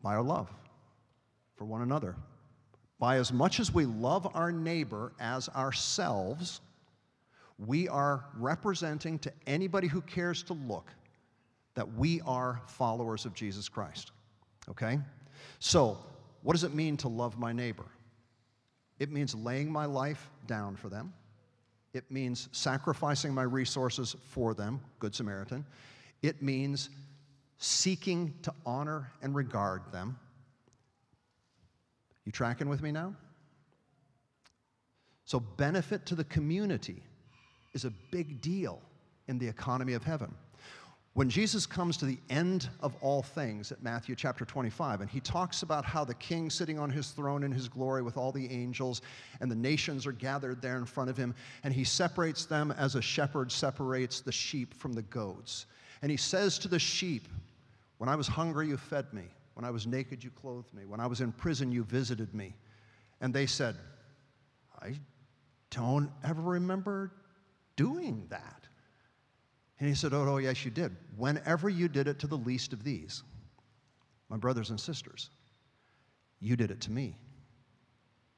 By 0.02 0.16
our 0.16 0.24
love 0.24 0.50
for 1.56 1.66
one 1.66 1.82
another. 1.82 2.16
By 3.00 3.18
as 3.18 3.32
much 3.32 3.60
as 3.60 3.74
we 3.74 3.86
love 3.86 4.30
our 4.34 4.52
neighbor 4.52 5.14
as 5.20 5.50
ourselves, 5.50 6.62
we 7.58 7.88
are 7.88 8.26
representing 8.38 9.20
to 9.20 9.32
anybody 9.47 9.88
who 9.88 10.02
cares 10.02 10.43
to 10.43 10.54
look 10.54 10.91
that 11.76 11.93
we 11.95 12.22
are 12.22 12.62
followers 12.68 13.26
of 13.26 13.34
Jesus 13.34 13.70
Christ. 13.70 14.12
Okay? 14.70 15.00
So, 15.60 15.97
what 16.41 16.54
does 16.54 16.64
it 16.64 16.74
mean 16.74 16.97
to 16.97 17.08
love 17.08 17.38
my 17.38 17.52
neighbor? 17.54 17.86
It 19.00 19.12
means 19.12 19.34
laying 19.36 19.72
my 19.72 19.86
life 19.86 20.30
down 20.47 20.76
for 20.76 20.89
them. 20.89 21.14
It 21.93 22.10
means 22.12 22.50
sacrificing 22.52 23.34
my 23.34 23.43
resources 23.43 24.16
for 24.30 24.54
them, 24.54 24.80
Good 25.00 25.16
Samaritan. 25.16 25.66
It 26.22 26.41
means 26.41 26.89
seeking 27.60 28.34
to 28.41 28.53
honor 28.66 29.12
and 29.22 29.36
regard 29.36 29.82
them. 29.91 30.18
You 32.26 32.32
tracking 32.32 32.70
with 32.70 32.82
me 32.82 32.91
now? 32.91 33.14
So, 35.26 35.39
benefit 35.39 36.05
to 36.07 36.16
the 36.16 36.24
community 36.24 37.03
is 37.74 37.86
a 37.86 37.91
big 38.12 38.41
deal 38.41 38.82
in 39.28 39.38
the 39.38 39.47
economy 39.47 39.93
of 39.93 40.03
heaven. 40.03 40.34
When 41.14 41.30
Jesus 41.30 41.66
comes 41.66 41.97
to 41.97 42.05
the 42.05 42.18
end 42.30 42.70
of 42.82 42.95
all 43.01 43.22
things 43.22 43.72
at 43.72 43.84
Matthew 43.84 44.16
chapter 44.16 44.45
25, 44.45 45.01
and 45.01 45.10
he 45.10 45.20
talks 45.20 45.64
about 45.64 45.84
how 45.84 46.05
the 46.05 46.14
king 46.14 46.49
sitting 46.49 46.80
on 46.80 46.89
his 46.89 47.10
throne 47.10 47.43
in 47.43 47.51
his 47.51 47.68
glory 47.68 48.01
with 48.01 48.16
all 48.16 48.32
the 48.32 48.49
angels, 48.49 49.01
and 49.41 49.51
the 49.51 49.55
nations 49.55 50.05
are 50.05 50.12
gathered 50.12 50.62
there 50.62 50.78
in 50.78 50.86
front 50.86 51.10
of 51.10 51.18
him, 51.18 51.36
and 51.64 51.74
he 51.74 51.84
separates 51.84 52.45
them 52.45 52.72
as 52.72 52.95
a 52.95 53.01
shepherd 53.01 53.51
separates 53.51 54.22
the 54.22 54.32
sheep 54.32 54.74
from 54.74 54.93
the 54.93 55.01
goats. 55.01 55.66
And 56.01 56.10
he 56.10 56.18
says 56.18 56.57
to 56.60 56.68
the 56.68 56.80
sheep, 56.80 57.28
When 58.00 58.10
I 58.10 58.16
was 58.16 58.28
hungry, 58.28 58.70
you 58.70 58.78
fed 58.78 59.14
me. 59.14 59.26
When 59.54 59.66
I 59.66 59.72
was 59.72 59.86
naked, 59.86 60.24
you 60.24 60.32
clothed 60.32 60.74
me. 60.74 60.86
When 60.86 61.02
I 61.02 61.06
was 61.06 61.20
in 61.20 61.34
prison, 61.34 61.72
you 61.72 61.84
visited 61.84 62.34
me. 62.34 62.56
And 63.20 63.34
they 63.34 63.45
said, 63.45 63.76
I 64.82 64.93
don't 65.70 66.10
ever 66.24 66.41
remember 66.41 67.12
doing 67.76 68.26
that. 68.30 68.64
And 69.80 69.88
he 69.89 69.95
said, 69.95 70.14
Oh, 70.14 70.26
oh, 70.28 70.38
yes, 70.38 70.64
you 70.64 70.72
did. 70.72 70.95
Whenever 71.18 71.68
you 71.68 71.89
did 71.89 72.08
it 72.08 72.20
to 72.20 72.28
the 72.28 72.38
least 72.38 72.72
of 72.72 72.86
these, 72.86 73.24
my 74.30 74.38
brothers 74.38 74.70
and 74.70 74.80
sisters, 74.80 75.30
you 76.39 76.56
did 76.56 76.72
it 76.72 76.80
to 76.82 76.91
me. 76.91 77.18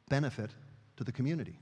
Benefit 0.09 0.49
to 0.97 1.03
the 1.03 1.11
community. 1.11 1.59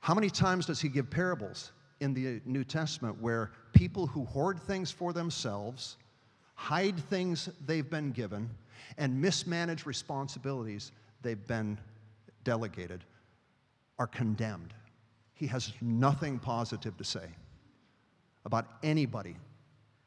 How 0.00 0.14
many 0.14 0.30
times 0.30 0.66
does 0.66 0.80
he 0.80 0.88
give 0.88 1.10
parables 1.10 1.70
in 2.00 2.12
the 2.12 2.40
New 2.44 2.64
Testament 2.64 3.20
where 3.20 3.52
people 3.72 4.08
who 4.08 4.24
hoard 4.24 4.58
things 4.58 4.90
for 4.90 5.12
themselves, 5.12 5.96
hide 6.60 6.98
things 7.08 7.48
they've 7.64 7.88
been 7.88 8.12
given, 8.12 8.50
and 8.98 9.18
mismanage 9.18 9.86
responsibilities 9.86 10.92
they've 11.22 11.46
been 11.46 11.78
delegated 12.44 13.02
are 13.98 14.06
condemned? 14.06 14.74
He 15.32 15.46
has 15.46 15.72
nothing 15.80 16.38
positive 16.38 16.98
to 16.98 17.04
say 17.04 17.24
about 18.44 18.66
anybody 18.82 19.36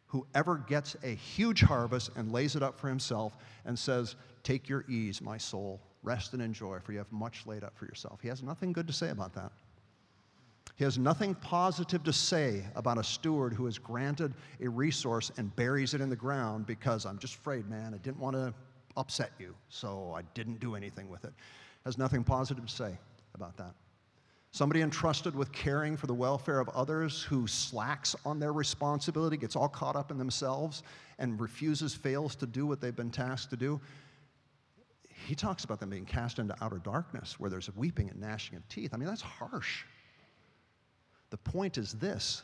who 0.05 0.27
ever 0.35 0.57
gets 0.57 0.95
a 1.03 1.15
huge 1.15 1.61
harvest 1.61 2.11
and 2.15 2.31
lays 2.31 2.55
it 2.55 2.61
up 2.61 2.79
for 2.79 2.87
himself 2.87 3.35
and 3.65 3.77
says, 3.77 4.15
Take 4.43 4.69
your 4.69 4.85
ease, 4.87 5.23
my 5.23 5.39
soul, 5.39 5.81
rest 6.03 6.33
and 6.33 6.41
enjoy, 6.41 6.77
for 6.79 6.91
you 6.91 6.99
have 6.99 7.11
much 7.11 7.47
laid 7.47 7.63
up 7.63 7.75
for 7.75 7.85
yourself. 7.85 8.21
He 8.21 8.27
has 8.27 8.43
nothing 8.43 8.73
good 8.73 8.85
to 8.85 8.93
say 8.93 9.09
about 9.09 9.33
that. 9.33 9.51
He 10.75 10.83
has 10.83 10.97
nothing 10.97 11.35
positive 11.35 12.03
to 12.03 12.13
say 12.13 12.63
about 12.75 12.97
a 12.97 13.03
steward 13.03 13.53
who 13.53 13.67
is 13.67 13.77
granted 13.77 14.33
a 14.59 14.67
resource 14.67 15.31
and 15.37 15.55
buries 15.55 15.93
it 15.93 16.01
in 16.01 16.09
the 16.09 16.15
ground 16.15 16.65
because 16.65 17.05
I'm 17.05 17.19
just 17.19 17.35
afraid, 17.35 17.69
man, 17.69 17.93
I 17.93 17.97
didn't 17.97 18.19
want 18.19 18.35
to 18.35 18.53
upset 18.97 19.31
you, 19.39 19.53
so 19.69 20.13
I 20.15 20.23
didn't 20.33 20.59
do 20.59 20.75
anything 20.75 21.09
with 21.09 21.25
it. 21.25 21.33
Has 21.85 21.97
nothing 21.97 22.23
positive 22.23 22.65
to 22.65 22.71
say 22.71 22.97
about 23.35 23.55
that. 23.57 23.75
Somebody 24.51 24.81
entrusted 24.81 25.35
with 25.35 25.51
caring 25.51 25.97
for 25.97 26.05
the 26.05 26.13
welfare 26.13 26.59
of 26.59 26.69
others 26.69 27.23
who 27.23 27.47
slacks 27.47 28.15
on 28.23 28.39
their 28.39 28.53
responsibility, 28.53 29.35
gets 29.35 29.55
all 29.55 29.67
caught 29.67 29.95
up 29.95 30.11
in 30.11 30.17
themselves, 30.17 30.83
and 31.17 31.39
refuses, 31.39 31.95
fails 31.95 32.35
to 32.35 32.45
do 32.45 32.65
what 32.67 32.79
they've 32.79 32.95
been 32.95 33.09
tasked 33.09 33.49
to 33.49 33.57
do. 33.57 33.81
He 35.25 35.33
talks 35.33 35.63
about 35.63 35.79
them 35.79 35.89
being 35.89 36.05
cast 36.05 36.37
into 36.37 36.55
outer 36.63 36.77
darkness 36.77 37.39
where 37.39 37.49
there's 37.49 37.73
weeping 37.75 38.09
and 38.09 38.19
gnashing 38.19 38.55
of 38.55 38.67
teeth. 38.69 38.91
I 38.93 38.97
mean, 38.97 39.07
that's 39.07 39.21
harsh. 39.21 39.85
The 41.33 41.37
point 41.37 41.79
is 41.79 41.93
this 41.93 42.43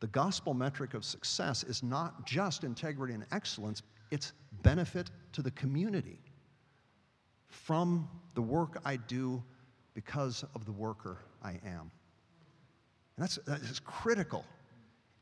the 0.00 0.06
gospel 0.06 0.54
metric 0.54 0.94
of 0.94 1.04
success 1.04 1.62
is 1.62 1.82
not 1.82 2.26
just 2.26 2.64
integrity 2.64 3.12
and 3.12 3.26
excellence, 3.32 3.82
it's 4.10 4.32
benefit 4.62 5.10
to 5.32 5.42
the 5.42 5.50
community 5.50 6.18
from 7.48 8.08
the 8.32 8.40
work 8.40 8.80
I 8.82 8.96
do 8.96 9.42
because 9.92 10.42
of 10.54 10.64
the 10.64 10.72
worker 10.72 11.18
I 11.42 11.60
am. 11.66 11.90
And 13.16 13.18
that's, 13.18 13.38
that's 13.46 13.78
critical 13.80 14.42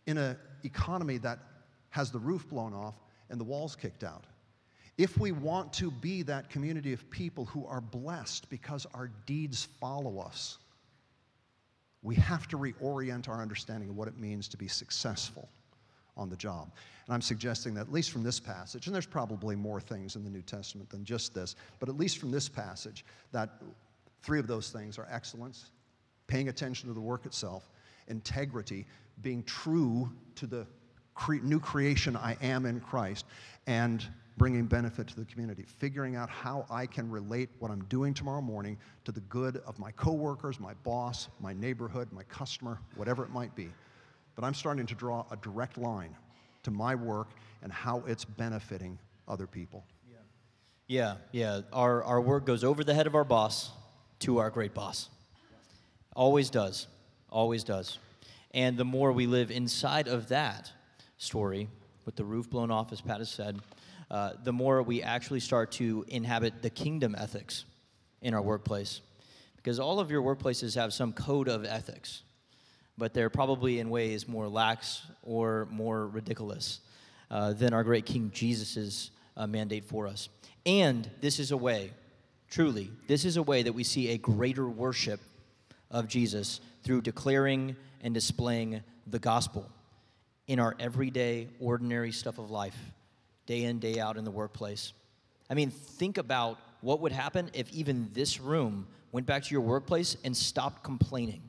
in 0.07 0.16
an 0.16 0.37
economy 0.62 1.18
that 1.18 1.41
has 1.89 2.12
the 2.12 2.20
roof 2.20 2.49
blown 2.49 2.72
off 2.72 2.95
and 3.30 3.41
the 3.41 3.45
walls 3.45 3.74
kicked 3.74 4.05
out. 4.05 4.26
If 4.97 5.18
we 5.18 5.32
want 5.32 5.72
to 5.72 5.91
be 5.91 6.22
that 6.22 6.51
community 6.51 6.93
of 6.93 7.11
people 7.11 7.47
who 7.47 7.66
are 7.66 7.80
blessed 7.80 8.49
because 8.49 8.87
our 8.95 9.11
deeds 9.26 9.66
follow 9.80 10.20
us, 10.20 10.59
we 12.07 12.14
have 12.14 12.48
to 12.48 12.57
reorient 12.57 13.28
our 13.28 13.42
understanding 13.42 13.88
of 13.90 13.96
what 13.96 14.09
it 14.09 14.18
means 14.18 14.48
to 14.48 14.57
be 14.57 14.68
successful 14.68 15.48
on 16.16 16.30
the 16.30 16.36
job. 16.36 16.70
And 17.07 17.14
I'm 17.14 17.20
suggesting 17.20 17.74
that, 17.74 17.82
at 17.82 17.92
least 17.92 18.11
from 18.11 18.22
this 18.22 18.40
passage, 18.40 18.86
and 18.86 18.94
there's 18.94 19.07
probably 19.07 19.54
more 19.54 19.80
things 19.80 20.16
in 20.16 20.24
the 20.24 20.30
New 20.30 20.42
Testament 20.42 20.88
than 20.88 21.04
just 21.04 21.34
this, 21.34 21.57
but 21.78 21.88
at 21.88 21.96
least 21.96 22.18
from 22.18 22.30
this 22.30 22.48
passage, 22.48 23.04
that 23.32 23.50
Three 24.26 24.40
of 24.40 24.48
those 24.48 24.70
things 24.70 24.98
are 24.98 25.07
excellence, 25.09 25.70
paying 26.26 26.48
attention 26.48 26.88
to 26.88 26.94
the 26.94 27.00
work 27.00 27.26
itself, 27.26 27.70
integrity, 28.09 28.84
being 29.22 29.44
true 29.44 30.11
to 30.34 30.48
the 30.48 30.66
cre- 31.14 31.36
new 31.36 31.61
creation 31.61 32.16
I 32.16 32.36
am 32.42 32.66
in 32.66 32.80
Christ, 32.80 33.24
and 33.68 34.04
bringing 34.37 34.66
benefit 34.66 35.07
to 35.09 35.16
the 35.16 35.24
community, 35.24 35.64
figuring 35.78 36.14
out 36.14 36.28
how 36.28 36.66
I 36.70 36.87
can 36.87 37.11
relate 37.11 37.49
what 37.59 37.70
I'm 37.70 37.84
doing 37.84 38.12
tomorrow 38.12 38.43
morning 38.43 38.76
to 39.05 39.12
the 39.12 39.20
good 39.22 39.62
of 39.66 39.78
my 39.78 39.91
coworkers, 39.93 40.61
my 40.61 40.74
boss, 40.84 41.28
my 41.41 41.55
neighborhood, 41.55 42.09
my 42.12 42.22
customer, 42.24 42.78
whatever 42.97 43.24
it 43.24 43.30
might 43.30 43.55
be. 43.55 43.68
But 44.34 44.45
I'm 44.45 44.55
starting 44.55 44.87
to 44.87 44.95
draw 44.95 45.24
a 45.30 45.37
direct 45.37 45.78
line 45.78 46.14
to 46.64 46.70
my 46.70 46.95
work 46.95 47.28
and 47.62 47.72
how 47.72 48.03
it's 48.07 48.24
benefiting 48.24 48.99
other 49.26 49.47
people. 49.47 49.84
Yeah, 50.89 51.16
yeah. 51.32 51.62
Our, 51.72 52.05
our 52.05 52.20
work 52.20 52.47
goes 52.47 52.62
over 52.62 52.84
the 52.84 52.95
head 52.95 53.07
of 53.07 53.14
our 53.14 53.24
boss 53.24 53.70
to 54.20 54.39
our 54.39 54.51
great 54.51 54.72
boss. 54.72 55.09
Always 56.14 56.49
does. 56.49 56.87
Always 57.30 57.64
does. 57.64 57.99
And 58.53 58.76
the 58.76 58.84
more 58.84 59.12
we 59.12 59.26
live 59.26 59.51
inside 59.51 60.07
of 60.07 60.28
that 60.28 60.70
story, 61.18 61.68
with 62.05 62.14
the 62.14 62.24
roof 62.24 62.49
blown 62.49 62.70
off, 62.70 62.93
as 62.93 63.01
Pat 63.01 63.18
has 63.18 63.28
said, 63.28 63.59
uh, 64.11 64.32
the 64.44 64.52
more 64.52 64.82
we 64.82 65.02
actually 65.02 65.40
start 65.40 65.72
to 65.72 66.04
inhabit 66.09 66.62
the 66.62 66.70
kingdom 66.70 67.14
ethics 67.18 67.64
in 68.22 68.34
our 68.34 68.42
workplace. 68.42 69.00
Because 69.57 69.78
all 69.80 69.98
of 69.98 70.11
your 70.11 70.22
workplaces 70.22 70.76
have 70.76 70.92
some 70.92 71.12
code 71.12 71.48
of 71.48 71.64
ethics, 71.64 72.22
but 72.96 73.12
they're 73.14 73.30
probably 73.30 73.80
in 73.80 73.90
ways 73.90 74.28
more 74.28 74.48
lax 74.48 75.02
or 75.22 75.66
more 75.70 76.07
ridiculous 76.07 76.80
uh, 77.30 77.52
than 77.52 77.74
our 77.74 77.82
great 77.82 78.07
King 78.07 78.30
Jesus' 78.32 79.11
uh, 79.36 79.46
mandate 79.46 79.84
for 79.84 80.07
us. 80.07 80.28
And 80.64 81.11
this 81.20 81.38
is 81.38 81.50
a 81.50 81.57
way 81.57 81.90
Truly, 82.50 82.90
this 83.07 83.24
is 83.24 83.36
a 83.36 83.42
way 83.42 83.62
that 83.62 83.72
we 83.72 83.84
see 83.84 84.11
a 84.11 84.18
greater 84.18 84.68
worship 84.68 85.20
of 85.90 86.09
Jesus 86.09 86.61
through 86.84 87.02
declaring 87.02 87.76
and 88.02 88.14
displaying 88.14 88.82
the 89.07 89.18
gospel 89.18 89.68
in 90.46 90.61
our 90.61 90.76
everyday, 90.78 91.48
ordinary 91.59 92.12
stuff 92.12 92.38
of 92.38 92.50
life, 92.50 92.76
day 93.47 93.64
in, 93.64 93.78
day 93.78 93.99
out 93.99 94.16
in 94.16 94.24
the 94.24 94.30
workplace. 94.30 94.92
I 95.49 95.55
mean, 95.55 95.70
think 95.70 96.18
about 96.18 96.59
what 96.80 97.01
would 97.01 97.12
happen 97.12 97.51
if 97.55 97.72
even 97.72 98.11
this 98.12 98.40
room 98.40 98.86
went 99.12 99.26
back 99.26 99.44
to 99.44 99.51
your 99.51 99.61
workplace 99.61 100.16
and 100.24 100.36
stopped 100.36 100.82
complaining. 100.82 101.42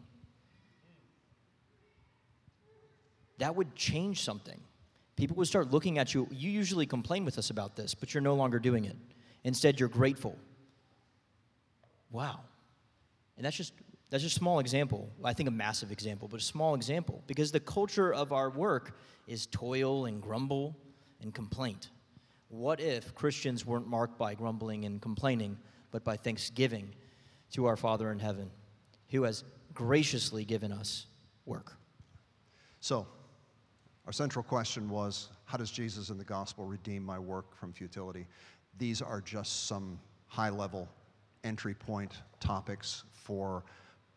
That 3.40 3.56
would 3.56 3.76
change 3.76 4.22
something. 4.22 4.60
People 5.16 5.36
would 5.38 5.48
start 5.48 5.72
looking 5.72 5.98
at 5.98 6.14
you. 6.14 6.28
You 6.32 6.50
usually 6.50 6.86
complain 6.86 7.26
with 7.26 7.38
us 7.38 7.50
about 7.50 7.76
this, 7.76 7.96
but 7.96 8.14
you're 8.14 8.22
no 8.22 8.36
longer 8.36 8.60
doing 8.60 8.86
it. 8.86 8.96
Instead, 9.44 9.80
you're 9.80 9.90
grateful 9.90 10.38
Wow. 12.12 12.40
And 13.36 13.46
that's 13.46 13.58
just 13.58 13.74
that's 14.10 14.24
just 14.24 14.38
a 14.38 14.40
small 14.40 14.60
example. 14.60 15.10
I 15.24 15.34
think 15.34 15.50
a 15.50 15.52
massive 15.52 15.92
example, 15.92 16.30
but 16.30 16.40
a 16.40 16.44
small 16.44 16.76
example 16.76 17.24
because 17.28 17.52
the 17.52 17.60
culture 17.60 18.14
of 18.14 18.32
our 18.32 18.50
work 18.50 18.98
is 19.28 19.48
toil 19.48 20.06
and 20.06 20.22
grumble 20.22 20.78
and 21.22 21.34
complaint. 21.34 21.90
What 22.50 22.80
if 22.80 23.14
Christians 23.14 23.66
weren't 23.66 23.88
marked 23.88 24.18
by 24.18 24.34
grumbling 24.34 24.86
and 24.86 25.02
complaining, 25.02 25.58
but 25.92 26.04
by 26.04 26.16
thanksgiving 26.16 26.94
to 27.52 27.66
our 27.66 27.76
Father 27.76 28.12
in 28.12 28.20
heaven, 28.20 28.50
who 29.10 29.24
has 29.24 29.44
graciously 29.74 30.46
given 30.46 30.72
us 30.72 31.08
work? 31.46 31.74
So, 32.80 33.08
our 34.06 34.14
central 34.14 34.44
question 34.44 34.90
was 34.90 35.30
how 35.44 35.58
does 35.58 35.72
Jesus 35.72 36.10
in 36.10 36.18
the 36.18 36.24
gospel 36.24 36.66
redeem 36.66 37.04
my 37.04 37.20
work 37.20 37.58
from 37.58 37.74
futility? 37.74 38.26
These 38.78 39.02
are 39.02 39.20
just 39.20 39.68
some 39.68 40.00
high 40.28 40.50
level 40.50 40.88
entry 41.44 41.74
point 41.74 42.14
topics 42.40 43.04
for 43.12 43.64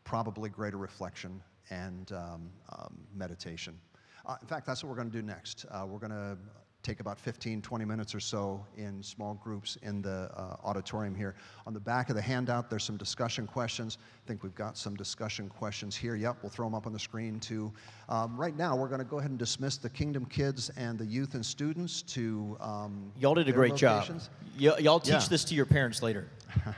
probably 0.04 0.50
greater 0.50 0.76
reflection 0.76 1.42
and 1.70 2.12
um, 2.12 2.50
um, 2.70 2.98
meditation. 3.14 3.78
Uh, 4.26 4.36
in 4.40 4.46
fact, 4.46 4.66
that's 4.66 4.82
what 4.82 4.90
we're 4.90 4.96
going 4.96 5.10
to 5.10 5.16
do 5.16 5.26
next. 5.26 5.66
Uh, 5.70 5.86
we're 5.88 5.98
going 5.98 6.10
to 6.10 6.36
take 6.82 7.00
about 7.00 7.18
15, 7.20 7.60
20 7.60 7.84
minutes 7.84 8.14
or 8.14 8.20
so 8.20 8.64
in 8.76 9.02
small 9.02 9.34
groups 9.34 9.76
in 9.82 10.00
the 10.00 10.30
uh, 10.34 10.56
auditorium 10.64 11.14
here. 11.14 11.34
On 11.66 11.74
the 11.74 11.80
back 11.80 12.08
of 12.08 12.16
the 12.16 12.22
handout, 12.22 12.70
there's 12.70 12.84
some 12.84 12.96
discussion 12.96 13.46
questions. 13.46 13.98
I 14.24 14.26
think 14.26 14.42
we've 14.42 14.54
got 14.54 14.78
some 14.78 14.96
discussion 14.96 15.48
questions 15.50 15.94
here. 15.94 16.14
Yep, 16.16 16.38
we'll 16.42 16.48
throw 16.50 16.66
them 16.66 16.74
up 16.74 16.86
on 16.86 16.92
the 16.94 16.98
screen 16.98 17.38
too. 17.38 17.70
Um, 18.08 18.34
right 18.36 18.56
now, 18.56 18.74
we're 18.76 18.88
going 18.88 19.00
to 19.00 19.04
go 19.04 19.18
ahead 19.18 19.30
and 19.30 19.38
dismiss 19.38 19.76
the 19.76 19.90
Kingdom 19.90 20.24
kids 20.24 20.70
and 20.76 20.98
the 20.98 21.04
youth 21.04 21.34
and 21.34 21.44
students 21.44 22.00
to. 22.02 22.56
Um, 22.60 23.12
y'all 23.18 23.34
did 23.34 23.48
a 23.48 23.52
great 23.52 23.72
locations. 23.82 24.30
job. 24.58 24.76
Y- 24.78 24.82
y'all 24.82 25.00
teach 25.00 25.12
Yeah. 25.12 25.28
this 25.28 25.44
to 25.44 25.54
your 25.54 25.66
parents 25.66 26.02
later. 26.02 26.28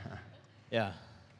yeah, 0.71 0.91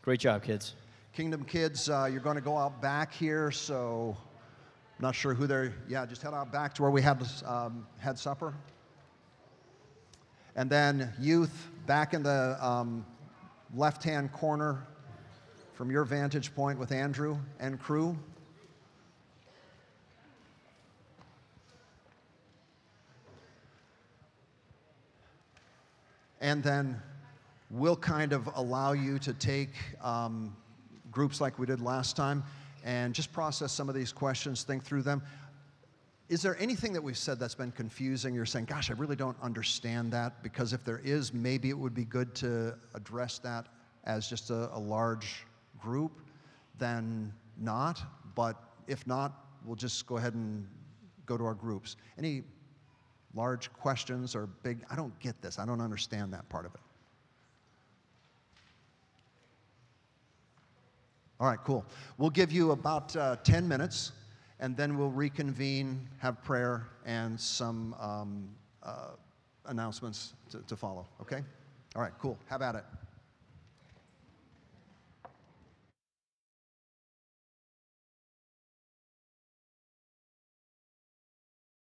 great 0.01 0.20
job, 0.22 0.41
kids. 0.43 0.76
Kingdom 1.14 1.43
kids, 1.43 1.89
uh, 1.89 2.07
you're 2.11 2.22
going 2.22 2.36
to 2.38 2.41
go 2.41 2.57
out 2.57 2.82
back 2.82 3.14
here, 3.14 3.51
so 3.51 4.16
Not 5.04 5.16
sure 5.16 5.34
who 5.34 5.47
they're, 5.47 5.74
yeah, 5.89 6.06
just 6.06 6.22
head 6.22 6.34
out 6.34 6.49
back 6.49 6.74
to 6.76 6.82
where 6.82 6.89
we 6.89 7.01
had, 7.01 7.22
um, 7.45 7.86
had 7.97 8.18
supper. 8.18 8.54
And 10.56 10.70
then 10.70 11.12
youth 11.20 11.68
back 11.86 12.14
in 12.14 12.24
the 12.24 12.58
um, 12.66 13.06
left 13.76 14.01
hand 14.01 14.32
corner 14.32 14.88
from 15.74 15.91
your 15.91 16.06
vantage 16.06 16.56
point 16.56 16.80
with 16.80 16.93
Andrew 16.93 17.38
and 17.60 17.78
crew. 17.82 18.18
And 26.39 26.64
then 26.64 27.01
we'll 27.70 27.97
kind 27.97 28.32
of 28.32 28.47
allow 28.56 28.93
you 28.93 29.20
to 29.20 29.34
take 29.34 29.74
um, 30.01 30.56
groups 31.12 31.41
like 31.41 31.60
we 31.60 31.66
did 31.66 31.82
last 31.82 32.16
time 32.16 32.41
and 32.84 33.15
just 33.15 33.31
process 33.31 33.71
some 33.71 33.89
of 33.89 33.95
these 33.95 34.11
questions, 34.11 34.63
think 34.63 34.84
through 34.84 35.03
them. 35.03 35.21
Is 36.29 36.41
there 36.41 36.57
anything 36.59 36.93
that 36.93 37.01
we've 37.01 37.17
said 37.17 37.39
that's 37.39 37.55
been 37.55 37.71
confusing? 37.71 38.34
You're 38.34 38.45
saying, 38.45 38.65
gosh, 38.65 38.89
I 38.89 38.93
really 38.93 39.15
don't 39.15 39.38
understand 39.41 40.11
that. 40.13 40.41
Because 40.41 40.73
if 40.73 40.84
there 40.84 41.01
is, 41.03 41.34
maybe 41.34 41.69
it 41.69 41.77
would 41.77 41.93
be 41.93 42.05
good 42.05 42.34
to 42.36 42.75
address 42.93 43.39
that 43.39 43.67
as 44.05 44.27
just 44.27 44.49
a, 44.49 44.73
a 44.75 44.79
large 44.79 45.45
group, 45.79 46.21
then 46.77 47.34
not. 47.57 48.01
But 48.36 48.55
if 48.88 49.05
not, 49.05 49.45
we'll 49.65 49.75
just 49.75 50.05
go 50.07 50.17
ahead 50.17 50.34
and 50.34 50.67
go 51.25 51.38
to 51.38 51.45
our 51.45 51.53
groups. 51.53 51.97
Any 52.17 52.43
large 53.34 53.71
questions 53.73 54.36
or 54.36 54.47
big, 54.47 54.79
I 54.89 54.95
don't 54.95 55.17
get 55.19 55.41
this, 55.41 55.59
I 55.59 55.65
don't 55.65 55.81
understand 55.81 56.34
that 56.34 56.47
part 56.49 56.65
of 56.65 56.73
it. 56.75 56.81
All 61.39 61.47
right, 61.47 61.59
cool. 61.63 61.86
We'll 62.17 62.29
give 62.29 62.51
you 62.51 62.71
about 62.71 63.15
uh, 63.15 63.38
10 63.43 63.67
minutes, 63.67 64.11
and 64.59 64.77
then 64.77 64.97
we'll 64.97 65.09
reconvene, 65.09 66.07
have 66.19 66.41
prayer, 66.43 66.88
and 67.05 67.39
some 67.39 67.95
um, 67.99 68.49
uh, 68.84 69.09
announcements 69.65 70.34
to, 70.51 70.59
to 70.59 70.75
follow, 70.75 71.07
okay? 71.21 71.41
All 71.95 72.01
right, 72.01 72.13
cool. 72.19 72.38
Have 72.47 72.61
at 72.61 72.75
it. 72.75 72.86